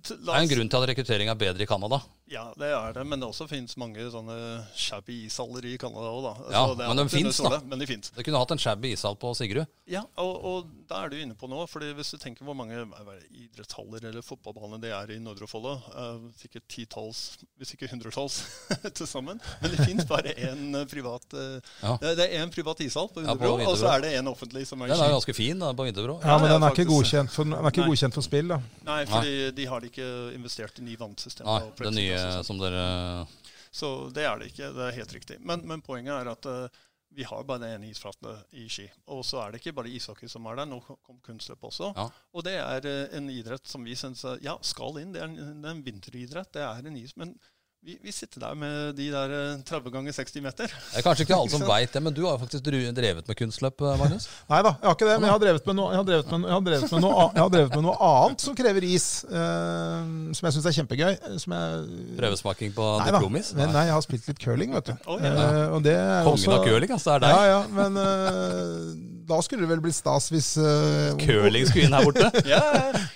Det 0.09 0.29
er 0.29 0.39
en 0.41 0.49
grunn 0.49 0.69
til 0.69 0.77
at 0.83 0.89
rekruttering 0.89 1.29
er 1.29 1.35
bedre 1.35 1.61
i 1.61 1.65
Canada. 1.69 1.99
Ja, 2.29 2.43
det 2.61 2.67
er 2.69 2.93
det, 2.93 3.03
men 3.09 3.21
det 3.21 3.25
også 3.25 3.47
finnes 3.49 3.73
mange 3.81 4.03
sånne 4.13 4.35
shabby 4.77 5.15
ishaller 5.25 5.65
i 5.65 5.71
Canada 5.81 6.11
òg, 6.13 6.19
da. 6.27 6.33
Ja, 6.53 6.61
Så 6.67 6.75
det 6.77 6.85
er 6.85 6.91
men 6.93 6.99
de 7.01 7.05
finnes, 7.09 7.39
da. 7.41 7.59
Men 7.65 7.81
de 7.81 7.87
fins. 7.89 8.11
Det 8.13 8.25
kunne 8.27 8.41
hatt 8.41 8.51
en 8.53 8.61
shabby 8.61 8.91
ishall 8.93 9.17
på 9.17 9.31
Sigrud. 9.37 9.65
Ja, 9.89 10.03
og, 10.21 10.35
og 10.45 10.67
da 10.89 10.99
er 11.05 11.09
du 11.09 11.17
inne 11.17 11.33
på 11.37 11.49
noe. 11.49 11.65
fordi 11.69 11.89
hvis 11.97 12.11
du 12.13 12.19
tenker 12.21 12.45
hvor 12.45 12.53
mange 12.57 12.77
er 12.77 13.23
idrettshaller 13.33 14.05
eller 14.11 14.25
fotballbaner 14.25 14.81
det 14.83 14.91
er 14.93 15.13
i 15.15 15.17
Nordre 15.23 15.47
Follo, 15.49 15.79
eh, 15.89 16.27
sikkert 16.37 16.67
titalls, 16.69 17.23
hvis 17.57 17.73
ikke 17.73 17.89
hundretalls 17.89 18.37
til 18.99 19.09
sammen. 19.09 19.41
Men 19.63 19.73
det 19.73 19.87
fins 19.89 20.05
bare 20.09 20.35
én 20.37 20.77
eh, 20.77 20.85
privat 20.89 21.25
uh, 21.33 21.57
Ja. 21.81 21.95
det, 22.03 22.27
er 22.27 22.43
én 22.43 22.53
privat 22.53 22.85
ishall 22.85 23.09
på 23.09 23.23
Ja, 23.25 23.33
Vinterbro, 23.33 23.71
og 23.71 23.77
så 23.81 23.89
er 23.95 24.05
det 24.05 24.13
én 24.19 24.29
offentlig 24.29 24.67
som 24.69 24.85
er 24.85 24.91
i 24.91 24.93
Den 24.93 25.01
er 25.07 25.15
ganske 25.17 25.33
fin 25.33 25.65
da, 25.65 25.73
på 25.73 25.89
Vinterbro. 25.89 26.19
Ja, 26.21 26.37
men 26.37 26.53
den 26.53 26.67
er 26.67 26.77
ikke 26.77 26.87
godkjent 26.91 27.33
for, 27.33 27.49
den 27.49 27.57
er 27.57 27.73
ikke 27.73 27.89
godkjent 27.89 28.17
for 28.21 28.29
spill, 28.29 28.53
da. 28.53 28.61
Nei, 28.85 29.01
fordi 29.09 29.35
de 29.57 29.67
har 29.73 29.89
ikke 29.89 30.07
investert 30.37 30.77
i 30.77 30.85
ny 30.85 30.97
vannsystem. 30.99 31.49
Nei, 31.49 31.61
og 31.73 31.85
det 31.89 31.95
nye 31.97 32.18
sånt. 32.19 32.47
som 32.49 32.61
dere 32.61 32.83
Så 33.71 33.89
det 34.13 34.25
er 34.27 34.39
det 34.39 34.51
ikke. 34.51 34.71
Det 34.75 34.85
er 34.87 34.99
helt 34.99 35.15
riktig. 35.17 35.39
Men, 35.41 35.65
men 35.69 35.83
poenget 35.85 36.15
er 36.15 36.31
at 36.31 36.49
uh, 36.49 36.81
vi 37.15 37.25
har 37.25 37.45
bare 37.45 37.63
den 37.63 37.77
ene 37.77 37.89
isflate 37.89 38.35
i 38.57 38.67
Ski. 38.69 38.87
Og 39.13 39.23
så 39.25 39.41
er 39.43 39.51
det 39.51 39.61
ikke 39.61 39.75
bare 39.79 39.91
ishockey 39.93 40.29
som 40.29 40.45
er 40.49 40.61
der. 40.61 40.69
Nå 40.69 40.81
kom 40.85 41.19
kunstløp 41.25 41.63
også. 41.69 41.93
Ja. 41.97 42.09
Og 42.33 42.45
det 42.47 42.57
er 42.61 42.89
uh, 42.89 43.05
en 43.17 43.29
idrett 43.33 43.69
som 43.69 43.85
vi 43.85 43.97
syns 43.97 44.25
ja, 44.45 44.57
skal 44.65 45.01
inn. 45.01 45.15
Det 45.15 45.23
er 45.23 45.31
en, 45.31 45.39
det 45.39 45.69
er 45.69 45.77
en 45.77 45.85
vinteridrett. 45.85 46.53
Det 46.57 46.65
er 46.65 46.91
en 46.91 46.99
is. 47.01 47.15
Men 47.19 47.37
vi, 47.81 47.93
vi 48.03 48.11
sitter 48.11 48.41
der 48.43 48.55
med 48.59 48.95
de 48.97 49.05
der 49.11 49.31
eh, 49.55 49.61
30 49.65 49.91
ganger 49.93 50.11
60 50.11 50.41
meter. 50.43 50.67
Det 50.67 50.99
er 50.99 51.05
kanskje 51.05 51.23
ikke 51.25 51.37
alle 51.37 51.51
som 51.53 51.61
veit 51.73 51.93
det, 51.95 52.01
men 52.03 52.13
du 52.13 52.25
har 52.25 52.35
jo 52.35 52.41
faktisk 52.43 52.65
drevet 52.67 53.27
med 53.29 53.37
kunstløp, 53.39 53.81
eh, 53.87 53.95
Magnus. 54.01 54.27
Nei 54.51 54.59
da, 54.67 54.73
jeg 54.81 54.89
har 54.89 54.97
ikke 54.97 55.07
det, 55.09 55.15
men 55.21 55.27
jeg 55.29 55.35
har 55.37 55.43
drevet 55.45 55.69
med 55.69 55.77
noe, 55.79 55.89
jeg 55.95 56.01
har 56.01 56.07
drevet 56.09 56.33
med, 56.33 56.47
jeg 56.49 56.55
har 56.57 56.65
drevet 56.67 56.91
med 56.91 57.03
noe, 57.05 57.27
jeg 57.37 57.43
har 57.45 57.53
drevet 57.55 57.77
med 57.79 57.85
noe 57.87 57.95
annet 58.09 58.45
som 58.45 58.57
krever 58.59 58.87
is, 58.89 59.07
eh, 59.31 60.09
som 60.35 60.49
jeg 60.49 60.57
syns 60.57 60.67
er 60.73 60.77
kjempegøy. 60.81 61.13
Som 61.45 61.55
jeg, 61.55 61.99
Prøvesmaking 62.19 62.75
på 62.75 62.89
Nei 62.99 63.07
diplomis. 63.13 63.53
men 63.55 63.71
nei, 63.75 63.85
jeg 63.87 63.95
har 63.95 64.03
spilt 64.05 64.27
litt 64.33 64.43
curling, 64.43 64.75
vet 64.75 64.91
du. 64.91 64.95
Oh, 65.07 65.15
ja. 65.23 65.31
Eh, 65.31 65.77
og 65.77 65.85
det 65.87 65.95
er 65.95 66.27
Kongen 66.27 66.35
også- 66.35 66.57
av 66.59 66.67
curling, 66.67 66.91
altså. 66.99 67.15
Det 67.23 67.31
er 67.31 67.31
Ja, 67.31 67.39
deg. 67.39 67.53
ja, 67.55 67.61
men 67.79 68.03
eh, 68.03 69.18
da 69.29 69.37
skulle 69.45 69.63
det 69.65 69.69
vel 69.71 69.81
blitt 69.83 69.95
stas 69.97 70.27
hvis 70.33 70.49
uh, 70.59 71.13
Curling 71.21 71.67
skulle 71.69 71.85
inn 71.87 71.95
her 71.97 72.07
borte. 72.09 72.29
Ja, 72.49 72.59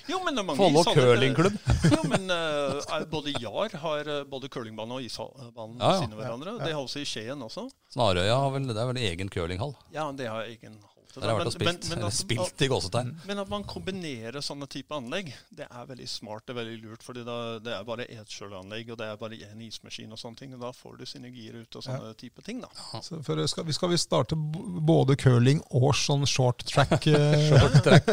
jo, 0.09 0.19
men 0.25 0.37
det 0.37 0.45
mange 0.45 0.59
Follo 0.61 0.83
curlingklubb. 0.93 1.57
Jo, 1.89 2.01
men 2.11 2.29
eh, 2.31 2.79
er- 2.99 3.07
både 3.11 3.33
JAR 3.41 3.73
har 3.83 4.09
eh, 4.19 4.23
både 4.29 4.49
curlingbane 4.53 4.99
og 4.99 5.05
isbanen 5.05 5.77
Ja, 5.81 5.93
ja. 5.95 5.99
sine 6.05 6.17
hverandre. 6.19 6.55
Det 6.61 6.71
har 6.73 6.81
også 6.85 7.01
i 7.03 7.07
Skien 7.09 7.41
også. 7.43 7.65
Snarøya 7.95 8.37
har 8.45 8.53
vel, 8.55 8.69
det 8.69 8.77
er 8.79 8.89
vel 8.93 9.01
egen 9.09 9.29
curlinghall. 9.33 9.73
Ja, 9.95 10.07
det 10.15 10.29
har 10.31 10.45
egen 10.47 10.77
hall 10.79 10.92
Der 11.21 11.29
har 11.29 11.37
jeg 11.39 11.45
vært 11.45 11.53
og. 11.55 11.61
Men- 11.61 11.75
spilt. 11.77 11.89
men- 11.89 11.99
men 11.99 12.07
at- 12.07 12.13
spilt 12.13 12.61
i 12.61 12.67
gåsetegn. 12.67 13.11
Men 13.27 13.39
at 13.39 13.49
man 13.49 13.63
kombinerer 13.63 14.41
sånne 14.41 14.67
type 14.67 14.89
anlegg, 14.95 15.33
det 15.53 15.67
er 15.69 15.85
veldig 15.85 16.07
smart 16.09 16.45
det 16.47 16.55
er 16.55 16.59
veldig 16.63 16.81
lurt. 16.83 17.03
fordi 17.03 17.23
da, 17.25 17.59
det 17.59 17.73
er 17.73 17.83
bare 17.83 18.05
ett 18.09 18.27
sjølanlegg, 18.27 18.89
og 18.91 18.97
det 18.97 19.07
er 19.07 19.17
bare 19.17 19.37
én 19.37 19.61
ismaskin 19.67 20.11
og 20.11 20.17
sånne 20.17 20.37
ting. 20.37 20.53
og 20.53 20.59
Da 20.61 20.71
får 20.71 20.97
du 20.97 21.05
synergier 21.05 21.61
ut 21.61 21.75
og 21.75 21.83
sånne 21.83 22.15
type 22.17 22.41
ting. 22.43 22.61
da. 22.61 22.67
så 23.01 23.23
for, 23.23 23.45
skal, 23.47 23.63
vi 23.65 23.71
skal 23.73 23.89
vi 23.89 23.97
starte 23.97 24.35
både 24.35 25.15
curling 25.15 25.61
og 25.71 25.93
sånn 25.93 26.25
short 26.27 26.63
track? 26.65 27.05
eh, 27.07 27.49
Short 27.59 27.83
track. 27.83 28.05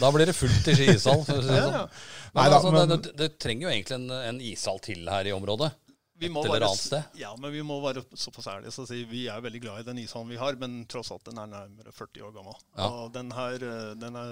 Da 0.00 0.10
blir 0.10 0.26
det 0.26 0.34
fullt 0.36 0.68
i 0.68 0.74
Ski 0.74 0.86
ishall. 0.96 1.24
for 1.24 1.34
å 1.38 1.42
si 1.42 1.48
det 1.48 1.56
Ja, 1.56 1.66
sånn. 1.66 1.72
ja. 1.72 1.88
Men 2.34 2.52
altså, 2.52 2.86
det, 2.88 3.02
det, 3.02 3.16
det 3.16 3.38
trenger 3.38 3.68
jo 3.68 3.74
egentlig 3.74 3.94
en, 3.94 4.10
en 4.10 4.40
ishall 4.40 4.78
til 4.80 5.06
her 5.08 5.24
i 5.26 5.32
området. 5.32 5.72
Vi 6.18 6.30
må 6.32 6.40
Et 6.40 6.46
eller 6.48 6.60
være, 6.60 6.68
annet 6.72 6.80
sted. 6.80 7.18
ja, 7.20 7.30
men 7.36 7.52
vi 7.52 7.60
må 7.66 7.76
være 7.82 8.02
såpass 8.16 8.46
ærlige 8.48 8.72
og 8.80 8.88
si 8.88 9.02
vi 9.10 9.26
er 9.28 9.42
veldig 9.44 9.60
glad 9.60 9.80
i 9.82 9.86
den 9.90 9.98
ishallen 10.00 10.30
vi 10.32 10.38
har, 10.40 10.56
men 10.60 10.78
tross 10.88 11.10
alt 11.12 11.26
den 11.28 11.36
er 11.42 11.50
nærmere 11.50 11.92
40 11.92 12.22
år 12.24 12.32
gammel. 12.38 12.56
Ja. 12.78 12.86
Og 12.88 13.10
den 13.12 13.30
har, 13.36 13.52
eh, 13.60 13.90
den 14.00 14.16
har 14.16 14.30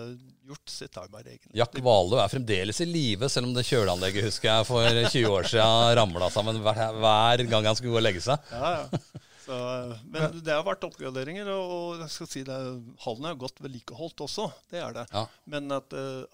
gjort 0.49 0.73
sitt 0.73 0.97
arbeid, 0.97 1.29
egentlig. 1.29 1.53
Jack 1.61 1.77
Hvalø 1.85 2.23
er 2.23 2.33
fremdeles 2.33 2.81
i 2.81 2.89
live, 2.89 3.29
selv 3.29 3.51
om 3.51 3.53
det 3.59 3.67
kjøleanlegget 3.69 4.25
husker 4.31 4.49
jeg 4.49 4.69
for 4.71 4.89
20 5.19 5.29
år 5.35 5.51
siden 5.53 5.93
ramla 6.01 6.31
sammen 6.33 6.63
hver, 6.65 6.83
hver 7.05 7.45
gang 7.53 7.69
han 7.69 7.77
skulle 7.77 7.93
gå 7.93 8.01
og 8.01 8.07
legge 8.09 8.25
seg. 8.25 8.51
Ja, 8.55 8.73
ja. 8.81 9.05
Så, 9.45 9.53
eh, 9.53 9.99
men 10.09 10.39
det 10.41 10.55
har 10.57 10.65
vært 10.65 10.87
oppgraderinger, 10.89 11.51
og 11.53 11.73
og 11.75 12.01
jeg 12.01 12.13
skal 12.17 12.29
si 12.33 12.43
det, 12.49 12.57
hallen 13.05 13.29
er 13.29 13.37
godt 13.45 13.61
vedlikeholdt 13.61 14.25
også. 14.25 14.49
Det 14.73 14.81
er 14.81 14.97
det. 14.97 15.05
Ja. 15.13 15.27
Men, 15.53 15.69
at, 15.77 15.93
eh, 15.93 16.25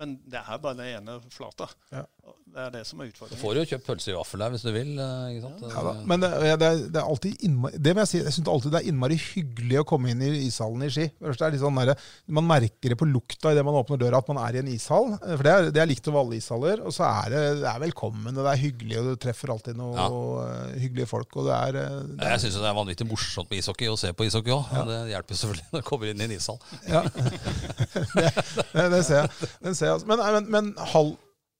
men 0.00 0.18
det 0.26 0.42
er 0.42 0.58
bare 0.62 0.74
den 0.78 0.90
ene 0.98 1.20
flata. 1.30 1.68
Ja. 1.94 2.02
Det 2.48 2.62
er 2.64 2.70
det 2.72 2.80
som 2.88 3.00
er 3.04 3.10
utfordringen. 3.10 3.38
Du 3.38 3.44
får 3.44 3.58
jo 3.60 3.62
kjøpt 3.70 3.84
pølse 3.86 4.08
i 4.10 4.14
vaffel 4.16 4.42
her 4.42 4.50
hvis 4.54 4.62
du 4.64 4.70
vil. 4.72 4.88
eh, 4.98 5.26
Ikke 5.34 5.42
sant? 5.44 5.64
Ja, 5.68 5.82
da. 5.84 5.92
Men 6.10 6.22
det, 6.24 6.30
det, 6.32 6.68
er, 6.68 6.78
det 6.94 6.98
er 6.98 7.04
alltid 7.12 7.44
innmari, 7.46 7.78
det 7.84 7.92
må 7.94 8.02
jeg 8.02 8.10
si, 8.10 8.18
jeg 8.24 8.34
synes 8.38 8.48
alltid 8.54 8.72
det 8.74 8.80
er 8.80 8.88
innmari 8.90 9.18
hyggelig 9.20 9.78
å 9.82 9.84
komme 9.86 10.10
inn 10.14 10.22
i 10.24 10.30
ishallen 10.46 10.86
i 10.86 10.88
Ski. 10.90 11.04
Er 11.20 11.36
sånn 11.60 11.78
der, 11.82 11.92
man 12.34 12.48
merker 12.48 12.94
det 12.94 12.98
på 12.98 13.06
lukta 13.06 13.52
idet 13.52 13.62
man 13.68 13.76
åpner 13.78 14.00
døra 14.00 14.22
at 14.24 14.30
man 14.32 14.40
er 14.46 14.56
i 14.58 14.62
en 14.64 14.70
ishall. 14.72 15.12
For 15.20 15.44
det 15.46 15.52
er, 15.52 15.68
det 15.76 15.82
er 15.84 15.90
likt 15.92 16.08
over 16.10 16.22
alle 16.24 16.40
ishaller. 16.40 16.82
Og 16.88 16.96
så 16.96 17.04
er 17.06 17.30
det, 17.36 17.44
det 17.60 17.68
er 17.70 17.84
velkommen, 17.84 18.32
og 18.32 18.40
det 18.48 18.54
er 18.56 18.62
hyggelig, 18.64 18.98
og 19.02 19.10
du 19.12 19.22
treffer 19.28 19.52
alltid 19.54 19.78
noen 19.78 20.00
Ja. 20.00 20.08
hyggelige 20.82 21.10
folk. 21.12 21.36
Og 21.38 21.46
det 21.52 21.54
er, 21.60 21.78
Det 22.16 22.26
er 22.26 22.34
Jeg 22.34 22.44
syns 22.46 22.58
det 22.58 22.66
er 22.72 22.78
vanvittig 22.80 23.06
morsomt 23.12 23.52
med 23.52 23.60
ishockey, 23.62 23.92
å 23.92 24.00
se 24.00 24.10
på 24.16 24.26
ishockey 24.26 24.56
òg. 24.56 24.72
Det 24.88 24.98
hjelper 25.12 25.42
selvfølgelig 25.44 25.68
når 25.76 25.84
du 25.84 25.88
kommer 25.92 26.10
inn 26.16 26.24
i 26.24 26.28
en 26.30 26.36
ishall. 26.40 26.58
Ja. 26.88 27.04
det, 28.18 28.28
det, 28.72 28.90
det 28.96 29.04
ser 29.06 29.24
jeg. 29.28 29.74
Ser 29.76 29.92
jeg. 29.94 30.04
Men, 30.08 30.18
men, 30.38 30.50
men 30.56 30.74
hall, 30.94 31.14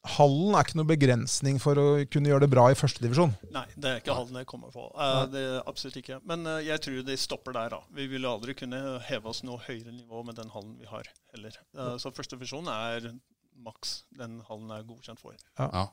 hallen 0.06 0.54
er 0.54 0.66
ikke 0.66 0.78
noe 0.78 0.88
begrensning 0.88 1.58
for 1.62 1.78
å 1.80 1.86
kunne 2.10 2.30
gjøre 2.30 2.46
det 2.46 2.50
bra 2.52 2.68
i 2.70 2.76
førstedivisjon. 2.78 3.32
Nei, 3.54 3.64
det 3.74 3.90
er 3.90 4.02
ikke 4.02 4.16
hallen 4.16 4.38
jeg 4.40 4.48
kommer 4.50 4.72
på. 4.74 4.86
Uh, 4.94 5.24
det 5.30 5.42
er 5.42 5.58
Absolutt 5.68 5.98
ikke. 6.00 6.20
Men 6.28 6.46
uh, 6.46 6.58
jeg 6.64 6.82
tror 6.84 7.02
de 7.06 7.16
stopper 7.18 7.56
der. 7.56 7.74
da. 7.74 7.80
Vi 7.98 8.06
vil 8.10 8.28
aldri 8.28 8.54
kunne 8.58 8.80
heve 9.08 9.32
oss 9.32 9.42
noe 9.46 9.60
høyere 9.66 9.92
nivå 9.94 10.22
med 10.26 10.38
den 10.38 10.52
hallen 10.54 10.76
vi 10.80 10.88
har 10.90 11.10
heller. 11.34 11.58
Uh, 11.76 11.96
så 12.00 12.14
første 12.14 12.38
divisjon 12.38 12.70
er 12.72 13.10
maks 13.58 14.02
den 14.14 14.38
hallen 14.48 14.70
er 14.74 14.86
godkjent 14.86 15.20
for. 15.20 15.34
Ja. 15.58 15.66
Ja, 15.66 15.86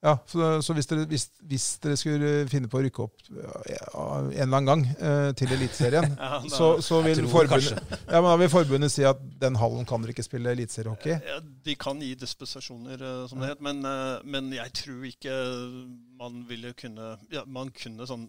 så, 0.00 0.62
så 0.62 0.74
hvis, 0.76 0.86
dere, 0.86 1.06
hvis, 1.10 1.24
hvis 1.50 1.64
dere 1.82 1.96
skulle 1.98 2.28
finne 2.50 2.70
på 2.70 2.78
å 2.78 2.82
rykke 2.84 3.02
opp 3.02 3.24
ja, 3.66 3.88
en 3.90 4.30
eller 4.30 4.60
annen 4.60 4.68
gang 4.68 4.84
eh, 4.94 5.30
til 5.38 5.54
Eliteserien, 5.56 6.12
Ja, 6.20 6.38
så, 6.52 6.68
så 6.84 7.00
vil, 7.02 7.24
forbundet, 7.30 7.80
ja, 8.12 8.20
men 8.20 8.28
da 8.30 8.36
vil 8.38 8.52
forbundet 8.52 8.94
si 8.94 9.06
at 9.08 9.18
den 9.42 9.58
hallen 9.58 9.88
kan 9.88 10.04
dere 10.04 10.14
ikke 10.14 10.26
spille 10.26 10.54
eliteseriehockey. 10.54 11.16
Ja, 11.26 11.40
de 11.42 11.74
kan 11.80 12.02
gi 12.04 12.12
dispensasjoner, 12.18 13.02
eh, 13.02 13.24
som 13.30 13.42
det 13.42 13.50
het, 13.56 13.64
men, 13.64 13.82
eh, 13.82 14.20
men 14.22 14.52
jeg 14.54 14.74
tror 14.84 15.08
ikke 15.10 15.34
man 16.18 16.44
ville 16.48 16.74
kunne 16.78 17.16
ja, 17.34 17.42
Man 17.50 17.72
kunne 17.74 18.06
sånn 18.06 18.28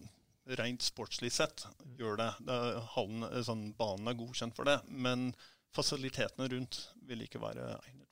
rent 0.58 0.82
sportslig 0.82 1.30
sett 1.34 1.66
gjøre 1.98 2.18
det. 2.24 2.30
det 2.48 2.56
er, 2.56 2.78
hallen, 2.96 3.24
eh, 3.30 3.42
sånn, 3.46 3.68
banen 3.78 4.10
er 4.10 4.18
godkjent 4.18 4.56
for 4.58 4.66
det, 4.66 4.80
men 4.90 5.30
fasilitetene 5.76 6.50
rundt 6.50 6.82
vil 7.06 7.22
ikke 7.26 7.42
være 7.42 7.76
egnet. 7.76 8.08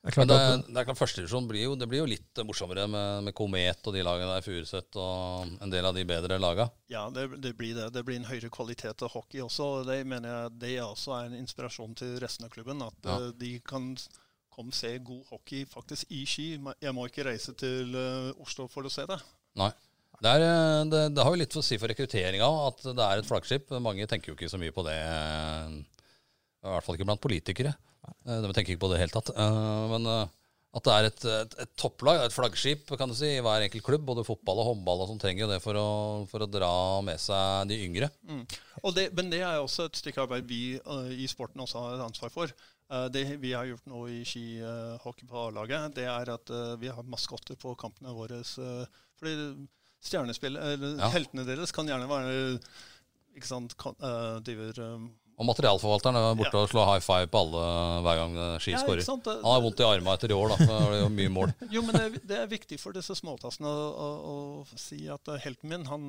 Det 0.00 0.14
er 0.14 0.16
Men 0.22 0.28
klart 0.30 0.40
det, 0.64 0.72
det 0.72 0.80
er 0.80 0.86
klart 0.88 0.96
Førstedivisjon 0.98 1.46
blir, 1.50 1.62
jo- 1.66 1.74
det 1.76 1.86
blir 1.90 2.00
jo 2.00 2.06
litt 2.08 2.38
morsommere 2.48 2.86
med, 2.88 3.24
med 3.26 3.34
Komet 3.36 3.84
og 3.84 3.92
de 3.92 4.00
lagene 4.06 4.30
der, 4.32 4.40
Furuset 4.46 4.96
og 4.96 5.50
en 5.60 5.70
del 5.74 5.84
av 5.84 5.92
de 5.98 6.04
bedre 6.08 6.38
laga. 6.40 6.70
Ja, 6.88 7.02
det, 7.12 7.26
det 7.44 7.52
blir 7.58 7.74
det. 7.76 7.90
Det 7.92 8.02
blir 8.08 8.16
en 8.16 8.24
høyere 8.24 8.48
kvalitet 8.48 9.04
av 9.04 9.12
hockey 9.12 9.42
også. 9.44 9.66
og 9.82 9.90
Det 9.90 9.98
mener 10.08 10.30
jeg 10.32 10.54
det 10.62 10.72
også 10.86 11.12
er 11.18 11.28
en 11.28 11.36
inspirasjon 11.42 11.92
til 12.00 12.16
resten 12.24 12.48
av 12.48 12.54
klubben. 12.54 12.80
At 12.86 12.96
Ja. 13.04 13.18
eh, 13.26 13.34
de 13.42 13.52
kan 13.60 13.90
komme 14.50 14.72
se 14.72 14.94
god 15.04 15.20
hockey 15.34 15.66
faktisk 15.68 16.08
i 16.16 16.24
Ski. 16.24 16.48
Jeg 16.80 16.94
må 16.96 17.04
ikke 17.06 17.28
reise 17.28 17.52
til 17.60 17.92
eh, 17.94 18.32
Oslo 18.40 18.68
for 18.72 18.88
å 18.88 18.90
se 18.90 19.04
det. 19.04 19.20
Nei. 19.60 19.68
Det, 20.20 20.32
er, 20.32 20.46
eh, 20.48 20.80
det, 20.88 21.04
det 21.16 21.22
har 21.28 21.36
jo 21.36 21.42
litt 21.44 21.52
for 21.52 21.60
å 21.60 21.68
si 21.68 21.76
for 21.80 21.92
rekrutteringa 21.92 22.48
at 22.70 22.82
det 22.88 23.04
er 23.04 23.20
et 23.20 23.28
flaggskip. 23.28 23.68
Mange 23.84 24.08
tenker 24.08 24.32
jo 24.32 24.38
ikke 24.40 24.48
så 24.48 24.56
mye 24.60 24.72
på 24.72 24.88
det. 24.88 24.96
I 24.96 26.72
hvert 26.72 26.84
fall 26.88 26.96
ikke 26.96 27.06
blant 27.12 27.20
politikere. 27.24 27.76
Eh, 28.26 28.40
De 28.44 28.52
tenker 28.56 28.74
ikke 28.74 28.82
på 28.84 28.90
det 28.92 28.96
i 28.96 29.00
det 29.00 29.04
hele 29.08 29.16
tatt. 29.16 29.32
Eh, 29.36 29.88
Men 29.94 30.06
eh, 30.06 30.28
at 30.78 30.84
det 30.86 30.92
er 30.94 31.06
et, 31.08 31.24
et, 31.26 31.54
et 31.64 31.70
topplag, 31.80 32.20
et 32.22 32.32
flaggskip 32.34 32.92
kan 32.96 33.10
du 33.10 33.14
si, 33.18 33.26
i 33.26 33.40
hver 33.42 33.64
enkelt 33.66 33.82
klubb, 33.82 34.04
både 34.06 34.22
fotball 34.22 34.60
og 34.62 34.68
håndball, 34.68 35.00
og 35.02 35.08
sånn, 35.10 35.18
trenger 35.18 35.42
jo 35.42 35.48
det 35.50 35.58
for 35.64 35.74
å, 35.80 35.86
for 36.30 36.44
å 36.44 36.50
dra 36.50 36.68
med 37.02 37.18
seg 37.18 37.66
de 37.72 37.80
yngre. 37.88 38.06
Mm. 38.28 38.44
Og 38.84 38.94
det, 38.94 39.08
men 39.18 39.32
det 39.32 39.40
er 39.42 39.58
også 39.58 39.88
et 39.88 39.98
stykke 39.98 40.22
arbeid 40.28 40.46
vi 40.46 40.60
i 41.18 41.26
sporten 41.26 41.64
også 41.64 41.82
har 41.88 42.04
ansvar 42.06 42.30
for. 42.30 42.54
Det 43.10 43.24
vi 43.42 43.50
har 43.54 43.66
gjort 43.66 43.90
nå 43.90 44.04
i 44.14 44.20
skihockey 44.26 45.26
på 45.30 45.42
A-laget, 45.48 45.92
det 45.98 46.06
er 46.10 46.30
at 46.36 46.50
vi 46.78 46.90
har 46.90 47.02
maskotter 47.06 47.58
på 47.58 47.74
kampene 47.78 48.14
våre. 48.14 48.38
fordi 49.18 49.66
stjernespill, 50.00 50.56
eller 50.56 50.96
Ja. 51.02 51.10
heltene 51.12 51.44
deres 51.44 51.72
kan 51.74 51.86
gjerne 51.86 52.06
være 52.08 52.60
ikke 53.36 53.46
sant, 53.46 53.74
kan, 53.78 53.94
driver 54.42 54.78
eh, 54.86 55.04
Og 55.40 55.46
materialforvalteren 55.48 56.18
er 56.20 56.34
borte 56.36 56.58
og 56.60 56.66
slår 56.68 56.84
high 56.90 57.00
five 57.04 57.28
på 57.32 57.40
alle 57.40 57.60
hver 58.04 58.18
gang 58.20 58.34
Ski 58.60 58.74
ja, 58.74 58.80
skårer. 58.82 59.06
Han 59.08 59.46
har 59.48 59.62
vondt 59.64 59.80
i 59.80 59.86
armene 59.88 60.12
etter 60.18 60.34
i 60.34 60.36
år, 60.36 60.52
da. 60.52 60.58
for 60.60 60.90
Det 60.92 60.98
er 60.98 61.02
jo 61.06 61.08
mye 61.16 61.32
mål. 61.32 61.54
Jo, 61.74 61.82
men 61.86 61.96
det, 61.96 62.02
er- 62.04 62.26
det 62.32 62.38
er 62.42 62.50
viktig 62.50 62.76
for 62.82 62.92
disse 62.92 63.16
småtassene 63.16 63.70
å, 63.72 63.86
å, 64.04 64.36
å 64.68 64.78
si 64.80 64.98
at 65.08 65.30
eh, 65.32 65.40
helten 65.46 65.72
min, 65.72 65.86
han, 65.88 66.04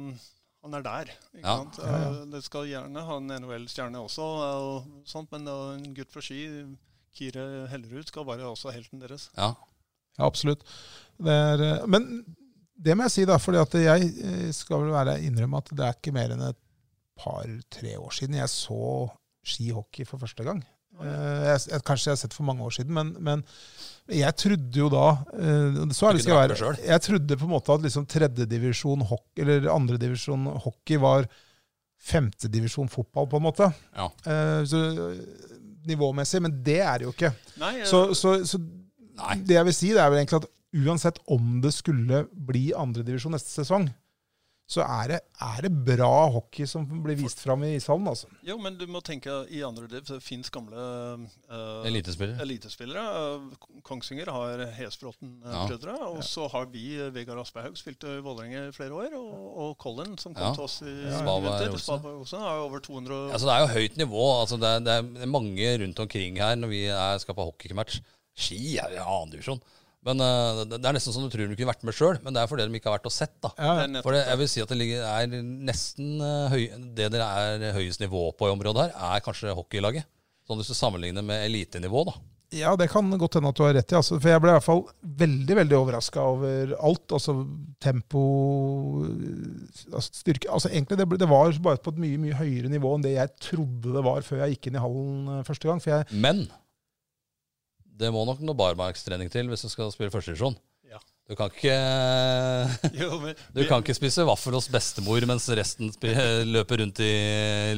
han 0.66 0.76
er 0.82 0.84
der. 0.90 1.14
Ikke 1.32 1.46
Ja. 1.48 1.56
sant? 1.62 1.80
Ja, 1.80 1.94
ja. 2.04 2.10
Eh, 2.12 2.26
Det 2.34 2.42
skal 2.44 2.68
gjerne 2.74 3.06
ha 3.08 3.18
en 3.22 3.32
NHL-stjerne 3.40 4.04
også, 4.04 4.28
og 4.68 5.08
sånt, 5.08 5.32
men 5.32 5.48
en 5.48 5.88
gutt 5.96 6.12
fra 6.12 6.24
Ski, 6.28 6.42
Kire 7.16 7.48
Hellerud, 7.72 8.12
skal 8.12 8.28
være 8.28 8.52
også 8.52 8.76
helten 8.76 9.00
deres. 9.04 9.30
Ja. 9.40 9.54
ja, 10.20 10.28
absolutt. 10.28 10.68
Det 11.24 11.32
er, 11.40 11.64
eh, 11.70 11.88
men 11.88 12.12
det 12.82 12.98
må 13.00 13.08
jeg 13.08 13.16
si, 13.16 13.26
da, 13.32 13.40
fordi 13.40 13.64
at 13.64 13.80
jeg 13.80 14.52
skal 14.60 14.84
vel 14.84 14.92
være 14.98 15.16
innrømme 15.24 15.60
at 15.64 15.72
det 15.72 15.88
er 15.88 15.96
ikke 15.96 16.16
mer 16.20 16.36
enn 16.36 16.44
et 16.52 16.60
par-tre 17.22 17.92
år 18.02 18.16
siden 18.18 18.40
jeg 18.40 18.50
så 18.50 19.08
skihockey 19.48 20.08
for 20.08 20.22
første 20.22 20.46
gang. 20.46 20.62
Eh, 21.02 21.44
jeg, 21.48 21.62
jeg, 21.72 21.84
kanskje 21.88 22.10
jeg 22.10 22.18
har 22.18 22.22
sett 22.22 22.36
for 22.36 22.48
mange 22.48 22.66
år 22.66 22.74
siden, 22.76 22.94
men, 22.98 23.14
men 23.24 23.46
jeg 24.12 24.36
trodde 24.38 24.82
jo 24.82 24.90
da 24.92 25.06
eh, 25.38 25.78
Så 25.96 26.10
ærlig 26.10 26.20
det 26.20 26.26
skal 26.26 26.36
jeg 26.36 26.52
være. 26.52 26.74
Jeg 26.88 27.06
trodde 27.08 27.38
på 27.40 27.48
en 27.48 27.54
måte 27.54 27.78
at 27.78 27.86
liksom 27.86 28.10
tredjedivisjon 28.12 29.08
hockey, 29.10 29.46
eller 29.46 29.72
andredivisjon 29.74 30.50
hockey 30.66 31.00
var 31.02 31.30
femtedivisjon 32.02 32.90
fotball, 32.90 33.30
på 33.30 33.40
en 33.40 33.46
måte. 33.46 33.70
Ja. 33.96 34.10
Eh, 34.26 34.62
så, 34.68 34.82
nivåmessig. 35.88 36.42
Men 36.44 36.58
det 36.66 36.80
er 36.84 37.02
det 37.02 37.10
jo 37.10 37.16
ikke. 37.16 37.34
Nei, 37.62 37.76
jeg... 37.82 37.90
Så, 37.90 38.04
så, 38.18 38.40
så 38.48 38.62
det 39.46 39.58
jeg 39.58 39.68
vil 39.68 39.78
si, 39.78 39.94
det 39.94 40.02
er 40.02 40.12
vel 40.12 40.22
egentlig 40.22 40.42
at 40.42 40.52
uansett 40.82 41.20
om 41.32 41.60
det 41.64 41.74
skulle 41.76 42.26
bli 42.32 42.70
andredivisjon 42.78 43.36
neste 43.36 43.52
sesong, 43.54 43.90
så 44.72 44.86
er 44.86 45.10
det, 45.12 45.18
er 45.44 45.66
det 45.66 45.72
bra 45.84 46.30
hockey 46.32 46.64
som 46.70 46.86
blir 47.04 47.18
vist 47.20 47.42
fram 47.44 47.66
i 47.68 47.74
ishallen. 47.76 48.06
Altså. 48.08 48.30
Jo, 48.48 48.56
men 48.62 48.78
du 48.80 48.86
må 48.88 49.02
tenke 49.04 49.34
i 49.52 49.60
andre 49.68 49.90
liv. 49.92 50.06
Det 50.08 50.22
fins 50.24 50.48
gamle 50.54 50.80
uh, 51.52 51.82
elitespillere. 51.90 52.40
elitespillere. 52.46 53.04
Eh, 53.04 53.82
Kongsvinger 53.84 54.32
har 54.32 54.64
Ja. 54.64 54.70
Hesbråten-brødre. 54.78 55.98
Og 56.14 56.24
så 56.24 56.48
har 56.54 56.70
vi 56.72 56.86
eh, 57.02 57.10
Vegard 57.16 57.42
Aspehaug, 57.44 57.76
spilte 57.80 58.16
i 58.18 58.24
Vålerenga 58.24 58.64
i 58.70 58.72
flere 58.76 58.96
år. 58.96 59.18
Og, 59.20 59.58
og 59.66 59.76
Colin, 59.84 60.16
som 60.18 60.34
kom 60.34 60.48
Ja. 60.48 60.54
til 60.56 60.64
oss 60.64 60.80
i 60.82 60.96
Ja. 61.10 61.20
vinter. 61.20 61.78
Svalbard 61.78 62.22
også. 62.24 62.40
Har 62.40 62.56
jo 62.62 62.64
over 62.70 62.80
200 62.80 63.32
Altså, 63.34 63.48
det 63.48 63.54
er 63.58 63.60
jo 63.66 63.74
høyt 63.76 63.98
nivå. 63.98 64.24
Altså, 64.40 64.58
det, 64.62 64.72
er, 64.72 64.80
det 64.88 65.22
er 65.22 65.26
mange 65.36 65.78
rundt 65.84 66.00
omkring 66.00 66.38
her 66.40 66.56
når 66.56 66.68
vi 66.72 66.86
er, 66.86 67.18
skal 67.18 67.36
på 67.36 67.50
hockeymatch. 67.52 68.00
Ski 68.38 68.78
er 68.80 68.96
i 68.96 69.02
annen 69.04 69.32
divisjon. 69.36 69.60
Men 70.08 70.24
uh, 70.24 70.64
det 70.66 70.80
er 70.80 70.96
nesten 70.98 71.14
sånn 71.14 71.28
du 71.28 71.34
tror 71.34 71.52
du 71.52 71.54
kunne 71.54 71.70
vært 71.70 71.86
med 71.86 71.96
sjøl, 71.98 72.18
men 72.26 72.34
det 72.34 72.42
er 72.42 72.50
fordi 72.50 72.66
de 72.66 72.80
ikke 72.80 72.90
har 72.90 72.98
vært 72.98 73.12
og 73.12 73.14
sett. 73.14 73.36
da. 73.44 73.52
Ja, 73.58 73.76
ja. 73.82 73.86
nettopp 73.92 74.08
For 74.08 74.18
det, 74.18 74.24
jeg 74.32 74.42
vil 74.42 74.50
si 74.50 74.64
at 74.64 74.74
det 74.74 74.80
ligger, 74.80 75.06
er 75.06 75.46
nesten 75.70 76.16
uh, 76.24 76.50
høy, 76.54 76.64
det 76.98 77.12
dere 77.14 77.30
er 77.44 77.78
høyest 77.78 78.02
nivå 78.02 78.26
på 78.38 78.50
i 78.50 78.56
området 78.56 78.88
her, 78.88 78.98
er 79.14 79.24
kanskje 79.26 79.54
hockeylaget. 79.58 80.10
Sånn 80.50 80.58
hvis 80.58 80.74
du 80.74 80.78
sammenligner 80.78 81.26
med 81.26 81.46
elitenivå, 81.46 82.06
da. 82.10 82.18
Ja, 82.52 82.74
det 82.76 82.90
kan 82.92 83.08
godt 83.16 83.38
hende 83.38 83.48
at 83.54 83.56
du 83.56 83.64
har 83.64 83.76
rett 83.78 83.94
i. 83.94 83.96
Altså. 83.96 84.18
For 84.20 84.28
jeg 84.28 84.42
ble 84.44 84.52
i 84.52 84.56
hvert 84.58 84.66
fall 84.66 84.82
veldig 85.22 85.56
veldig 85.62 85.78
overraska 85.78 86.24
over 86.34 86.74
alt. 86.84 87.06
Altså 87.16 87.36
tempo 87.80 88.24
altså 89.94 90.10
styrke 90.20 90.50
altså 90.52 90.72
Egentlig 90.74 90.98
det, 91.00 91.08
ble, 91.08 91.20
det 91.22 91.30
var 91.32 91.56
bare 91.64 91.80
på 91.80 91.94
et 91.96 92.02
mye 92.04 92.20
mye 92.20 92.36
høyere 92.42 92.72
nivå 92.74 92.92
enn 92.96 93.06
det 93.06 93.14
jeg 93.16 93.34
trodde 93.48 93.96
det 93.96 94.04
var 94.04 94.28
før 94.28 94.44
jeg 94.44 94.58
gikk 94.58 94.68
inn 94.68 94.80
i 94.82 94.84
hallen 94.84 95.32
eh, 95.38 95.46
første 95.48 95.70
gang. 95.70 95.80
For 95.84 95.94
jeg, 95.94 96.20
Men 96.26 96.44
det 98.02 98.12
må 98.14 98.26
nok 98.28 98.42
noe 98.44 98.58
barmarkstrening 98.58 99.32
til 99.34 99.50
hvis 99.52 99.66
du 99.66 99.70
skal 99.72 99.92
spille 99.94 100.12
førstedivisjon. 100.14 100.58
Ja. 100.90 101.00
Du 101.30 101.38
kan 101.40 101.52
ikke 101.54 101.76
Jo, 103.02 103.20
men, 103.22 103.38
Du 103.56 103.62
kan 103.70 103.84
ikke 103.84 103.96
spise 103.98 104.26
vaffel 104.28 104.58
hos 104.58 104.70
bestemor 104.72 105.24
mens 105.30 105.48
resten 105.58 105.94
løper 106.50 106.82
rundt 106.84 107.04
i 107.06 107.14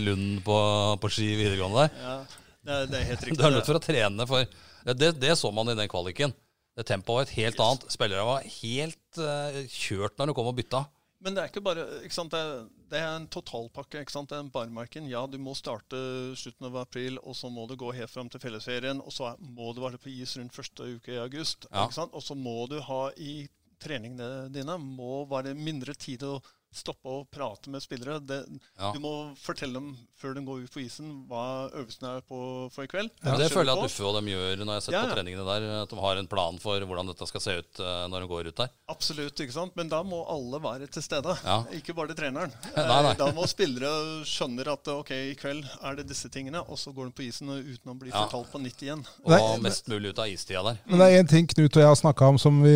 Lund 0.01 0.39
på, 0.47 0.57
på 1.01 1.11
ski 1.13 1.33
videregående 1.39 1.83
der. 1.83 1.99
Ja, 2.07 2.15
det, 2.63 2.79
det 2.93 3.01
er 3.01 3.09
helt 3.11 3.23
riktig. 3.27 3.39
Du 3.41 3.45
er 3.49 3.57
nødt 3.57 3.69
for 3.69 3.79
å 3.79 3.83
trene 3.83 4.29
for 4.29 4.57
Det, 4.97 5.13
det 5.19 5.37
så 5.39 5.51
man 5.55 5.71
i 5.71 5.77
den 5.77 5.91
kvaliken. 5.91 6.33
Det 6.73 6.87
Tempoet 6.89 7.15
var 7.15 7.27
et 7.27 7.37
helt 7.37 7.59
annet. 7.61 7.85
Spillerne 7.93 8.25
var 8.25 8.45
helt 8.57 9.21
uh, 9.21 9.59
kjørt 9.69 10.17
når 10.17 10.31
de 10.31 10.35
kom 10.39 10.49
og 10.49 10.55
bytta. 10.57 10.81
Men 11.23 11.35
det 11.35 11.43
er 11.43 11.51
ikke 11.51 11.63
bare 11.63 11.83
ikke 12.03 12.15
sant? 12.15 12.33
Det, 12.33 12.99
er, 12.99 13.05
en 13.15 13.29
totalpakke. 13.31 14.01
ikke 14.03 14.11
sant? 14.11 14.29
Det 14.29 14.35
er 14.35 14.43
en 14.43 14.51
barmarken. 14.51 15.07
Ja, 15.07 15.23
du 15.29 15.37
må 15.39 15.55
starte 15.55 15.97
slutten 16.39 16.67
av 16.67 16.81
april, 16.81 17.19
og 17.23 17.37
så 17.39 17.51
må 17.53 17.63
du 17.69 17.77
gå 17.79 17.93
helt 17.95 18.11
fram 18.11 18.31
til 18.31 18.43
fellesferien. 18.43 18.99
Og 18.99 19.15
så 19.15 19.31
må 19.39 19.71
du 19.71 19.79
være 19.85 20.01
på 20.03 20.11
is 20.11 20.35
rundt 20.39 20.55
første 20.55 20.89
uke 20.97 21.15
i 21.15 21.21
august. 21.21 21.69
Ja. 21.69 21.85
ikke 21.85 21.99
sant? 22.01 22.17
Og 22.17 22.25
så 22.25 22.35
må 22.35 22.65
du 22.71 22.79
ha 22.83 23.05
i 23.15 23.45
treningene 23.83 24.49
dine 24.53 24.77
må 24.79 25.23
være 25.31 25.55
mindre 25.57 25.95
tid 25.99 26.23
å 26.27 26.37
stoppe 26.75 27.09
og 27.09 27.27
prate 27.33 27.69
med 27.69 27.81
spillere. 27.83 28.19
Det, 28.25 28.41
Ja. 28.79 28.91
Du 28.93 28.99
må 28.99 29.33
fortelle 29.37 29.73
dem 29.73 29.93
før 30.19 30.33
de 30.35 30.41
går 30.45 30.63
ut 30.63 30.71
på 30.73 30.81
isen 30.81 31.25
hva 31.29 31.69
øvelsen 31.73 32.07
er 32.09 32.21
på 32.27 32.37
for 32.73 32.83
i 32.83 32.87
kveld. 32.87 33.09
Ja, 33.23 33.35
det 33.37 33.49
føler 33.51 33.73
jeg 33.73 33.83
at 33.83 33.89
Uffe 33.91 34.03
og 34.07 34.15
dem 34.17 34.29
gjør 34.31 34.57
når 34.63 34.65
jeg 34.65 34.73
har 34.73 34.85
sett 34.85 34.93
Ja, 34.95 35.01
på 35.05 35.15
treningene 35.17 35.45
der. 35.47 35.67
At 35.83 35.89
de 35.93 35.99
har 35.99 36.17
en 36.21 36.27
plan 36.31 36.57
for 36.63 36.79
hvordan 36.79 37.07
dette 37.11 37.27
skal 37.29 37.41
se 37.43 37.55
ut 37.59 37.79
uh, 37.83 38.07
når 38.11 38.23
de 38.25 38.27
går 38.31 38.47
ut 38.51 38.55
der. 38.63 38.71
Absolutt, 38.89 39.39
ikke 39.43 39.53
sant? 39.55 39.75
men 39.75 39.89
da 39.91 40.01
må 40.03 40.23
alle 40.31 40.59
være 40.63 40.87
til 40.87 41.03
stede. 41.05 41.35
Ja. 41.43 41.59
Ikke 41.77 41.93
bare 41.97 42.15
treneren. 42.17 42.51
Nei, 42.75 43.01
nei. 43.03 43.11
Eh, 43.13 43.17
Da 43.19 43.29
må 43.35 43.45
spillere 43.49 44.23
skjønne 44.27 44.65
at 44.73 44.87
ok, 44.87 45.11
i 45.11 45.35
kveld 45.39 45.63
er 45.83 45.95
det 45.99 46.07
disse 46.09 46.29
tingene, 46.33 46.61
og 46.67 46.77
så 46.79 46.93
går 46.95 47.09
de 47.11 47.15
på 47.17 47.25
isen 47.27 47.49
uten 47.53 47.91
å 47.91 47.97
bli 47.99 48.09
Ja. 48.13 48.25
fortalt 48.25 48.51
på 48.51 48.61
nytt 48.63 48.81
igjen. 48.83 49.03
Og 49.23 49.31
Nei, 49.33 49.41
mest 49.67 49.87
mulig 49.91 50.13
ut 50.13 50.19
av 50.23 50.27
istida 50.31 50.63
der. 50.63 50.79
Men 50.87 50.99
det 50.99 51.07
er 51.11 51.23
én 51.23 51.29
ting 51.29 51.47
Knut 51.53 51.75
og 51.75 51.81
jeg 51.83 51.87
har 51.89 51.95
snakka 51.99 52.27
om 52.33 52.37
som 52.39 52.61
vi 52.63 52.73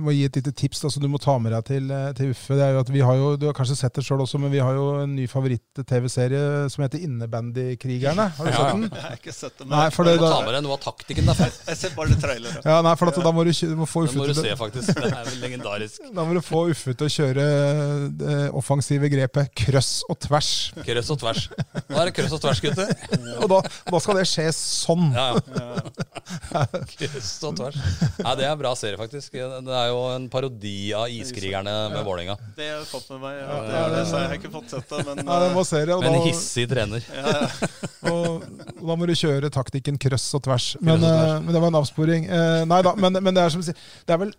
må 0.00 0.10
gi 0.16 0.24
et 0.26 0.36
lite 0.40 0.52
tips 0.56 0.80
da, 0.82 0.88
som 0.90 1.02
du 1.02 1.08
må 1.12 1.18
ta 1.20 1.36
med 1.38 1.52
deg 1.52 1.64
til, 1.68 1.90
eh, 1.92 2.12
til 2.18 2.32
Uffe. 2.32 2.56
Det 2.56 2.64
er 2.64 2.72
jo 2.74 2.80
at 2.80 2.88
vi 2.94 3.00
har 3.04 3.14
jo, 3.20 3.27
Du 3.36 3.46
har 3.46 3.54
kanskje 3.56 3.76
sett 3.76 3.94
det 3.98 4.04
sjøl 4.06 4.22
også, 4.24 4.38
men 4.40 4.50
vi 4.52 4.58
har 4.62 4.72
jo 4.74 4.86
en 5.02 5.14
ny 5.16 5.26
favoritt-TV-serie 5.30 6.68
som 6.72 6.84
heter 6.84 7.02
Innebandykrigerne. 7.04 8.28
Har 8.38 8.44
du 8.44 8.50
Ja. 8.50 8.56
sett 8.56 8.72
den? 8.72 8.88
Jeg 8.90 9.02
har 9.02 9.16
ikke 9.18 9.34
sett 9.34 9.58
den. 9.58 9.68
Nei, 9.68 9.90
for 9.90 10.04
det, 10.04 10.14
Du 10.18 10.24
må 10.24 10.28
da, 10.30 10.36
ta 10.38 10.44
med 10.46 10.54
deg 10.54 10.62
noe 10.64 10.72
av 10.78 10.80
taktikken 10.84 11.24
derfra. 11.28 11.48
jeg 11.68 11.76
ser 11.76 11.90
bare 11.96 12.18
trailere. 12.20 12.62
ja, 12.64 12.80
nei, 12.82 12.94
for 12.96 13.08
at, 13.12 13.20
da 13.28 13.32
må 13.32 13.44
du, 13.44 13.52
du 13.52 13.76
må 13.76 13.86
få 13.88 14.04
Uffe 14.08 14.14
du 14.18 14.32
til 14.32 14.42
se, 14.42 14.56
faktisk. 14.56 14.94
Det 14.94 15.12
er 15.12 15.24
vel 15.28 15.40
legendarisk. 15.44 16.00
da 16.14 16.24
må 16.24 16.34
du 16.34 16.40
få 16.40 16.64
Uffe 16.72 16.94
til 16.96 17.06
å 17.06 17.12
kjøre 17.18 17.46
det 18.18 18.38
offensive 18.56 19.10
grepet 19.12 19.52
krøss 19.54 20.02
og 20.08 20.18
tvers. 20.24 20.50
Krøss 20.86 21.10
og 21.10 21.18
tvers. 21.20 21.48
Nå 21.88 21.96
er 21.98 22.04
det 22.10 22.14
krøss 22.16 22.32
og 22.32 22.40
tvers, 22.40 22.60
gutter. 22.64 22.94
Og 23.42 23.48
da, 23.52 23.60
da 23.90 23.98
skal 24.00 24.16
det 24.20 24.26
skje 24.30 24.48
sånn. 24.56 25.12
Ja, 25.12 25.28
ja. 25.34 26.64
Krøss 26.98 27.32
og 27.48 27.56
tvers. 27.58 27.76
Nei, 28.22 28.34
det 28.38 28.44
er 28.46 28.52
en 28.52 28.60
bra 28.60 28.72
serie, 28.78 28.98
faktisk. 29.00 29.32
Det 29.32 29.74
er 29.80 29.88
jo 29.90 30.00
en 30.14 30.28
parodi 30.32 30.92
av 30.96 31.08
Iskrigerne 31.12 31.74
med 31.92 32.04
Vålerenga. 32.06 32.36
Det 32.56 32.66
har 32.68 32.78
jeg 32.82 32.88
fått 32.90 33.08
med 33.14 33.17
meg. 33.22 33.36
Ja, 33.40 33.58
det 33.66 33.76
er 33.80 33.94
det, 33.94 34.02
så 34.10 34.20
jeg 34.22 34.30
har 34.32 34.38
ikke 34.40 34.50
fått 34.54 34.74
sett 34.74 34.90
det, 34.94 35.02
men 35.08 35.22
Ja, 35.24 35.38
det 35.44 35.50
må 35.56 35.64
se 35.68 35.80
det, 35.84 35.94
og, 35.94 36.02
Med 36.04 36.10
en 36.12 36.18
da, 36.18 36.26
hissig 36.26 36.66
trener. 36.70 37.06
ja, 37.14 37.36
ja. 37.36 37.70
og, 38.12 38.44
da 38.78 38.96
må 38.98 39.08
du 39.10 39.14
kjøre 39.18 39.50
taktikken 39.54 39.98
krøss 40.00 40.26
og 40.38 40.44
tvers. 40.46 40.68
Men, 40.80 40.96
og 40.98 41.06
tvers. 41.06 41.32
eh, 41.32 41.40
men 41.46 41.56
det 41.56 41.62
var 41.64 41.72
en 41.72 41.80
avsporing. 41.82 42.28
Eh, 42.28 42.62
nei 42.70 42.82
da, 42.86 42.94
men, 42.98 43.18
men 43.22 43.36
det 43.36 43.44
er 43.46 43.54
som 43.54 43.64
å 43.64 43.66
si 43.68 43.74
Det 44.06 44.14
er 44.16 44.22
vel 44.26 44.34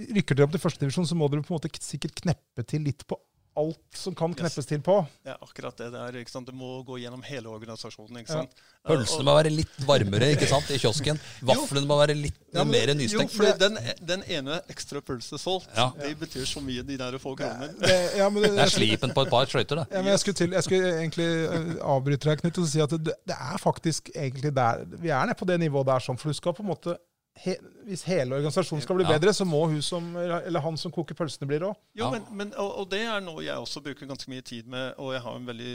Rykker 0.00 0.32
dere 0.38 0.46
opp 0.48 0.54
til 0.54 0.62
førstedivisjon, 0.62 1.04
så 1.10 1.16
må 1.18 1.26
dere 1.28 1.42
på 1.44 1.52
en 1.52 1.58
måte 1.58 1.68
sikkert 1.84 2.14
kneppe 2.22 2.64
til 2.64 2.86
litt 2.86 3.02
på 3.04 3.18
alt 3.58 3.78
som 3.98 4.14
kan 4.14 4.32
kneppes 4.34 4.66
til 4.68 4.80
på. 4.80 5.06
det 5.24 5.32
er 5.32 5.38
akkurat 5.42 5.76
det 5.76 5.88
det 5.92 6.00
er. 6.00 6.18
ikke 6.20 6.30
sant? 6.30 6.46
Du 6.46 6.52
må 6.56 6.82
gå 6.86 6.98
gjennom 7.02 7.22
hele 7.26 7.48
organisasjonen. 7.50 8.20
ikke 8.22 8.30
Ja. 8.30 8.42
sant? 8.44 8.50
Pølsene 8.86 9.24
må 9.26 9.34
være 9.36 9.50
litt 9.52 9.80
varmere 9.84 10.30
ikke 10.32 10.46
sant, 10.48 10.70
i 10.70 10.78
kiosken. 10.78 11.18
Vaflene 11.42 11.86
må 11.86 11.98
være 11.98 12.14
litt 12.16 12.36
Ja, 12.54 12.64
men- 12.64 12.72
mer 12.72 12.94
Jo, 13.04 13.26
for 13.28 13.52
den, 13.58 13.76
den 14.06 14.22
ene 14.28 14.60
ekstra 14.70 15.00
pølse 15.02 15.38
solgt, 15.38 15.68
Ja. 15.76 15.90
det 15.98 16.16
betyr 16.18 16.46
så 16.46 16.60
mye, 16.62 16.82
de 16.86 16.96
der 16.96 17.18
få 17.18 17.36
kronene. 17.36 17.68
Det, 17.78 18.16
ja, 18.16 18.30
det, 18.34 18.42
Det 18.54 18.58
er 18.58 18.72
slipen 18.72 19.12
på 19.14 19.22
et 19.26 19.30
par 19.30 19.46
skøyter, 19.46 19.76
det. 19.82 19.86
Ja, 19.90 20.02
men 20.02 20.12
jeg 20.12 20.20
skulle, 20.20 20.34
til, 20.34 20.50
jeg 20.52 20.62
skulle 20.64 20.94
egentlig 21.02 21.28
eh, 21.50 21.84
avbryte 21.84 22.30
deg, 22.30 22.40
Knut, 22.40 22.58
og 22.58 22.68
si 22.68 22.80
at 22.80 22.90
det, 22.90 23.14
det 23.26 23.36
er 23.36 23.58
faktisk 23.58 24.10
egentlig 24.14 24.54
der 24.54 24.84
Vi 24.98 25.08
er 25.10 25.26
nede 25.26 25.36
på 25.38 25.44
det 25.46 25.60
nivået 25.60 25.86
der, 25.86 25.98
sånn, 26.00 26.18
for 26.18 26.30
du 26.30 26.34
skal 26.34 26.54
på 26.54 26.62
en 26.62 26.70
måte 26.72 26.96
he, 27.44 27.54
Hvis 27.88 28.02
hele 28.06 28.36
organisasjonen 28.36 28.82
skal 28.84 28.96
bli 28.98 29.04
Ja. 29.08 29.14
bedre, 29.18 29.32
så 29.34 29.44
må 29.48 29.62
hun 29.70 29.80
som, 29.82 30.10
eller 30.16 30.60
han 30.60 30.76
som 30.76 30.92
koker 30.92 31.16
pølsene, 31.18 31.48
bli 31.48 31.58
rå. 31.62 31.70
Jo, 31.96 32.04
Ja. 32.04 32.10
men, 32.10 32.26
men, 32.36 32.52
og, 32.60 32.74
og 32.82 32.90
det 32.92 33.00
er 33.08 33.20
noe 33.24 33.42
jeg 33.42 33.56
også 33.56 33.82
bruker 33.82 34.06
ganske 34.06 34.28
mye 34.30 34.42
tid 34.44 34.66
med, 34.70 34.94
og 34.98 35.14
jeg 35.14 35.22
har 35.24 35.36
en 35.38 35.46
veldig 35.48 35.72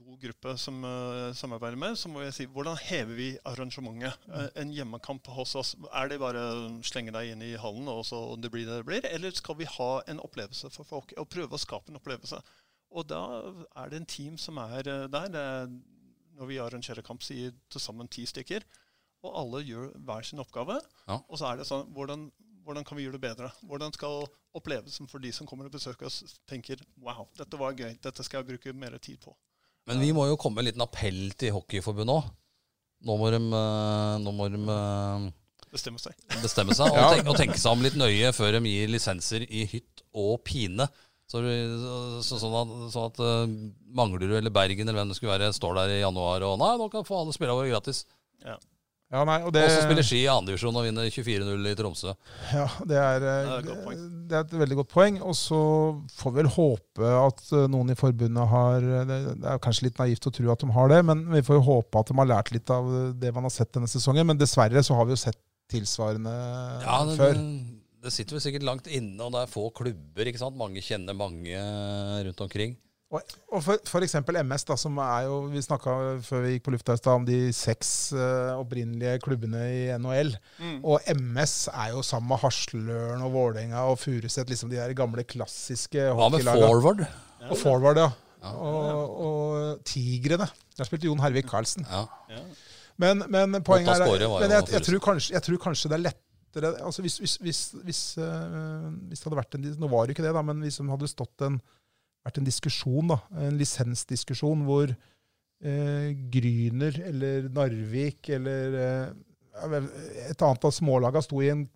god 0.00 0.18
gruppe 0.24 0.56
som 0.58 0.82
uh, 0.84 1.30
samarbeider 1.32 1.76
med. 1.78 1.96
Så 2.00 2.08
må 2.10 2.22
jeg 2.24 2.34
si, 2.34 2.46
hvordan 2.46 2.76
hever 2.82 3.14
vi 3.14 3.28
arrangementet? 3.46 4.18
Eh, 4.28 4.48
en 4.62 4.72
hjemmekamp 4.74 5.26
hos 5.36 5.54
oss, 5.54 5.74
er 5.92 6.08
det 6.08 6.18
bare 6.20 6.42
å 6.42 6.68
slenge 6.82 7.12
deg 7.14 7.32
inn 7.32 7.42
i 7.42 7.54
hallen, 7.56 7.88
og 7.88 8.04
så 8.08 8.24
det 8.40 8.50
blir 8.50 8.66
det 8.66 8.80
det 8.82 8.86
blir? 8.90 9.06
Eller 9.14 9.30
skal 9.36 9.56
vi 9.60 9.64
ha 9.78 9.90
en 10.10 10.20
opplevelse 10.20 10.70
for 10.74 10.84
folk, 10.84 11.14
og 11.16 11.28
prøve 11.30 11.54
å 11.54 11.60
skape 11.62 11.90
en 11.94 12.00
opplevelse? 12.02 12.40
Og 12.94 13.06
da 13.10 13.22
er 13.76 13.88
det 13.90 13.96
en 14.02 14.06
team 14.06 14.36
som 14.38 14.58
er 14.58 14.86
eh, 14.86 15.06
der. 15.10 15.28
Det 15.34 15.40
er, 15.40 15.68
når 16.38 16.46
vi 16.50 16.58
arrangerer 16.62 17.02
kamp, 17.06 17.22
sier 17.22 17.52
til 17.70 17.80
sammen 17.82 18.08
ti 18.10 18.26
stykker. 18.26 18.62
Og 19.24 19.36
alle 19.40 19.62
gjør 19.64 19.90
hver 20.04 20.26
sin 20.26 20.42
oppgave. 20.42 20.78
Ja. 21.08 21.18
Og 21.24 21.40
så 21.40 21.48
er 21.48 21.60
det 21.60 21.68
sånn 21.68 21.86
hvordan, 21.96 22.26
hvordan 22.66 22.84
kan 22.86 22.98
vi 22.98 23.06
gjøre 23.06 23.16
det 23.16 23.24
bedre? 23.24 23.50
Hvordan 23.64 23.94
skal 23.96 24.26
opplevelsen 24.54 25.08
for 25.10 25.22
de 25.22 25.32
som 25.34 25.48
kommer 25.48 25.68
og 25.68 25.74
besøker 25.74 26.08
oss, 26.08 26.22
tenker 26.50 26.82
wow, 27.02 27.26
dette 27.38 27.58
var 27.58 27.74
gøy, 27.76 27.96
dette 28.04 28.26
skal 28.26 28.42
jeg 28.42 28.52
bruke 28.52 28.74
mer 28.76 28.96
tid 29.02 29.18
på. 29.24 29.34
Men 29.88 30.00
vi 30.00 30.12
må 30.16 30.26
jo 30.30 30.38
komme 30.40 30.58
med 30.58 30.64
en 30.64 30.70
liten 30.70 30.84
appell 30.84 31.24
til 31.40 31.52
Hockeyforbundet 31.56 32.14
òg. 32.14 32.28
Nå 33.04 33.16
må 33.20 33.30
de, 33.34 33.40
eh, 33.40 34.12
nå 34.24 34.32
må 34.32 34.46
de 34.52 34.60
eh, 34.60 35.26
Bestemme 35.74 35.98
seg. 36.00 36.14
bestemme 36.40 36.76
seg 36.76 36.92
og, 36.94 37.02
tenke, 37.16 37.32
og 37.32 37.40
tenke 37.40 37.58
seg 37.60 37.74
om 37.74 37.82
litt 37.84 37.98
nøye 38.00 38.30
før 38.32 38.56
de 38.56 38.62
gir 38.70 38.92
lisenser 38.92 39.44
i 39.44 39.66
hytt 39.68 40.04
og 40.14 40.38
pine. 40.46 40.86
Så, 41.28 41.40
så, 42.22 42.36
sånn 42.38 42.54
at, 42.60 42.72
sånn 42.94 43.10
at 43.10 43.20
eh, 43.24 43.56
Manglerud 43.96 44.38
eller 44.38 44.54
Bergen 44.54 44.86
eller 44.86 45.02
hvem 45.02 45.12
det 45.12 45.18
skulle 45.18 45.34
være, 45.34 45.50
står 45.56 45.80
der 45.80 45.96
i 45.96 46.02
januar 46.02 46.46
og 46.46 46.56
Nei, 46.62 46.74
nå 46.80 46.88
kan 46.92 47.04
få 47.04 47.20
alle 47.20 47.34
spillerne 47.36 47.58
våre 47.58 47.72
gratis. 47.74 48.04
Ja. 48.44 48.56
Ja, 49.12 49.20
nei, 49.28 49.36
og 49.46 49.52
det, 49.54 49.62
Også 49.68 49.82
spiller 49.84 50.02
Ski 50.06 50.22
i 50.24 50.30
andredivisjon 50.32 50.74
og 50.80 50.86
vinner 50.86 51.06
24-0 51.12 51.66
i 51.70 51.74
Tromsø. 51.78 52.14
ja, 52.50 52.64
det, 52.88 52.96
er, 52.98 53.26
eh, 53.28 53.50
Det 53.62 53.74
er 53.76 53.92
et 53.92 54.00
det 54.30 54.38
er 54.38 54.46
et 54.46 54.54
veldig 54.64 54.78
godt 54.80 54.90
poeng. 54.90 55.18
Og 55.22 55.36
så 55.38 55.58
får 56.16 56.32
vi 56.32 56.40
vel 56.40 56.50
håpe 56.56 57.10
at 57.20 57.42
eh, 57.52 57.66
noen 57.70 57.92
i 57.92 57.98
forbundet 58.00 58.48
har 58.50 58.82
eh, 58.82 59.04
Det 59.10 59.18
det 59.44 59.52
er 59.52 59.60
kanskje 59.62 59.86
litt 59.86 60.00
naivt 60.00 60.26
å 60.26 60.32
tro 60.34 60.50
at 60.54 60.64
de 60.64 60.70
har 60.74 60.90
det, 60.90 61.00
men 61.06 61.22
vi 61.30 61.44
får 61.46 61.60
jo 61.60 61.66
håpe 61.68 62.00
at 62.00 62.10
de 62.10 62.16
har 62.18 62.30
lært 62.32 62.50
litt 62.56 62.72
av 62.74 62.88
det 63.20 63.30
man 63.36 63.46
har 63.46 63.54
sett 63.54 63.70
denne 63.76 63.90
sesongen. 63.92 64.26
Men 64.32 64.40
dessverre 64.40 64.82
så 64.82 64.96
har 64.98 65.06
vi 65.06 65.14
jo 65.14 65.20
sett 65.26 65.38
tilsvarende 65.70 66.32
Ja, 66.82 66.98
det, 67.08 67.14
før. 67.20 67.38
det 68.04 68.12
sitter 68.12 68.36
vel 68.36 68.42
sikkert 68.48 68.66
langt 68.66 68.88
inne, 68.90 69.20
og 69.24 69.30
det 69.36 69.44
er 69.44 69.52
få 69.52 69.68
klubber. 69.76 70.26
ikke 70.32 70.42
sant? 70.42 70.58
Mange 70.58 70.82
kjenner 70.84 71.14
mange 71.16 71.54
rundt 72.26 72.42
omkring. 72.48 72.74
Og, 73.14 73.34
og 73.54 73.62
for, 73.62 73.78
for 73.86 74.04
eksempel 74.04 74.40
MS, 74.40 74.64
da, 74.66 74.76
som 74.80 74.96
er 75.02 75.28
jo 75.28 75.36
Vi 75.52 75.62
snakka 75.62 75.94
før 76.24 76.42
vi 76.42 76.54
gikk 76.56 76.64
på 76.66 76.74
lufta 76.74 76.96
i 76.96 77.00
stad 77.00 77.20
om 77.20 77.26
de 77.28 77.38
seks 77.54 77.92
uh, 78.16 78.56
opprinnelige 78.58 79.20
klubbene 79.22 79.62
i 79.70 79.84
NHL. 80.00 80.34
Mm. 80.58 80.80
Og 80.82 81.12
MS 81.14 81.54
er 81.70 81.92
jo 81.94 82.02
sammen 82.06 82.32
med 82.32 82.42
Hasløren 82.42 83.22
og 83.22 83.34
Vålerenga 83.36 83.86
og 83.92 84.00
Furuset, 84.02 84.50
liksom 84.50 84.72
de 84.72 84.80
der 84.80 84.96
gamle, 84.98 85.26
klassiske 85.28 86.10
Hva 86.10 86.30
med 86.34 86.48
forward? 86.48 87.06
Og 87.50 87.56
forward, 87.60 88.02
ja. 88.02 88.10
Ja. 88.44 88.52
Og, 88.60 89.14
og 89.24 89.84
Tigrene. 89.88 90.48
Der 90.76 90.88
spilte 90.88 91.08
Jon 91.08 91.22
Hervik 91.22 91.46
Karlsen. 91.48 91.86
Ja. 91.88 92.04
Ja. 92.32 92.42
Men, 93.00 93.24
men 93.28 93.62
poenget 93.66 93.96
er 93.98 94.06
men 94.06 94.52
jeg, 94.52 94.68
jeg, 94.70 94.82
tror 94.86 95.00
kanskje, 95.02 95.34
jeg 95.34 95.42
tror 95.42 95.62
kanskje 95.62 95.90
det 95.90 95.96
er 95.96 96.04
lettere 96.04 96.32
altså 96.86 97.02
hvis, 97.02 97.16
hvis, 97.18 97.32
hvis, 97.42 97.60
hvis, 97.82 98.02
eh, 98.22 98.84
hvis 99.10 99.18
det 99.18 99.26
hadde 99.26 99.38
vært 99.40 99.56
en 99.58 99.64
Nå 99.80 99.88
var 99.90 100.06
det 100.06 100.14
ikke 100.14 100.22
det, 100.22 100.30
da, 100.36 100.42
men 100.46 100.60
hvis 100.62 100.78
det 100.78 100.86
hadde 100.86 101.10
stått 101.10 101.42
en, 101.42 101.56
vært 102.24 102.40
en 102.40 102.48
diskusjon, 102.48 103.12
da, 103.12 103.18
en 103.46 103.58
lisensdiskusjon, 103.60 104.64
hvor 104.68 104.90
eh, 104.90 106.08
Gryner 106.32 106.98
eller 107.10 107.50
Narvik 107.54 108.32
eller 108.34 108.80
eh, 108.80 109.06
et 110.30 110.42
annet 110.42 110.66
av 110.66 110.74
smålaga 110.74 111.22
sto 111.22 111.42
i 111.44 111.52
en 111.52 111.68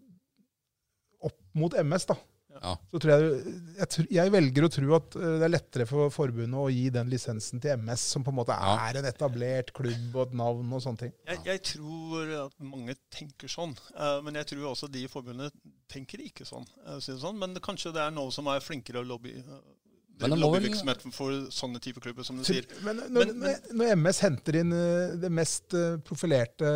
opp 1.29 1.39
mot 1.59 1.75
MS, 1.79 2.09
da. 2.11 2.19
Ja. 2.59 2.73
Så 2.91 2.99
tror 2.99 3.13
jeg, 3.13 3.53
jeg, 3.79 4.05
jeg 4.17 4.33
velger 4.35 4.65
å 4.67 4.71
tro 4.73 4.95
at 4.97 5.17
eh, 5.19 5.35
det 5.39 5.47
er 5.47 5.53
lettere 5.53 5.87
for 5.87 6.11
forbundet 6.11 6.59
å 6.59 6.67
gi 6.73 6.89
den 6.95 7.11
lisensen 7.13 7.63
til 7.63 7.77
MS, 7.79 8.07
som 8.15 8.25
på 8.27 8.33
en 8.33 8.39
måte 8.41 8.57
Ja. 8.57 8.75
er 8.89 8.99
en 8.99 9.07
etablert 9.07 9.71
klubb 9.77 10.17
og 10.17 10.23
et 10.25 10.37
navn 10.41 10.73
og 10.75 10.83
sånne 10.83 11.05
ting. 11.05 11.15
Jeg, 11.29 11.43
jeg 11.47 11.63
tror 11.75 12.35
at 12.49 12.57
mange 12.59 12.97
tenker 13.15 13.53
sånn, 13.53 13.77
uh, 13.95 14.19
men 14.27 14.41
jeg 14.41 14.51
tror 14.55 14.73
også 14.73 14.91
de 14.91 15.05
i 15.07 15.13
forbundet 15.13 15.55
tenker 15.93 16.25
ikke 16.25 16.49
sånn. 16.49 16.67
Uh, 16.83 16.99
sånn. 16.99 17.39
Men 17.39 17.55
det, 17.55 17.63
kanskje 17.65 17.95
det 17.95 18.03
er 18.03 18.17
noen 18.17 18.35
som 18.35 18.51
er 18.51 18.65
flinkere 18.65 19.05
å 19.05 19.07
lobby, 19.07 19.37
drive 19.39 19.78
det 20.19 20.27
er 20.27 20.33
vel- 20.35 20.41
lobbyvirksomhet 20.43 21.03
for 21.15 21.31
sånne 21.55 21.81
typer 21.81 22.01
klubber, 22.09 22.25
som 22.27 22.37
du 22.37 22.45
sier. 22.45 22.67
Men 22.83 22.97
når, 23.09 23.27
Men- 23.31 23.39
men- 23.39 23.77
når 23.79 23.93
MS 23.97 24.19
henter 24.25 24.59
inn 24.61 24.73
eh, 24.75 25.15
det 25.23 25.31
mest 25.31 25.75
eh, 25.79 25.97
profilerte 26.03 26.73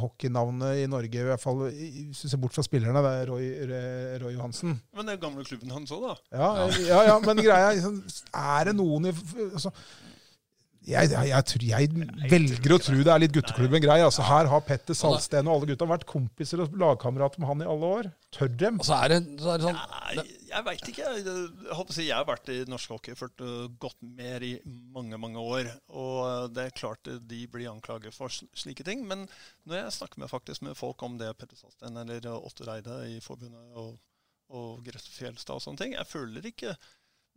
hockeynavnet 0.00 0.84
i 0.84 0.86
Norge, 0.90 1.20
i 1.20 1.26
hvert 1.28 1.42
fall 1.42 1.64
synes 1.70 2.08
hvis 2.14 2.22
du 2.22 2.28
ser 2.32 2.40
bort 2.42 2.54
fra 2.56 2.62
spillerne, 2.66 3.02
det 3.04 3.12
er 3.22 3.30
Roy, 3.32 3.50
Roy- 4.22 4.34
Johansen 4.36 4.80
Men 4.94 5.06
det 5.06 5.16
er 5.18 5.22
gamle 5.26 5.44
klubben 5.44 5.70
hans 5.74 5.90
òg, 5.94 6.06
da. 6.08 6.14
ja, 6.38 6.68
ja, 6.88 7.02
ja, 7.10 7.18
men 7.24 7.36
greia 7.42 7.70
er 7.72 7.76
liksom, 7.80 8.00
Er 8.34 8.64
det 8.70 8.76
noen 8.78 9.06
i 9.10 9.12
altså, 9.52 9.70
jeg, 10.84 11.08
jeg, 11.14 11.28
jeg, 11.30 11.44
tror, 11.48 11.62
jeg 11.64 11.88
velger 12.28 12.72
å 12.74 12.78
tro 12.82 12.96
det 12.98 13.12
er 13.14 13.20
litt 13.22 13.32
gutteklubben 13.32 13.80
grei. 13.80 13.96
Altså, 14.04 14.24
her 14.28 14.48
har 14.52 14.64
Petter 14.66 14.96
Salsten 14.96 15.48
og 15.48 15.54
alle 15.56 15.68
gutta 15.70 15.86
vært 15.88 16.04
kompiser 16.08 16.60
og 16.60 16.74
lagkamerater 16.80 17.40
med 17.40 17.48
han 17.48 17.62
i 17.64 17.68
alle 17.72 17.92
år. 17.98 18.08
Tør 18.34 18.50
dem? 18.60 18.80
Og 18.82 18.88
så 18.88 18.98
er 18.98 19.14
det, 19.14 19.20
så 19.40 19.54
er 19.54 19.62
det 19.62 19.68
sånn 19.68 19.78
Nei, 19.78 20.24
jeg 20.50 20.66
veit 20.66 20.90
ikke. 20.92 21.06
Jeg, 21.06 21.22
jeg, 21.24 21.70
håper 21.78 21.94
å 21.94 21.96
si, 21.96 22.04
jeg 22.10 22.18
har 22.18 22.28
vært 22.28 22.50
i 22.52 22.58
norsk 22.68 22.92
hockey 22.92 23.16
uh, 23.16 23.46
gått 23.80 23.96
mer 24.04 24.44
i 24.44 24.52
mange 24.94 25.20
mange 25.20 25.44
år. 25.56 25.70
Og 25.96 26.52
det 26.52 26.66
er 26.68 26.76
klart 26.76 27.08
de 27.32 27.40
blir 27.50 27.70
anklaget 27.72 28.16
for 28.16 28.32
slike 28.32 28.84
ting. 28.84 29.06
Men 29.08 29.24
når 29.64 29.86
jeg 29.86 29.94
snakker 30.00 30.20
med, 30.20 30.32
faktisk 30.32 30.66
med 30.68 30.76
folk 30.76 31.00
om 31.06 31.16
det, 31.20 31.32
Petter 31.40 31.56
Salsten 31.60 31.96
eller 32.04 32.28
Åtte 32.34 32.42
Otto 32.50 32.68
Reide 32.68 32.98
i 33.08 33.16
forbundet 33.24 33.80
og, 33.80 33.96
og 34.52 34.84
Grete 34.84 35.32
og 35.48 35.64
sånne 35.64 35.80
ting, 35.80 35.96
jeg 35.96 36.12
føler 36.12 36.52
ikke 36.52 36.76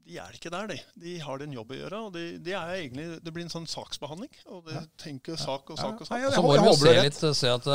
de 0.08 0.18
er 0.24 0.36
ikke 0.38 0.52
der, 0.54 0.68
de. 0.72 0.78
De 1.04 1.14
har 1.20 1.44
en 1.44 1.54
jobb 1.58 1.72
å 1.76 1.78
gjøre. 1.82 2.00
og 2.08 2.14
de, 2.16 2.26
de 2.44 2.54
er 2.56 2.74
egentlig, 2.78 3.08
Det 3.24 3.34
blir 3.36 3.44
en 3.48 3.54
sånn 3.54 3.68
saksbehandling. 3.68 4.32
og 4.48 4.66
de 4.70 4.82
tenker 5.04 5.36
sak 5.40 5.70
og 5.74 5.78
sak 5.80 6.00
og 6.02 6.06
Ja, 6.06 6.10
sak. 6.10 6.22
ja, 6.24 6.32
Så 6.36 6.44
må 6.46 6.54
vi 6.56 6.64
jo 6.64 6.74
se 6.74 6.88
det 6.88 6.96
rett. 6.98 7.08
litt, 7.12 7.38
se 7.38 7.54
at 7.54 7.72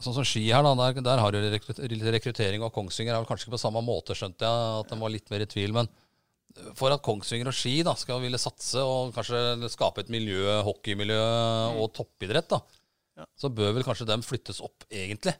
Sånn 0.00 0.14
som 0.14 0.24
Ski 0.24 0.44
her, 0.48 0.62
da, 0.62 0.70
der, 0.78 1.00
der 1.02 1.18
har 1.18 1.34
jo 1.34 1.40
litt 1.42 2.04
rekruttering 2.14 2.62
og 2.62 2.70
Kongsvinger 2.72 3.10
er 3.12 3.18
vel 3.20 3.26
kanskje 3.28 3.48
ikke 3.48 3.56
på 3.56 3.60
samme 3.60 3.82
måte, 3.84 4.14
skjønte 4.16 4.46
jeg, 4.46 4.68
at 4.84 4.88
de 4.94 4.98
var 5.02 5.10
litt 5.12 5.28
mer 5.34 5.42
i 5.42 5.48
tvil. 5.50 5.74
Men 5.76 5.88
for 6.78 6.94
at 6.94 7.02
Kongsvinger 7.02 7.50
og 7.50 7.56
Ski 7.58 7.82
da, 7.84 7.96
skal 7.98 8.22
ville 8.22 8.38
satse 8.40 8.80
og 8.80 9.10
kanskje 9.16 9.68
skape 9.74 10.04
et 10.04 10.12
miljø, 10.14 10.60
hockeymiljø 10.64 11.18
og 11.82 11.90
toppidrett, 11.98 12.48
da, 12.54 12.62
så 13.36 13.50
bør 13.52 13.74
vel 13.76 13.84
kanskje 13.84 14.06
dem 14.08 14.22
flyttes 14.24 14.62
opp, 14.64 14.86
egentlig. 14.88 15.34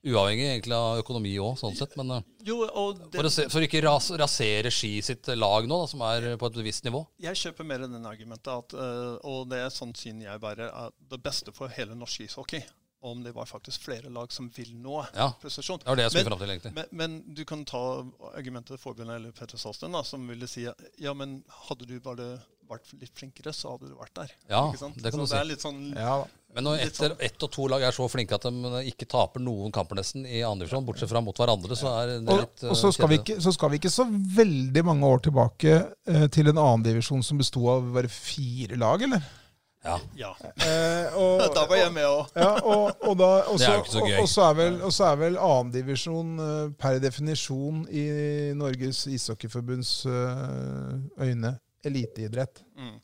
Uavhengig 0.00 0.46
egentlig 0.48 0.72
av 0.72 0.98
økonomi 1.02 1.34
òg, 1.44 1.58
sånn 1.60 1.74
sett. 1.76 1.92
Men 2.00 2.10
eh, 2.16 2.22
Jo, 2.48 2.62
og 2.64 3.02
det, 3.02 3.18
for, 3.18 3.28
å 3.28 3.32
se, 3.34 3.44
for 3.52 3.66
ikke 3.66 3.82
ras, 3.84 4.08
rasere 4.16 4.70
Ski 4.72 4.94
sitt 5.04 5.28
lag 5.36 5.66
nå, 5.68 5.82
da, 5.82 5.86
som 5.90 6.00
er 6.08 6.30
på 6.40 6.48
et 6.48 6.60
visst 6.64 6.86
nivå. 6.88 7.02
Jeg 7.20 7.36
kjøper 7.36 7.68
mer 7.68 7.84
den 7.84 8.06
argumentet, 8.08 8.48
at, 8.48 8.72
øh, 8.80 9.18
og 9.28 9.48
det 9.52 9.60
er 9.66 9.72
sånn 9.74 9.92
syn 9.98 10.22
jeg 10.24 10.40
bærer, 10.40 10.70
er 10.72 10.94
det 11.12 11.20
beste 11.24 11.52
for 11.52 11.68
hele 11.76 11.94
norsk 11.98 12.24
ishockey. 12.24 12.62
Om 13.02 13.22
det 13.24 13.30
var 13.32 13.46
faktisk 13.48 13.80
flere 13.86 14.10
lag 14.12 14.28
som 14.32 14.50
vil 14.52 14.74
nå 14.76 14.98
Ja, 15.16 15.30
prestasjon. 15.40 15.78
Det 15.80 15.88
var 15.88 15.96
det 15.96 16.02
jeg 16.04 16.12
skulle 16.12 16.24
Men- 16.24 16.32
fram 16.32 16.40
til, 16.42 16.50
egentlig. 16.52 16.72
Men, 16.76 16.88
men 17.00 17.34
du 17.36 17.44
kan 17.48 17.62
ta 17.64 17.80
argumentet 18.36 18.74
til 18.74 18.82
forbundet 18.82 19.16
eller 19.16 19.32
Petter 19.32 19.56
Salsten, 19.60 19.92
da, 19.96 20.02
som 20.04 20.26
ville 20.28 20.48
si 20.48 20.66
ja, 21.00 21.14
men 21.16 21.38
hadde 21.68 21.88
du 21.88 21.94
bare 22.04 22.26
vært 22.68 22.92
litt 23.00 23.16
flinkere, 23.16 23.52
så 23.56 23.72
hadde 23.72 23.88
du 23.88 23.96
vært 23.98 24.12
der. 24.20 24.34
Ja, 24.52 24.66
Ikke 24.68 24.78
sant? 24.84 25.00
det 25.00 25.10
kan 25.10 25.20
så 25.20 25.24
du 25.24 25.26
det 25.26 25.32
si. 25.32 25.40
er 25.40 25.48
litt 25.48 25.64
sånn 25.64 25.80
Ja. 25.96 26.18
Men 26.54 26.66
når 26.66 26.80
etter 26.82 27.12
ett 27.22 27.44
og 27.46 27.50
to 27.54 27.66
lag 27.70 27.84
er 27.86 27.94
så 27.94 28.08
flinke 28.10 28.34
at 28.34 28.48
de 28.48 28.82
ikke 28.90 29.06
taper 29.10 29.42
noen 29.42 29.70
kamper 29.74 30.00
nesten 30.00 30.24
i 30.26 30.40
andre 30.42 30.66
divisjon, 30.66 30.86
bortsett 30.86 31.10
fra 31.12 31.22
mot 31.22 31.36
hverandre, 31.38 31.76
så 31.78 31.92
er 32.00 32.10
det 32.10 32.16
Og, 32.24 32.40
litt 32.42 32.64
og 32.66 32.74
så, 32.78 32.90
eh, 32.90 32.96
skal 32.96 33.12
vi 33.12 33.20
ikke, 33.20 33.36
så 33.44 33.52
skal 33.54 33.70
vi 33.70 33.78
ikke 33.78 33.92
så 33.94 34.06
veldig 34.40 34.84
mange 34.88 35.12
år 35.14 35.22
tilbake 35.28 35.76
eh, 36.10 36.26
til 36.34 36.50
en 36.50 36.58
annen 36.58 36.86
divisjon 36.88 37.22
som 37.26 37.38
besto 37.38 37.62
av 37.70 37.86
bare 37.94 38.10
fire 38.10 38.80
lag, 38.80 39.06
eller? 39.06 39.28
Ja. 39.84 40.00
Ja. 40.14 40.36
Eh, 40.40 41.18
og, 41.22 41.54
Da 41.54 41.64
var 41.68 41.78
jeg 41.78 41.92
med 41.94 42.04
òg. 42.04 42.34
Ja, 42.36 42.50
og, 42.60 42.90
og, 43.00 43.14
da, 43.16 43.30
og, 43.48 43.58
Det 43.58 43.64
er 43.64 43.70
så, 43.70 43.72
jo 43.72 43.84
ikke 43.84 43.92
så 43.92 44.00
og, 44.02 44.08
gøy. 44.10 44.18
og 44.20 44.28
så 44.28 44.42
er 44.48 44.58
vel, 44.58 44.80
og 44.82 44.92
så 44.92 45.06
er 45.08 45.20
vel 45.22 45.38
annendivisjon 45.40 46.32
uh, 46.40 46.72
per 46.80 46.98
definisjon 47.02 47.84
i 47.88 48.04
Norges 48.58 49.06
ishockeyforbunds 49.08 49.94
eh, 50.10 51.24
øyne 51.24 51.54
eliteidrett. 51.86 52.60
Mm. 52.76 52.98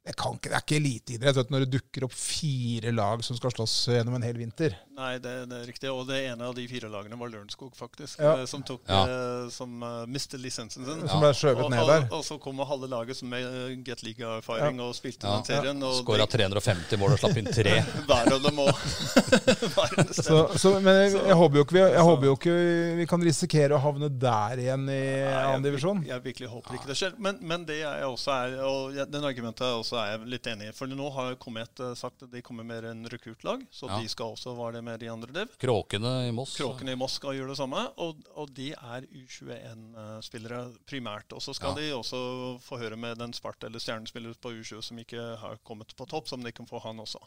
Det, 0.00 0.14
ikke, 0.16 0.48
det 0.48 0.54
er 0.56 0.62
ikke 0.64 0.78
eliteidrett 0.80 1.50
når 1.52 1.66
det 1.66 1.74
dukker 1.74 2.06
opp 2.06 2.14
fire 2.16 2.92
lag 2.94 3.20
som 3.24 3.36
skal 3.36 3.52
slåss 3.52 3.74
gjennom 3.92 4.16
en 4.16 4.24
hel 4.24 4.38
vinter. 4.40 4.78
Nei, 5.00 5.14
det, 5.22 5.32
det 5.48 5.58
er 5.62 5.68
riktig. 5.70 5.88
Og 5.92 6.02
det 6.08 6.18
ene 6.28 6.44
av 6.50 6.54
de 6.56 6.66
fire 6.68 6.90
lagene 6.92 7.16
var 7.16 7.30
Lørenskog, 7.32 7.70
faktisk. 7.78 8.18
Ja. 8.20 8.34
eh, 8.42 8.46
Som, 8.50 8.62
tok, 8.66 8.82
Ja. 8.90 9.00
eh, 9.08 9.48
som 9.54 9.78
uh, 9.82 10.04
mistet 10.10 10.42
lisensen 10.42 10.84
sin. 10.84 11.06
Som 11.08 11.22
ble 11.24 11.30
skjøvet 11.36 11.64
og, 11.64 11.70
ned 11.72 11.86
der. 11.88 12.04
og 12.12 12.24
så 12.26 12.36
kom 12.42 12.60
halve 12.68 12.88
laget 12.92 13.16
som 13.16 13.30
med 13.32 13.80
Get 13.86 14.02
League-erfaring 14.04 14.80
og 14.84 14.92
spilte 14.98 15.24
Ja. 15.26 15.38
den 15.40 15.48
serien. 15.48 15.80
Og 15.86 16.02
Skåra 16.02 16.26
350 16.28 17.00
mål 17.00 17.14
og 17.16 17.22
slapp 17.22 17.38
inn 17.40 17.48
tre. 17.48 17.78
hver 18.10 18.32
av 18.36 18.42
dem 18.44 18.60
òg. 18.66 18.74
Så, 20.20 20.36
så, 20.58 20.70
men 20.82 20.96
jeg, 21.04 21.12
jeg, 21.16 21.36
håper 21.38 21.58
jo 21.60 21.62
ikke, 21.64 21.74
vi, 21.76 21.80
jeg 21.94 22.04
håper 22.06 22.26
jo 22.28 22.34
ikke 22.36 22.54
vi 23.00 23.06
kan 23.08 23.22
risikere 23.24 23.76
å 23.76 23.80
havne 23.82 24.08
der 24.20 24.60
igjen 24.62 24.84
i 24.92 25.00
annendivisjon. 25.24 26.02
Jeg, 26.04 26.12
jeg 26.12 26.24
virkelig 26.26 26.50
håper 26.52 26.76
ikke 26.78 26.90
det 26.90 26.96
skjer. 26.98 27.14
Men, 27.22 27.38
men 27.46 27.64
det 27.68 27.78
jeg 27.80 28.06
også 28.08 28.34
er, 28.34 28.56
og 28.66 28.96
jeg, 28.96 29.06
den 29.12 29.26
argumentet 29.28 29.64
er 29.66 29.78
også 29.78 29.98
er 30.02 30.12
jeg 30.14 30.30
litt 30.34 30.48
enig 30.50 30.70
i. 30.70 30.74
For 30.76 30.90
nå 30.90 31.10
har 31.16 31.36
Komet 31.40 31.82
sagt 31.98 32.26
at 32.26 32.32
de 32.32 32.42
kommer 32.44 32.66
med 32.66 32.84
en 32.90 33.04
rekruttlag, 33.10 33.64
så 33.72 33.88
Ja. 33.90 33.98
de 34.02 34.08
skal 34.12 34.34
også 34.34 34.52
være 34.58 34.82
med 34.86 34.89
i 35.02 35.08
andre 35.12 35.32
div. 35.36 35.52
Kråkene 35.62 36.12
i 36.28 36.32
Moss. 36.34 36.56
Kråkene 36.58 36.92
i 36.96 36.98
Moss 36.98 37.14
skal 37.20 37.36
gjøre 37.38 37.52
det 37.52 37.58
samme, 37.60 37.84
og, 38.02 38.18
og 38.34 38.50
de 38.56 38.70
er 38.74 39.06
U21-spillere 39.06 40.60
primært. 40.88 41.32
Og 41.36 41.42
så 41.42 41.54
skal 41.54 41.76
Ja. 41.76 41.80
de 41.80 41.94
også 41.94 42.60
få 42.64 42.78
høre 42.82 42.96
med 42.96 43.18
den 43.18 43.32
svarte 43.32 43.66
eller 43.66 43.78
stjernespiller 43.82 44.34
på 44.40 44.52
U20 44.58 44.82
som 44.82 44.98
ikke 44.98 45.36
har 45.40 45.56
kommet 45.64 45.94
på 45.96 46.06
topp, 46.10 46.28
som 46.28 46.42
de 46.42 46.52
kan 46.52 46.66
få 46.66 46.80
han 46.84 46.98
også. 47.00 47.20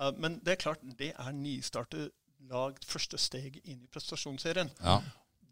Uh, 0.00 0.12
men 0.16 0.40
det 0.44 0.52
er 0.52 0.62
klart, 0.62 0.80
det 0.98 1.12
er 1.18 1.32
nystartet 1.32 2.10
lag, 2.48 2.76
første 2.86 3.18
steg 3.20 3.60
inn 3.64 3.82
i 3.84 3.90
prestasjonsserien. 3.92 4.70
Ja. 4.80 5.00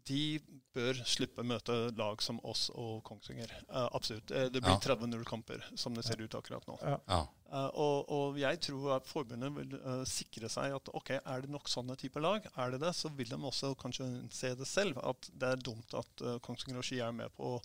De 0.09 0.39
bør 0.73 0.99
slippe 1.05 1.43
møte 1.45 1.73
lag 1.97 2.21
som 2.21 2.37
oss 2.47 2.67
og 2.73 2.99
Kongsvinger. 3.07 3.51
Uh, 3.69 3.87
absolutt. 3.97 4.31
Eh, 4.31 4.47
det 4.53 4.61
blir 4.63 4.75
Ja. 4.75 4.79
30-0 4.95 5.23
kamper, 5.29 5.63
som 5.77 5.93
det 5.97 6.03
ser 6.07 6.21
ut 6.21 6.35
akkurat 6.37 6.65
nå. 6.69 6.77
ja. 6.83 7.25
Uh, 7.49 7.65
og, 7.81 8.09
og 8.13 8.35
jeg 8.37 8.59
tror 8.61 8.91
at 8.99 9.07
forbundet 9.09 9.49
vil 9.55 9.71
uh, 9.81 10.03
sikre 10.05 10.49
seg 10.53 10.75
at 10.75 10.91
ok, 10.93 11.15
er 11.17 11.41
det 11.41 11.49
nok 11.49 11.69
sånne 11.71 11.95
typer 11.97 12.21
lag, 12.21 12.45
er 12.61 12.75
det 12.75 12.81
det, 12.83 12.91
så 12.97 13.09
vil 13.17 13.29
de 13.31 13.39
også 13.49 13.71
kanskje 13.81 14.05
se 14.33 14.51
det 14.59 14.67
selv, 14.69 14.99
at 15.01 15.29
det 15.33 15.49
er 15.55 15.63
dumt 15.65 15.95
at 15.97 16.21
uh, 16.25 16.35
Kongsvinger 16.45 16.77
og 16.83 16.85
Ski 16.85 16.99
er 17.01 17.11
med 17.17 17.33
på 17.37 17.55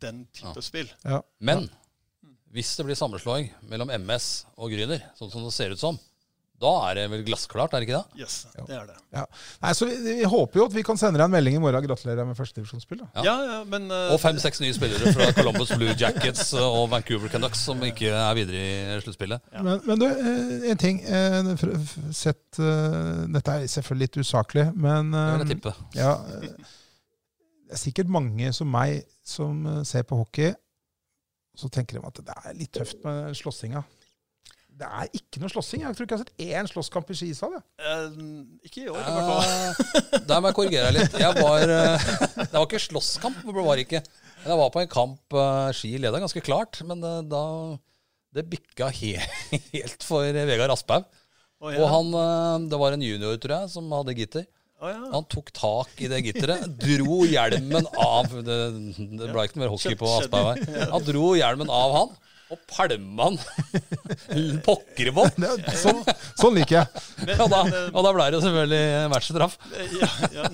den 0.00 0.26
type 0.36 0.52
Ja. 0.56 0.64
spill. 0.64 0.92
Ja. 1.04 1.22
Men 1.40 1.66
hvis 2.52 2.74
det 2.76 2.84
blir 2.88 2.96
sammenslåing 2.96 3.50
mellom 3.68 3.90
MS 3.92 4.46
og 4.56 4.70
Gryner, 4.72 5.02
sånn 5.18 5.32
som 5.32 5.44
det 5.44 5.52
ser 5.56 5.72
ut 5.72 5.80
som, 5.80 5.98
da 6.60 6.70
er 6.88 6.94
det 6.96 7.02
vel 7.12 7.22
glassklart, 7.26 7.74
er 7.76 7.82
det 7.82 7.88
ikke 7.88 7.98
det? 7.98 8.20
Yes, 8.22 8.46
Ja. 8.56 8.64
det 8.64 8.76
er 8.78 8.86
det. 8.88 8.94
Ja. 9.12 9.24
Nei, 9.62 9.72
så 9.76 9.86
vi, 9.90 9.96
vi 10.20 10.24
håper 10.24 10.60
jo 10.60 10.64
at 10.70 10.72
vi 10.76 10.82
kan 10.88 10.96
sende 10.96 11.18
deg 11.20 11.26
en 11.26 11.34
melding 11.34 11.58
i 11.58 11.60
morgen. 11.60 11.84
Gratulerer 11.84 12.24
med 12.28 12.36
førstedivisjonsspill. 12.38 13.02
Ja. 13.16 13.24
Ja, 13.26 13.34
ja, 13.50 13.58
men 13.68 13.90
eh, 13.92 14.12
Og 14.14 14.20
fem-seks 14.22 14.62
nye 14.64 14.72
spillere 14.76 15.12
fra 15.12 15.28
Columbus 15.36 15.74
Blue 15.76 15.92
Jackets 16.00 16.54
og 16.60 16.88
Vancouver 16.94 17.28
Canucks 17.32 17.60
som 17.68 17.82
ikke 17.84 18.08
er 18.14 18.38
videre 18.38 18.62
i 18.96 19.00
sluttspillet. 19.04 19.44
Ja. 19.52 19.62
Men, 19.68 19.82
men 19.84 20.00
du, 20.00 20.06
eh, 20.08 20.70
en 20.72 20.80
ting. 20.80 21.02
eh, 21.04 21.52
Sett, 22.16 22.58
eh, 22.58 23.26
dette 23.36 23.58
er 23.60 23.68
selvfølgelig 23.68 24.06
litt 24.08 24.20
usaklig, 24.24 24.66
men 24.74 25.12
Det 25.12 25.24
vil 25.26 25.34
eh, 25.34 25.44
jeg 25.44 25.52
tippe. 25.56 25.74
ja, 26.00 26.14
eh, 26.40 26.72
det 27.66 27.74
er 27.74 27.82
sikkert 27.82 28.08
mange 28.14 28.52
som 28.54 28.68
meg 28.70 29.02
som 29.26 29.64
eh, 29.66 29.82
ser 29.84 30.04
på 30.06 30.16
hockey, 30.20 30.52
så 31.56 31.68
tenker 31.72 31.98
de 31.98 32.06
at 32.06 32.18
det 32.24 32.34
er 32.44 32.54
litt 32.54 32.72
tøft 32.76 33.00
med 33.04 33.32
slåssinga. 33.34 33.80
Det 34.76 34.84
er 34.84 35.08
ikke 35.16 35.40
noe 35.40 35.48
slåssing. 35.48 35.82
Jeg 35.86 35.96
tror 35.96 36.04
ikke 36.04 36.16
jeg 36.18 36.20
har 36.20 36.26
sett 36.26 36.42
én 36.52 36.68
slåsskamp 36.68 37.08
i 37.08 37.16
skishall. 37.16 37.54
jeg. 37.56 37.64
eh, 37.80 38.16
ikke 38.68 38.82
i 38.82 38.90
år, 38.92 38.98
i 39.00 39.14
hvert 39.14 39.30
fall. 39.30 40.02
Uh, 40.12 40.24
Der 40.28 40.42
må 40.42 40.50
jeg 40.50 40.56
korrigere 40.58 40.90
deg 40.90 40.98
litt. 40.98 41.16
Jeg 41.22 41.38
var, 41.38 41.64
uh, 41.64 42.08
det 42.42 42.52
var 42.52 42.66
ikke 42.66 42.82
slåsskamp, 42.84 43.38
det 43.46 43.54
var 43.56 43.80
det 43.80 43.86
ikke. 43.86 44.02
Men 44.42 44.52
Jeg 44.52 44.60
var 44.60 44.74
på 44.74 44.82
en 44.82 44.90
kamp 44.92 45.36
uh, 45.38 45.70
Ski 45.76 45.94
leda 46.02 46.20
ganske 46.20 46.42
klart, 46.44 46.82
men 46.84 47.00
uh, 47.00 47.22
da 47.24 47.40
Det 48.36 48.44
bikka 48.52 48.90
he 48.98 49.14
helt 49.72 50.04
for 50.04 50.28
Vegard 50.36 50.74
Asphaug. 50.76 51.08
Oh, 51.56 51.72
ja. 51.72 51.80
Og 51.80 51.88
han, 51.94 52.12
uh, 52.12 52.68
det 52.68 52.82
var 52.84 52.92
en 52.92 53.06
junior, 53.06 53.40
tror 53.40 53.56
jeg, 53.62 53.72
som 53.78 53.88
hadde 53.96 54.18
gitter. 54.18 54.44
Oh, 54.76 54.92
ja. 54.92 55.00
Han 55.14 55.24
tok 55.32 55.48
tak 55.56 56.04
i 56.04 56.12
det 56.12 56.20
gitteret, 56.26 56.68
dro 56.82 57.22
hjelmen 57.24 57.88
av 57.96 58.28
Det, 58.44 58.58
det 58.92 59.32
ble 59.32 59.46
ikke 59.48 59.56
noe 59.56 59.64
mer 59.64 59.72
hockey 59.72 59.96
på. 59.96 60.10
Asphaug 60.20 60.50
her. 60.52 60.90
Han 60.92 61.06
dro 61.08 61.30
hjelmen 61.40 61.72
av 61.72 61.96
han, 61.96 62.12
og 62.54 62.58
pælma 62.70 63.24
han 63.26 63.38
pokker-i-bånn. 64.66 65.44
Er- 65.46 65.76
Sånn, 65.76 65.98
sånn 66.38 66.54
liker 66.56 66.76
jeg. 66.78 67.02
Men- 67.26 67.40
Og 67.42 67.50
da, 67.52 67.60
og 67.92 68.04
da 68.06 68.12
ble 68.16 68.26
det 68.30 68.38
jo 68.38 68.42
selvfølgelig 68.44 69.10
vertsstraff. 69.12 69.56
eh, 69.76 69.94
ja, 70.00 70.08
ja, 70.36 70.44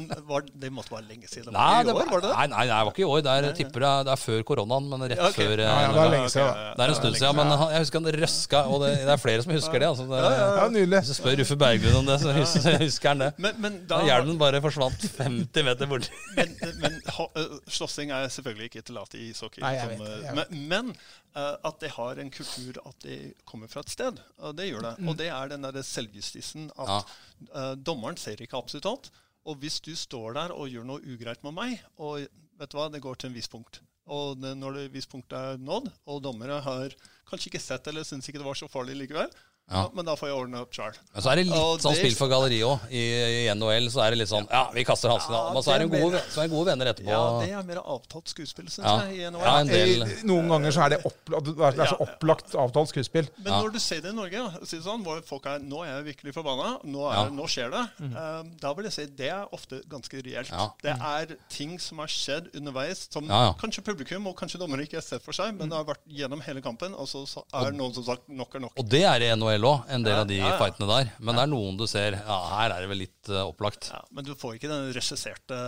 det 0.63 0.71
måtte 0.73 0.95
være 0.95 1.07
lenge 1.11 1.29
siden. 1.31 1.51
Det 1.51 1.57
Nei, 1.57 1.69
var 1.75 1.85
det 1.85 1.93
i 1.93 1.95
år, 1.95 1.99
var, 1.99 2.11
var 2.13 2.23
det 2.25 2.31
det? 2.31 2.37
nei, 2.39 2.47
nei, 2.53 2.63
nei, 2.63 2.79
det 2.79 2.87
var 2.89 2.93
ikke 2.95 3.05
i 3.05 3.09
år. 3.13 3.23
Det 3.27 3.33
er, 3.33 3.49
tipper 3.59 3.87
jeg, 3.87 4.07
det 4.09 4.13
er 4.15 4.23
før 4.23 4.45
koronaen, 4.49 4.89
men 4.93 5.05
rett 5.13 5.21
Ja, 5.21 5.29
okay. 5.29 5.47
før 5.51 5.63
eh, 5.63 5.69
Ja, 5.69 5.93
det 5.93 6.03
er 6.07 6.13
lenge 6.17 6.33
siden. 6.33 6.63
Det 6.79 6.87
er 6.87 6.95
en 6.95 6.99
stund 7.01 7.19
siden, 7.21 7.37
men 7.43 7.53
jeg 7.73 7.85
husker 7.85 8.03
han 8.03 8.11
røska, 8.23 8.63
og 8.73 8.85
det, 8.87 8.93
det 9.03 9.15
er 9.17 9.23
flere 9.23 9.47
som 9.47 9.55
husker 9.57 9.79
det. 9.85 9.89
Altså, 9.93 10.09
det 10.09 10.23
Ja, 10.33 10.67
nydelig. 10.73 11.03
Hvis 11.03 11.13
du 11.13 11.19
spør 11.21 11.45
Uffe 11.47 11.59
Berglund 11.63 12.01
om 12.03 12.11
det, 12.11 12.19
så 12.23 12.35
husker, 12.37 12.79
husker 12.87 13.13
han 13.13 13.25
det. 13.27 13.31
Men, 13.43 13.61
men 13.63 13.79
da 13.91 14.01
hjelmen 14.07 14.39
bare 14.41 14.63
forsvant 14.65 15.07
50 15.19 15.67
meter 15.69 15.91
borti. 15.91 16.13
Men, 16.39 16.57
men 16.83 16.99
eh, 17.03 17.57
slåssing 17.73 18.13
er 18.17 18.29
selvfølgelig 18.33 18.71
ikke 18.73 18.85
tillatt 18.89 19.17
i 19.19 19.29
ishockey. 19.33 19.63
Nei, 19.65 19.75
jeg 19.79 19.93
vet, 19.93 20.07
jeg 20.27 20.39
men 20.41 20.69
men 20.73 20.95
at 21.41 21.79
det 21.81 21.93
har 21.95 22.19
en 22.21 22.31
kultur 22.33 22.77
at 22.85 23.05
det 23.07 23.19
kommer 23.49 23.71
fra 23.71 23.81
et 23.81 23.93
sted. 23.93 24.19
og 24.39 24.57
det 24.57 24.69
gjør 24.69 24.85
det. 24.85 24.95
Mm. 24.99 25.09
Og 25.09 25.19
det 25.21 25.29
er 25.33 25.53
den 25.53 25.65
derre 25.65 25.85
selvjustisen 25.87 26.71
at 26.77 27.13
eh, 27.49 27.73
dommeren 27.81 28.19
ser 28.21 28.43
ikke 28.43 28.59
absolutt 28.59 28.89
alt. 28.91 29.09
Og 29.49 29.57
hvis 29.63 29.81
du 29.83 29.95
står 29.97 30.37
der 30.39 30.53
og 30.55 30.69
gjør 30.71 30.85
noe 30.87 31.03
ugreit 31.03 31.43
med 31.47 31.57
meg, 31.57 31.81
og 31.97 32.27
vet 32.61 32.71
du 32.71 32.79
hva, 32.79 32.91
det 32.93 33.03
går 33.03 33.19
til 33.19 33.33
en 33.33 33.39
viss 33.39 33.51
punkt. 33.51 33.81
Og 34.13 34.37
det, 34.43 34.53
når 34.59 34.77
det 34.77 34.93
viss 34.95 35.09
punkt 35.11 35.33
er 35.35 35.59
nådd, 35.63 35.89
og 36.11 36.23
dommere 36.23 36.61
har 36.63 36.95
kanskje 37.29 37.53
ikke 37.53 37.63
sett 37.63 37.89
eller 37.89 38.07
syns 38.07 38.29
ikke 38.29 38.43
det 38.43 38.49
var 38.49 38.59
så 38.59 38.69
farlig 38.71 38.99
likevel, 39.01 39.33
Ja. 39.71 39.85
ja, 39.87 39.91
men 39.95 40.05
da 40.05 40.13
får 40.19 40.29
jeg 40.29 40.37
ordne 40.37 40.61
opp 40.61 40.73
sjøl. 40.75 40.97
Men 41.15 41.23
så 41.25 41.31
er 41.33 41.37
det 41.39 41.45
litt 41.47 41.55
Og 41.57 41.79
sånn 41.81 41.95
det- 41.95 42.01
spill 42.03 42.15
for 42.19 42.29
galleriet 42.29 42.67
òg. 42.67 42.81
I, 42.93 43.03
I 43.47 43.55
NHL 43.55 43.87
så 43.89 44.03
er 44.05 44.11
det 44.13 44.19
litt 44.19 44.29
sånn 44.29 44.45
Ja, 44.51 44.71
vi 44.75 44.83
kaster 44.85 45.09
hansken, 45.09 45.33
Ja, 45.33 45.53
men 45.55 45.63
så 45.63 45.73
er 45.73 45.79
det 45.79 45.89
gode, 45.89 46.13
mer- 46.13 46.27
så 46.29 46.43
er 46.43 46.49
gode 46.53 46.67
venner 46.67 46.87
etterpå. 46.93 47.09
Ja, 47.09 47.41
det 47.41 47.51
er 47.57 47.63
mer 47.63 47.81
avtalt 47.81 48.29
skuespill, 48.29 48.67
syns 48.69 48.85
Ja. 48.85 48.97
jeg. 49.07 49.17
i 49.17 49.31
NHL. 49.31 49.41
Ja, 49.47 49.59
en 49.61 49.67
del. 49.69 50.03
I- 50.03 50.23
Noen 50.29 50.49
ganger 50.51 50.73
så 50.77 50.85
er 50.85 50.89
det, 50.91 50.99
opp, 51.07 51.17
det 51.25 51.79
er 51.79 51.87
så 51.89 51.99
opplagt 52.05 52.53
avtalt 52.55 52.89
skuespill. 52.93 53.29
Men 53.39 53.53
når 53.63 53.73
du 53.73 53.79
ser 53.79 54.01
det 54.03 54.13
i 54.13 54.17
Norge, 54.17 54.67
si 54.67 54.77
det 54.77 54.85
sånn, 54.85 55.03
hvor 55.05 55.23
folk 55.25 55.47
er 55.47 55.59
Nå 55.61 55.85
er 55.87 56.03
jeg 56.03 56.17
virkelig 56.17 56.35
forbanna. 56.35 56.79
Nå, 56.85 57.07
er, 57.09 57.15
Ja. 57.17 57.29
nå 57.31 57.45
skjer 57.49 57.71
det. 57.71 58.13
eh, 58.13 58.43
da 58.61 58.73
vil 58.75 58.85
jeg 58.85 58.93
si 58.93 59.07
det 59.07 59.31
er 59.31 59.47
ofte 59.53 59.81
ganske 59.89 60.21
reelt. 60.23 60.51
Ja. 60.51 60.69
Det 60.83 61.01
er 61.01 61.37
ting 61.49 61.79
som 61.79 61.99
har 61.99 62.09
skjedd 62.09 62.51
underveis, 62.55 63.09
som 63.11 63.25
Ja, 63.25 63.47
ja. 63.47 63.53
kanskje 63.55 63.83
publikum 63.83 64.27
og 64.27 64.37
kanskje 64.37 64.59
dommere 64.59 64.83
ikke 64.85 64.95
har 65.01 65.03
sett 65.03 65.23
for 65.23 65.33
seg, 65.33 65.57
men 65.57 65.69
det 65.71 65.77
har 65.79 65.85
vært 65.85 66.05
gjennom 66.11 66.43
hele 66.43 66.61
kampen, 66.61 66.93
og 66.95 67.07
så 67.09 67.23
så 67.27 67.43
er 67.55 67.69
og, 67.69 67.75
noen 67.75 67.95
som 67.95 68.05
sagt 68.05 68.29
nok 68.29 68.55
er 68.57 68.61
nok. 68.61 68.73
Og 68.77 68.89
det 68.89 69.03
er 69.05 69.21
i 69.23 69.31
NHL 69.37 69.52
òg, 69.61 69.83
en 69.93 70.07
del 70.07 70.15
Ja, 70.17 70.21
av 70.25 70.29
de 70.31 70.39
ja, 70.39 70.49
ja. 70.55 70.57
fightene 70.57 70.89
der. 70.89 71.11
Men 71.21 71.37
det 71.37 71.43
er 71.45 71.51
noen 71.53 71.77
du 71.77 71.85
ser 71.91 72.17
Ja, 72.17 72.39
her 72.55 72.73
er 72.73 72.81
det 72.81 72.89
vel 72.89 73.03
litt 73.03 73.29
uh, 73.29 73.43
opplagt. 73.51 73.91
Ja, 73.93 74.01
men 74.09 74.25
du 74.25 74.33
får 74.39 74.57
ikke 74.57 74.71
den 74.71 74.89
regisserte, 74.97 75.59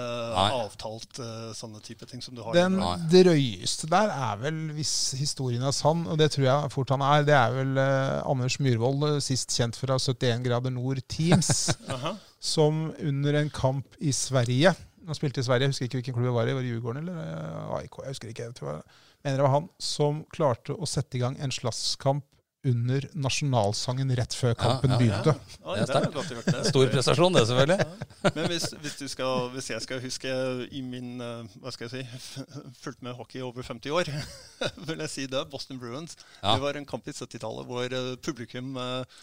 avtalt 0.40 1.20
uh, 1.20 1.52
sånne 1.56 1.82
type 1.84 2.08
ting 2.08 2.24
som 2.24 2.32
du 2.34 2.40
har 2.46 2.56
Den 2.56 2.80
drøyeste 3.12 3.90
der 3.92 4.08
er 4.14 4.40
vel, 4.40 4.62
hvis 4.78 4.94
historien 5.20 5.62
er 5.68 5.76
sann, 5.76 6.06
og 6.08 6.16
det 6.20 6.30
tror 6.32 6.48
jeg 6.48 6.72
fort 6.72 6.94
han 6.96 7.04
er, 7.04 7.28
det 7.28 7.36
er 7.36 7.52
vel 7.60 7.76
uh, 7.76 8.24
Anders 8.30 8.56
Myhrvold, 8.64 9.04
eh, 9.10 9.20
sist 9.24 9.52
kjent 9.52 9.76
fra 9.76 9.98
71 10.00 10.42
grader 10.48 10.72
nord 10.72 11.02
Teams, 11.12 11.68
som 12.54 12.86
under 12.98 13.40
en 13.42 13.52
kamp 13.52 13.96
i 14.00 14.12
Sverige 14.16 14.72
Han 15.04 15.16
spilte 15.16 15.42
i 15.42 15.44
Sverige, 15.44 15.68
jeg 15.68 15.74
husker 15.74 15.88
ikke 15.88 15.98
hvilken 16.00 16.14
klubb 16.16 16.30
det 16.30 16.36
var 16.38 16.48
i. 16.48 16.54
Var 16.56 16.64
det 16.64 16.70
Djurgården 16.70 17.02
eller 17.02 17.18
eh, 17.24 17.74
AIK? 17.78 17.98
Jeg 18.06 18.14
husker 18.14 18.30
ikke. 18.30 18.46
Jeg 18.48 18.56
tror 18.56 18.70
jeg 18.72 18.84
mener 19.24 19.40
det 19.40 19.44
var 19.46 19.54
han 19.54 19.66
som 19.80 20.22
klarte 20.32 20.76
å 20.76 20.88
sette 20.88 21.16
i 21.18 21.20
gang 21.20 21.36
en 21.40 21.52
slåsskamp 21.52 22.24
under 22.64 23.04
nasjonalsangen 23.14 24.12
rett 24.16 24.34
før 24.36 24.54
kampen 24.58 24.94
ja, 24.94 24.96
ja. 24.96 25.00
begynte. 25.00 25.34
Oi, 25.64 25.74
Det 25.76 25.82
er 25.82 25.82
det 25.82 25.88
sterkt. 25.90 26.14
godt 26.14 26.32
gjort. 26.32 26.48
det. 26.48 26.62
Stor 26.70 26.88
prestasjon, 26.94 27.36
det, 27.36 27.42
selvfølgelig. 27.50 28.32
Men 28.38 28.48
hvis, 28.52 28.66
hvis, 28.80 28.96
du 29.00 29.04
skal, 29.12 29.50
hvis 29.54 29.70
jeg 29.70 29.84
skal 29.84 30.00
huske 30.04 30.32
i 30.72 30.80
min 30.84 31.20
eh, 31.20 31.58
Hva 31.60 31.74
skal 31.74 31.90
jeg 31.90 31.92
si 32.08 32.40
fulgt 32.84 33.04
med 33.04 33.16
hockey 33.18 33.44
over 33.44 33.62
50 33.62 33.92
år, 33.92 34.10
vil 34.88 35.04
jeg 35.04 35.12
si 35.12 35.26
det. 35.30 35.44
Boston 35.52 35.80
Bruins. 35.82 36.16
Ja. 36.40 36.54
Det 36.54 36.64
var 36.64 36.80
en 36.80 36.88
kamp 36.88 37.08
i 37.08 37.16
70-tallet 37.16 37.68
hvor 37.68 37.98
eh, 38.00 38.14
publikum 38.24 38.76
eh, 38.80 39.22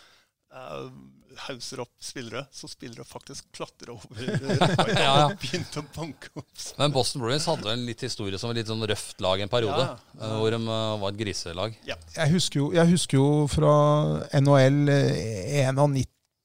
hauser 1.48 1.80
opp 1.80 1.94
spillere, 2.04 2.46
så 2.52 2.68
spillere 2.68 3.06
faktisk 3.08 3.48
klatrer 3.56 3.94
over 3.94 4.22
Ja, 4.92 5.02
ja. 5.02 5.26
og 5.30 5.38
begynte 5.40 5.80
å 5.82 5.86
banke 5.96 6.32
opp. 6.36 6.50
Men 6.80 6.94
Boston 6.96 7.24
Bruins 7.24 7.48
hadde 7.50 7.72
en 7.72 7.86
litt 7.88 8.04
historie 8.04 8.40
som 8.42 8.52
var 8.52 8.60
litt 8.60 8.72
sånn 8.72 8.84
røft 8.90 9.22
lag 9.24 9.42
en 9.44 9.52
periode. 9.52 9.86
Ja, 9.86 9.98
eh, 10.20 10.36
Hvor 10.42 10.52
de 10.52 10.60
eh, 10.62 10.96
var 11.04 11.14
et 11.14 11.22
griselag. 11.22 11.78
Jeg 11.88 12.34
husker 12.36 12.64
jo, 12.64 12.72
jeg 12.76 12.92
husker 12.92 13.22
jo 13.22 13.30
fra 13.52 13.76
NHL 14.42 14.82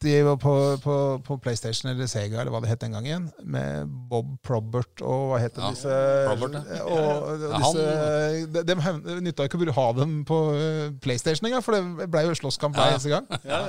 eh, 0.05 0.23
91 0.23 0.37
på, 0.43 0.53
på, 0.85 0.95
på 1.25 1.37
PlayStation 1.41 1.91
eller 1.91 2.07
Sega, 2.11 2.41
eller 2.43 2.53
hva 2.53 2.61
det 2.61 2.69
het 2.69 2.81
den 2.83 2.93
gangen, 2.93 3.31
med 3.45 3.87
Bob 4.11 4.35
Probert 4.45 5.01
og 5.03 5.31
hva 5.33 5.39
het 5.41 5.57
Ja, 5.57 5.71
disse 5.73 5.89
Probert, 6.29 6.59
ja. 6.69 6.83
og, 6.85 7.23
og 7.25 7.47
Ja, 7.47 7.61
disse, 7.63 7.85
de, 8.53 8.65
de, 8.69 8.75
de 9.07 9.17
nytta 9.25 9.47
ikke 9.49 9.63
å 9.73 9.77
ha 9.79 9.87
dem 9.97 10.19
på 10.29 10.41
eh, 10.55 10.91
PlayStation 11.01 11.47
engang, 11.49 11.65
for 11.65 11.73
det 11.79 12.11
ble 12.13 12.27
jo 12.29 12.37
slåsskamp 12.43 12.77
hver 12.77 12.87
Ja. 12.87 12.99
eneste 12.99 13.11
gang. 13.11 13.27
Ja, 13.47 13.63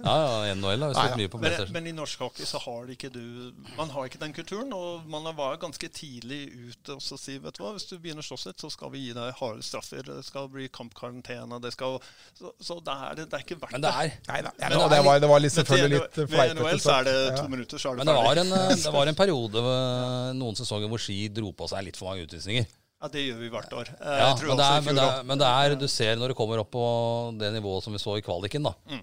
ja. 0.11 0.45
Ja, 0.47 0.53
NHL 0.55 0.83
har 0.85 0.91
jo 0.91 0.97
spilt 0.99 1.17
mye 1.21 1.29
på 1.33 1.39
Men, 1.39 1.45
PlayStation. 1.49 1.73
men 1.77 1.87
i 1.87 1.93
norsk 1.97 2.19
hockey 2.25 2.45
så 2.45 2.59
har 2.63 2.85
det 2.87 2.95
ikke 2.97 3.09
du 3.13 3.53
Man 3.77 3.89
har 3.93 4.05
ikke 4.09 4.19
den 4.21 4.33
kulturen, 4.33 4.73
og 4.73 5.05
man 5.09 5.23
var 5.37 5.57
ganske 5.61 5.89
tidlig 5.89 6.39
ute 6.71 6.95
og 6.97 7.01
så 7.01 7.17
si 7.19 7.37
vet 7.37 7.55
du 7.57 7.63
hva, 7.63 7.71
hvis 7.75 7.87
du 7.89 7.97
begynner 7.99 8.21
å 8.23 8.27
slåss 8.29 8.45
litt, 8.49 8.59
så 8.63 8.69
skal 8.73 8.91
vi 8.93 9.05
gi 9.07 9.13
deg 9.17 9.33
harde 9.39 9.63
straffer. 9.63 10.03
Det 10.07 10.19
skal 10.27 10.49
bli 10.53 10.67
kampkarantene. 10.69 11.61
Det 11.63 11.71
skal, 11.73 11.99
så 12.37 12.51
så 12.61 12.79
det, 12.83 12.97
er, 13.07 13.15
det 13.23 13.27
er 13.33 13.45
ikke 13.45 13.59
verdt 13.61 13.71
Men 13.77 13.81
det 13.87 13.93
er 13.95 14.11
Nei 14.27 14.41
da. 14.41 14.51
Ja, 14.59 14.69
Men 14.69 14.77
men 14.77 14.89
det 14.89 14.97
det, 14.97 15.05
var, 15.07 15.19
det 15.25 15.29
var 15.31 15.39
litt, 15.45 15.55
Men 15.55 15.65
selvfølgelig 15.65 15.99
litt 16.01 16.17
Med 16.21 16.29
fleipete. 16.35 16.59
NHL 16.67 16.83
så 16.83 16.93
er 16.99 17.03
det 17.09 17.17
to 17.37 17.43
Ja. 17.43 17.47
minutter, 17.55 17.77
så 17.77 17.89
er 17.91 17.95
det 17.95 17.97
Men 18.05 18.11
det 18.11 18.15
var, 18.19 18.29
ferdig. 18.29 18.45
en, 18.45 18.53
eh, 18.71 18.75
det 18.85 18.93
var 18.99 19.07
en 19.07 19.19
periode, 19.23 19.65
eh, 19.71 20.33
noen 20.41 20.55
sesonger, 20.59 20.87
hvor 20.91 20.99
Ski 21.01 21.19
dro 21.33 21.51
på 21.53 21.67
seg 21.71 21.83
litt 21.87 21.97
for 21.97 22.11
mange 22.11 22.27
utvisninger. 22.27 22.65
Ja, 23.01 23.07
det 23.09 23.21
gjør 23.25 23.39
vi 23.41 23.47
hvert 23.49 23.71
år. 23.73 23.87
Eh, 23.97 24.17
Ja, 24.21 24.27
men 24.37 24.57
det, 24.59 24.65
er, 24.65 24.81
men, 24.85 24.95
det 24.99 25.03
er, 25.09 25.23
men 25.31 25.39
det 25.41 25.47
er, 25.49 25.75
du 25.81 25.87
ser 25.89 26.15
når 26.21 26.29
du 26.29 26.35
kommer 26.37 26.59
opp 26.61 26.69
på 26.75 26.83
det 27.39 27.49
nivået 27.55 27.81
som 27.83 27.93
vi 27.95 28.01
så 28.03 28.13
i 28.19 28.21
kvaliken, 28.21 28.61
da, 28.69 28.75
Mm. 28.91 29.01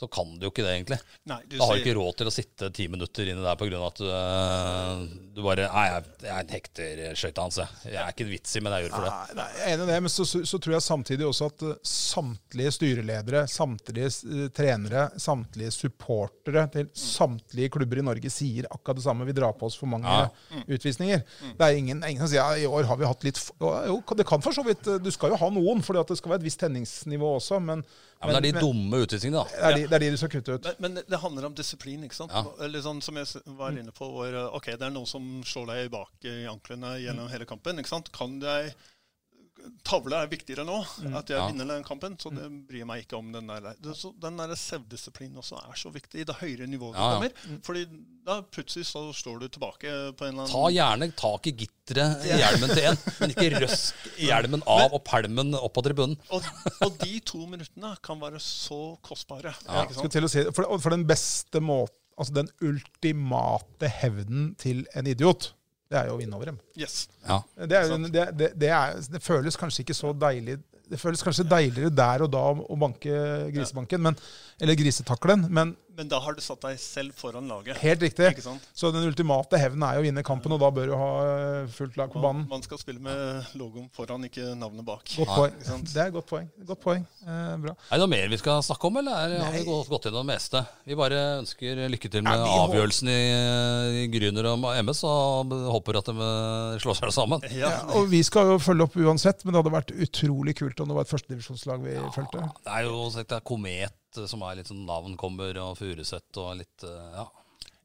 Så 0.00 0.06
kan 0.08 0.30
du 0.40 0.46
jo 0.46 0.50
ikke 0.50 0.64
det, 0.64 0.70
egentlig. 0.78 0.96
Nei, 1.28 1.36
du 1.44 1.58
Da 1.60 1.66
har 1.68 1.76
du 1.76 1.82
ikke 1.84 1.96
råd 1.98 2.14
til 2.16 2.30
å 2.30 2.32
sitte 2.32 2.70
ti 2.72 2.86
minutter 2.88 3.28
inni 3.28 3.42
der 3.44 3.58
pga. 3.60 3.80
at 3.86 3.98
du, 4.00 4.06
øh, 4.08 5.02
du 5.36 5.42
bare 5.44 5.66
Nei, 5.68 5.82
jeg, 5.90 6.04
jeg 6.24 6.46
hekter 6.54 7.02
skøyta 7.20 7.44
hans, 7.44 7.58
jeg. 7.60 7.68
Jeg 7.92 8.00
er 8.00 8.14
ikke 8.14 8.24
en 8.24 8.30
vits 8.32 8.56
i, 8.56 8.62
men 8.64 8.72
jeg 8.76 8.86
gjør 8.86 8.94
for 8.96 9.04
det. 9.04 9.12
Nei, 9.12 9.36
nei, 9.42 9.48
jeg 9.58 9.66
er 9.66 9.74
enig 9.76 9.84
i 9.84 9.90
det, 9.92 9.98
men 10.06 10.12
så, 10.14 10.26
så, 10.30 10.40
så 10.48 10.60
tror 10.62 10.76
jeg 10.78 10.86
samtidig 10.86 11.26
også 11.28 11.50
at 11.52 11.64
eh, 11.68 11.76
samtlige 11.92 12.72
styreledere, 12.78 13.42
samtlige 13.52 14.08
eh, 14.08 14.48
trenere, 14.56 15.04
samtlige 15.20 15.74
supportere 15.76 16.64
til 16.74 16.88
samtlige 16.96 17.70
klubber 17.76 18.00
i 18.00 18.06
Norge 18.08 18.32
sier 18.32 18.68
akkurat 18.72 18.98
det 19.02 19.04
samme. 19.06 19.28
Vi 19.28 19.36
drar 19.36 19.52
på 19.60 19.68
oss 19.68 19.76
for 19.78 19.90
mange 19.92 20.08
Ja. 20.10 20.30
utvisninger. 20.66 21.22
Det 21.58 21.66
er 21.68 21.76
ingen, 21.76 22.00
ingen 22.02 22.24
som 22.24 22.32
sier 22.32 22.40
ja, 22.40 22.56
i 22.64 22.66
år 22.70 22.88
har 22.88 22.96
vi 22.96 23.06
hatt 23.08 23.24
litt 23.28 23.38
Jo, 23.60 24.00
det 24.16 24.24
kan 24.26 24.40
for 24.42 24.56
så 24.56 24.64
vidt 24.66 24.86
Du 25.04 25.10
skal 25.12 25.34
jo 25.34 25.38
ha 25.40 25.48
noen, 25.52 25.82
for 25.84 25.96
det 26.00 26.16
skal 26.18 26.32
være 26.32 26.40
et 26.42 26.48
visst 26.48 26.60
tenningsnivå 26.64 27.36
også, 27.36 27.60
men, 27.62 27.84
Ja, 28.20 28.26
men 28.28 28.42
det 28.42 28.50
er 28.50 28.52
de 28.52 28.60
dumme 28.60 28.98
utvisningene, 29.00 29.40
da. 29.40 29.48
det, 29.48 29.60
er 29.64 29.76
de, 29.78 29.84
det 29.88 29.96
er 29.96 30.02
de 30.04 30.08
du 30.12 30.16
skal 30.20 30.28
kutte 30.34 30.54
ut. 30.58 30.66
Men, 30.78 30.92
men 30.94 31.04
det- 31.08 31.20
handler 31.22 31.46
om 31.48 31.54
disiplin. 31.56 32.02
ikke 32.04 32.14
sant? 32.18 32.32
Ja. 32.36 32.42
Eller 32.66 32.82
sånn 32.84 33.00
som 33.02 33.16
jeg 33.16 33.26
var 33.56 33.70
inne 33.72 33.92
på, 33.96 34.04
hvor 34.12 34.28
eh, 34.28 34.56
ok, 34.58 34.66
det 34.76 34.82
er 34.82 34.90
noen 34.92 35.06
som 35.08 35.24
slår 35.42 35.66
deg 35.72 35.90
bak 35.90 36.12
i 36.28 36.44
anklene 36.50 36.98
gjennom 37.00 37.26
Mm. 37.26 37.30
hele 37.32 37.46
kampen. 37.48 37.78
ikke 37.80 37.88
sant? 37.88 38.12
Kan 38.12 38.38
jeg 38.44 38.74
Tavle 39.84 40.18
er 40.22 40.28
viktigere 40.30 40.64
nå, 40.66 40.78
Mm. 41.00 41.14
at 41.16 41.28
jeg 41.32 41.38
Ja. 41.38 41.46
vinner 41.48 41.66
den 41.66 41.84
kampen. 41.84 42.16
Så 42.20 42.30
det 42.34 42.46
bryr 42.68 42.78
jeg 42.82 42.86
meg 42.86 43.04
ikke 43.04 43.16
om 43.18 43.32
den 43.32 43.46
der. 43.48 43.74
Det, 43.80 43.94
så, 43.96 44.12
den 44.20 44.36
der 44.36 44.54
selvdisiplinen 44.54 45.36
også 45.40 45.56
er 45.60 45.74
så 45.76 45.90
viktig 45.92 46.20
i 46.20 46.24
det 46.24 46.34
høyere 46.40 46.66
nivået 46.66 46.94
ja, 46.96 47.00
Ja, 47.00 47.28
du 47.28 47.28
kommer. 47.28 47.60
Fordi 47.64 47.84
da 48.26 48.40
plutselig 48.42 48.86
så 48.86 49.02
slår 49.16 49.40
du 49.40 49.48
tilbake 49.48 49.90
på 50.16 50.24
en 50.26 50.34
eller 50.34 50.44
annen 50.44 50.52
Ta 50.52 50.64
gjerne 50.70 51.10
tak 51.16 51.46
i 51.46 51.52
gitteret 51.52 52.24
i 52.28 52.36
hjelmen 52.38 52.68
til 52.74 52.84
en, 52.90 52.98
men 53.20 53.30
ikke 53.34 53.48
røsk 53.60 53.94
hjelmen 54.18 54.62
av 54.66 54.92
og 54.94 55.02
pælmen 55.04 55.54
opp 55.58 55.74
på 55.74 55.82
tribunen. 55.88 56.16
og, 56.30 56.42
og 56.82 56.98
de 56.98 57.20
to 57.20 57.46
minuttene 57.46 57.96
kan 58.02 58.20
være 58.20 58.38
så 58.40 58.96
kostbare. 59.02 59.54
Ja. 59.66 59.84
ikke 59.84 59.94
Skal 59.98 60.10
til 60.10 60.24
å 60.24 60.30
si, 60.30 60.44
for, 60.52 60.78
for 60.78 60.90
den 60.90 61.06
beste 61.08 61.60
måten 61.60 61.96
Altså 62.20 62.34
den 62.36 62.50
ultimate 62.60 63.88
hevnen 63.88 64.50
til 64.60 64.82
en 64.94 65.06
idiot, 65.08 65.54
det 65.90 65.98
er 65.98 66.06
jo 66.06 66.14
å 66.14 66.20
vinne 66.20 66.36
over 66.38 66.52
dem. 66.52 66.58
Yes. 66.78 67.08
Ja. 67.26 67.40
Det, 67.58 67.76
er, 67.76 67.94
det, 68.06 68.26
det, 68.38 68.50
det, 68.62 68.70
er, 68.70 69.00
det 69.10 69.22
føles 69.24 69.58
kanskje 69.58 69.82
ikke 69.82 69.96
så 69.98 70.12
deilig 70.14 70.60
Det 70.90 70.98
føles 70.98 71.22
kanskje 71.22 71.46
deiligere 71.50 71.90
der 71.94 72.24
og 72.24 72.30
da 72.30 72.44
å 72.54 72.76
banke 72.78 73.10
grisebanken, 73.54 74.02
men, 74.02 74.18
eller 74.62 74.78
grisetaklen, 74.78 75.44
men, 75.50 75.74
Men 75.96 76.08
da 76.08 76.18
har 76.22 76.36
du 76.36 76.40
satt 76.44 76.62
deg 76.64 76.78
selv 76.80 77.12
foran 77.18 77.48
laget. 77.50 77.76
Helt 77.82 78.02
riktig. 78.04 78.28
Ikke 78.32 78.44
sant? 78.44 78.64
Så 78.76 78.90
den 78.94 79.04
ultimate 79.08 79.58
hevnen 79.60 79.82
er 79.84 79.98
jo 79.98 80.02
å 80.02 80.06
vinne 80.06 80.22
kampen, 80.24 80.52
og 80.54 80.60
da 80.62 80.70
bør 80.72 80.90
du 80.92 80.94
ha 80.96 81.08
eh, 81.26 81.70
fullt 81.74 81.96
lag 82.00 82.12
på 82.12 82.22
banen. 82.22 82.46
man 82.50 82.62
skal 82.64 82.78
spille 82.80 83.02
med 83.04 83.50
logoen 83.58 83.88
foran, 83.96 84.24
ikke 84.28 84.52
navnet 84.58 84.86
bak. 84.86 85.02
Godt 85.18 85.32
poeng. 85.34 85.56
ikke 85.58 85.68
sant? 85.68 85.90
Det 85.92 86.00
er 86.04 86.12
et 86.12 86.16
godt 86.16 86.28
poeng. 86.30 86.48
Godt 86.70 86.82
poeng. 86.84 87.04
Eh, 87.26 87.54
bra. 87.66 87.74
Er 87.90 87.98
det 87.98 88.04
noe 88.04 88.12
mer 88.14 88.30
vi 88.32 88.38
skal 88.40 88.62
snakke 88.64 88.88
om, 88.90 89.00
eller 89.02 89.18
er, 89.26 89.36
har 89.44 89.52
vi 89.56 89.62
Nei. 89.62 89.66
gått, 89.68 89.90
gått 89.92 90.08
gjennom 90.08 90.24
det 90.24 90.32
meste? 90.34 90.64
Vi 90.88 90.98
bare 90.98 91.20
ønsker 91.40 91.82
lykke 91.96 92.12
til 92.14 92.24
med 92.26 92.40
Ja, 92.40 92.48
avgjørelsen 92.64 93.10
i, 93.12 93.20
i 94.00 94.06
Grüner 94.14 94.50
og 94.54 94.66
MS, 94.80 95.02
og 95.10 95.54
håper 95.76 96.00
at 96.00 96.10
de 96.12 96.16
eh, 96.16 96.80
slår 96.84 97.00
seg 97.02 97.14
sammen. 97.18 97.44
Ja, 97.50 97.70
Ja, 97.70 97.84
og 97.98 98.08
vi 98.10 98.22
skal 98.26 98.48
jo 98.54 98.58
følge 98.62 98.86
opp 98.88 98.96
uansett, 98.98 99.44
men 99.44 99.52
det 99.54 99.60
hadde 99.60 99.74
vært 99.76 99.92
utrolig 99.94 100.56
kult 100.58 100.80
om 100.82 100.88
det 100.90 100.96
var 100.96 101.04
et 101.06 101.12
førstedivisjonslag 101.12 101.82
vi 101.84 101.98
fulgte. 102.16 102.46
Det 102.64 102.72
er 102.80 102.88
jo 102.88 103.04
sagt, 103.14 103.28
det 103.30 103.36
er 103.42 103.44
Komet 103.46 103.92
eh, 104.18 104.26
som 104.30 104.42
er 104.46 104.58
litt 104.60 104.70
sånn 104.70 104.86
navn 104.88 105.16
kommer, 105.20 105.56
og 105.62 105.76
Furuset 105.78 106.40
og 106.42 106.56
litt 106.60 106.86
eh, 106.86 107.20
Ja, 107.20 107.26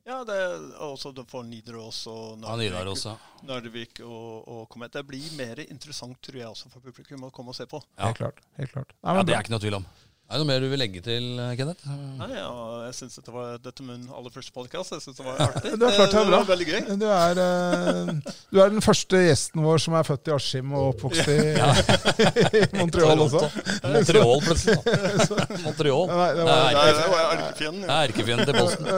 ja 0.09 0.17
det 0.27 0.39
er 0.41 0.65
også 0.87 1.13
får 1.29 1.45
Nidaros 1.49 2.05
og 2.11 2.43
ja 2.45 2.57
Nidaros, 2.59 3.05
ja. 3.09 3.15
Narvik 3.45 4.01
og, 4.05 4.47
og 4.47 4.65
Komet. 4.71 4.93
Det 4.95 5.05
blir 5.05 5.29
mer 5.37 5.61
interessant, 5.67 6.17
tror 6.21 6.41
jeg, 6.41 6.49
også 6.49 6.73
for 6.73 6.85
publikum 6.85 7.27
å 7.27 7.33
komme 7.35 7.53
og 7.53 7.59
se 7.59 7.67
på. 7.69 7.81
Ja. 7.97 8.09
Helt 8.09 8.21
klart. 8.21 8.43
Helt 8.59 8.75
klart. 8.75 8.97
Nei, 9.01 9.17
ja 9.19 9.25
det 9.27 9.37
er 9.37 9.45
ikke 9.45 9.55
noe 9.57 9.65
tvil 9.67 9.79
om. 9.81 9.87
Er 10.25 10.39
det 10.39 10.41
noe 10.41 10.47
mer 10.49 10.63
du 10.63 10.71
vil 10.71 10.79
legge 10.81 11.01
til, 11.05 11.25
Kenneth? 11.53 11.83
Nei, 12.17 12.27
ja, 12.33 12.47
jeg 12.87 12.95
synes 12.97 13.13
dette 13.19 13.29
var 13.29 13.59
dette 13.61 13.83
min 13.85 14.07
aller 14.09 14.31
første 14.33 14.49
podkast. 14.55 14.95
Jeg 14.95 15.03
synes 15.03 15.19
det 15.19 15.25
var 15.27 15.37
artig. 15.45 15.69
Det 15.79 15.85
er 15.85 15.93
klart 15.99 16.13
det 16.15 16.17
er 16.17 16.29
bra. 16.31 16.39
var 16.39 16.47
veldig 16.49 16.65
gøy. 16.65 16.79
Du 16.97 17.05
er, 17.13 17.41
eh, 17.43 18.31
du 18.49 18.57
er 18.63 18.71
den 18.73 18.81
første 18.81 19.19
gjesten 19.21 19.61
vår 19.61 19.83
som 19.83 19.93
er 19.99 20.07
født 20.07 20.31
i 20.31 20.33
Askim 20.33 20.71
og 20.73 20.87
oppvokst 20.95 21.29
i, 21.29 21.35
i 22.57 22.63
Montreal 22.79 23.21
også. 23.27 23.43
Montreal, 23.85 24.41
plutselig. 24.47 24.79
da. 24.81 25.45
Montreal. 25.67 26.09
Nei, 26.09 26.25
det 26.33 26.41
Det 26.41 26.47
var- 26.49 26.57
er 26.57 26.73
Nei, 26.79 26.87
det 26.89 27.05
var 27.13 27.35
erkefienden. 27.35 27.85
det 27.85 27.93
er 27.93 28.09
erkefienden 28.09 28.49
til 28.49 28.57
Boston. 28.57 28.89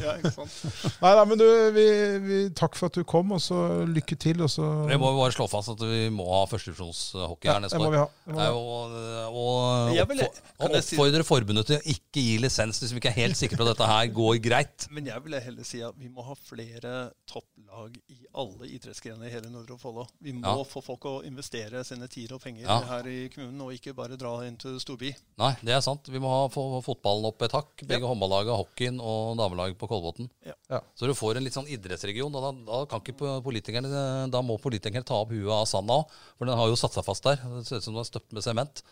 Ja, 0.00 0.16
ikke 0.16 0.32
sant? 0.38 0.96
Nei, 1.04 1.12
nei, 1.20 1.26
men 1.34 1.42
du, 1.44 1.46
vi, 1.76 1.86
vi, 2.24 2.40
takk 2.56 2.80
for 2.80 2.88
at 2.88 2.96
du 2.96 3.04
kom, 3.04 3.36
og 3.36 3.44
så 3.44 3.60
lykke 3.92 4.16
til. 4.24 4.40
Og 4.40 4.48
så 4.56 4.64
Vi 4.88 4.96
må 5.04 5.12
bare 5.20 5.36
slå 5.36 5.44
fast 5.52 5.74
at 5.76 5.84
vi 5.92 6.06
må 6.08 6.24
ha 6.32 6.40
førstedivisjonshockey 6.54 7.52
ja, 7.52 7.58
her 7.58 7.66
neste 7.68 7.76
det 7.76 7.84
må 7.84 7.92
vi 7.92 8.00
ha. 8.00 8.08
Det 8.24 8.32
må 8.32 8.40
Det 8.40 8.48
vi 8.48 8.48
ha. 8.48 9.28
Og, 9.28 9.38
og, 9.44 9.94
Jeg 10.00 10.32
vil- 10.58 10.82
si- 10.82 10.94
oppfordre 10.96 11.24
forbundet 11.26 11.66
til 11.66 11.76
å 11.80 11.82
ikke 11.94 12.22
gi 12.22 12.38
lisens 12.38 12.78
hvis 12.80 12.92
vi 12.94 13.00
ikke 13.00 13.10
er 13.10 13.18
helt 13.24 13.36
sikre 13.36 13.56
på 13.58 13.64
at 13.66 13.72
dette 13.76 13.88
her 13.90 14.06
går 14.14 14.38
greit. 14.44 14.86
Men 14.94 15.06
jeg 15.06 15.22
ville 15.24 15.40
heller 15.40 15.64
si 15.66 15.80
at 15.82 15.94
vi 15.98 16.08
må 16.08 16.22
ha 16.22 16.34
flere 16.38 17.10
topplag 17.26 17.96
i 18.08 18.18
alle 18.38 18.68
idrettsgrener 18.70 19.26
i 19.26 19.32
hele 19.34 19.50
Nordre 19.50 19.78
Follo. 19.80 20.06
Vi 20.22 20.32
må 20.32 20.46
Ja. 20.46 20.64
få 20.64 20.82
folk 20.84 21.00
å 21.10 21.14
investere 21.26 21.82
sine 21.84 22.06
tid 22.08 22.30
og 22.32 22.40
penger 22.42 22.62
Ja. 22.68 22.80
her 22.86 23.06
i 23.10 23.28
kommunen, 23.34 23.60
og 23.66 23.72
ikke 23.74 23.94
bare 23.96 24.16
dra 24.16 24.36
inn 24.46 24.56
til 24.56 24.78
storby. 24.78 25.14
Nei, 25.38 25.52
det 25.62 25.74
er 25.74 25.80
sant. 25.80 26.06
Vi 26.06 26.18
må 26.22 26.28
ha 26.30 26.46
få 26.48 26.80
fotballen 26.84 27.24
opp 27.26 27.42
et 27.42 27.52
hakk. 27.52 27.82
Begge 27.86 28.06
håndballaget, 28.06 28.54
hockeyen 28.54 29.00
og 29.02 29.36
damelaget 29.36 29.76
på 29.78 29.88
Kolbotn. 29.90 30.30
Ja. 30.46 30.54
Ja. 30.70 30.80
Så 30.94 31.06
du 31.06 31.14
får 31.14 31.36
en 31.36 31.44
litt 31.44 31.54
sånn 31.54 31.66
idrettsregion. 31.68 32.34
og 32.34 32.42
Da, 32.44 32.52
da, 32.72 32.84
kan 32.86 33.00
ikke 33.00 33.16
po- 33.18 33.40
politikerne 33.42 34.30
Da 34.30 34.40
må 34.42 34.58
politikerne 34.60 35.04
ta 35.04 35.14
opp 35.14 35.30
huet 35.30 35.50
av 35.50 35.66
sanda 35.66 35.94
òg, 36.04 36.10
for 36.38 36.44
den 36.46 36.56
har 36.56 36.68
jo 36.68 36.76
satt 36.76 36.92
seg 36.92 37.04
fast 37.04 37.22
der. 37.24 37.36
Det 37.36 37.66
ser 37.66 37.76
ut 37.78 37.82
som 37.82 37.94
den 37.94 38.00
er 38.00 38.04
støpt 38.10 38.32
med 38.32 38.42
sement. 38.42 38.82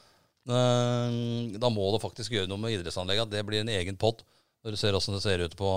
Eh, 0.49 1.59
Da 1.63 1.69
må 1.71 1.91
du 1.95 1.99
faktisk 2.03 2.35
gjøre 2.35 2.49
noe 2.51 2.59
med 2.59 2.75
idrettsanlegget. 2.75 3.31
Det 3.31 3.45
blir 3.47 3.61
en 3.63 3.69
egen 3.71 3.97
pott 3.97 4.25
Når 4.65 4.75
du 4.75 4.77
ser 4.81 4.95
åssen 4.95 5.15
det 5.15 5.23
ser 5.23 5.43
ut 5.43 5.55
på 5.59 5.71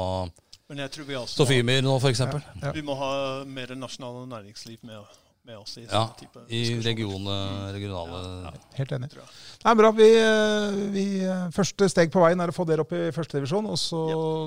Sofiemyr 1.29 1.83
nå, 1.85 1.93
f.eks. 2.01 2.19
Ja. 2.25 2.71
vi 2.73 2.81
må 2.81 2.95
ha 2.97 3.43
mer 3.45 3.75
nasjonale 3.77 4.23
næringsliv 4.31 4.79
med, 4.81 4.97
med 5.45 5.57
oss 5.59 5.75
i 5.77 5.83
Ja, 5.85 6.07
type 6.17 6.41
I 6.49 6.61
regione, 6.81 7.33
regionale 7.75 8.17
ja, 8.17 8.51
ja. 8.51 8.61
Helt 8.79 8.93
enig. 8.97 9.09
Det 9.11 9.19
er 9.21 9.67
Nei, 9.67 9.73
bra. 9.77 9.91
Vi, 9.97 10.07
eh, 10.17 10.77
vi, 10.93 11.03
eh, 11.25 11.43
første 11.53 11.87
steg 11.91 12.09
på 12.13 12.21
veien 12.23 12.41
er 12.41 12.49
å 12.49 12.55
få 12.55 12.65
dere 12.65 12.81
opp 12.85 12.91
i 12.97 13.11
førstedivisjon, 13.13 13.67
og 13.69 13.77
så 13.77 14.01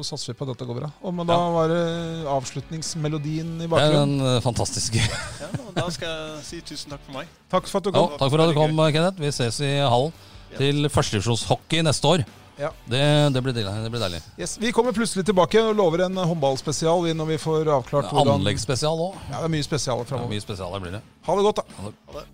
satser 0.06 0.32
vi 0.32 0.38
på 0.40 0.48
at 0.48 0.52
dette 0.56 0.66
går 0.68 0.80
bra. 0.80 0.90
Og 1.02 1.14
men 1.14 1.26
da 1.30 1.34
Ja. 1.38 1.50
var 1.54 1.68
det 1.68 2.26
avslutningsmelodien 2.26 3.54
i 3.56 3.66
Det 3.66 3.68
er 3.68 3.72
bakgrunnen. 3.74 4.18
den 4.18 4.36
eh, 4.36 4.40
fantastiske 4.40 4.98
Ja, 4.98 5.48
da 5.74 5.88
skal 5.90 6.08
jeg 6.08 6.44
si 6.44 6.60
tusen 6.62 6.90
takk 6.90 7.00
for 7.06 7.12
meg. 7.20 7.28
Takk 7.50 7.66
for 7.70 7.78
at 7.78 7.84
du 7.84 7.90
Ja, 7.90 8.06
kom. 8.06 8.18
takk 8.18 8.30
for 8.30 8.40
at 8.40 8.48
du 8.48 8.54
kom, 8.58 8.76
Kenneth. 8.92 9.18
Vi 9.20 9.30
ses 9.30 9.60
i 9.60 9.72
hallen 9.78 10.12
til 10.56 10.88
førstedivisjonshockey 10.88 11.82
neste 11.86 12.04
år. 12.10 12.24
Ja. 12.58 12.72
Det, 12.90 13.02
det, 13.34 13.42
blir 13.42 13.54
deilig, 13.54 13.74
det 13.84 13.90
blir 13.94 14.02
deilig. 14.02 14.22
Yes, 14.38 14.56
vi 14.58 14.72
kommer 14.74 14.92
plutselig 14.96 15.24
tilbake 15.28 15.62
og 15.62 15.76
lover 15.78 16.08
en 16.08 16.18
håndballspesial 16.18 17.06
når 17.14 17.30
vi 17.34 17.38
får 17.42 17.70
avklart 17.76 18.10
hvordan 18.10 18.40
Anleggsspesial 18.40 18.98
òg. 19.08 19.20
Ja, 19.30 19.38
det 19.38 19.46
er 19.46 19.54
mye 19.54 19.66
spesialer 19.66 20.08
framover. 20.08 20.34
Mye 20.34 20.42
spesialer 20.42 20.82
blir 20.82 20.98
det. 20.98 21.04
Ha 21.28 21.38
det 21.38 21.46
godt, 21.46 21.62
da. 21.62 21.78
Ha 21.78 21.92
det. 21.92 21.96
Ha 22.08 22.18
det. 22.18 22.26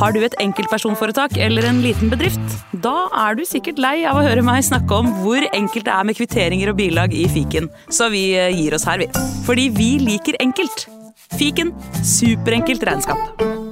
Har 0.00 0.14
du 0.14 0.22
et 0.24 0.36
enkeltpersonforetak 0.40 1.34
eller 1.36 1.66
en 1.68 1.82
liten 1.84 2.08
bedrift? 2.12 2.54
Da 2.84 3.10
er 3.26 3.36
du 3.36 3.42
sikkert 3.44 3.80
lei 3.82 3.98
av 4.08 4.16
å 4.16 4.24
høre 4.24 4.44
meg 4.46 4.64
snakke 4.64 4.96
om 5.02 5.10
hvor 5.20 5.44
enkelt 5.50 5.84
det 5.88 5.92
er 5.92 6.06
med 6.08 6.16
kvitteringer 6.16 6.72
og 6.72 6.78
bilag 6.80 7.16
i 7.16 7.26
fiken, 7.28 7.68
så 7.92 8.08
vi 8.12 8.30
eh, 8.38 8.48
gir 8.54 8.76
oss 8.78 8.88
her, 8.88 9.02
vi. 9.02 9.10
Fordi 9.48 9.68
vi 9.76 9.90
liker 10.00 10.40
enkelt. 10.40 10.86
Fiken 11.36 11.74
superenkelt 12.06 12.86
regnskap. 12.88 13.69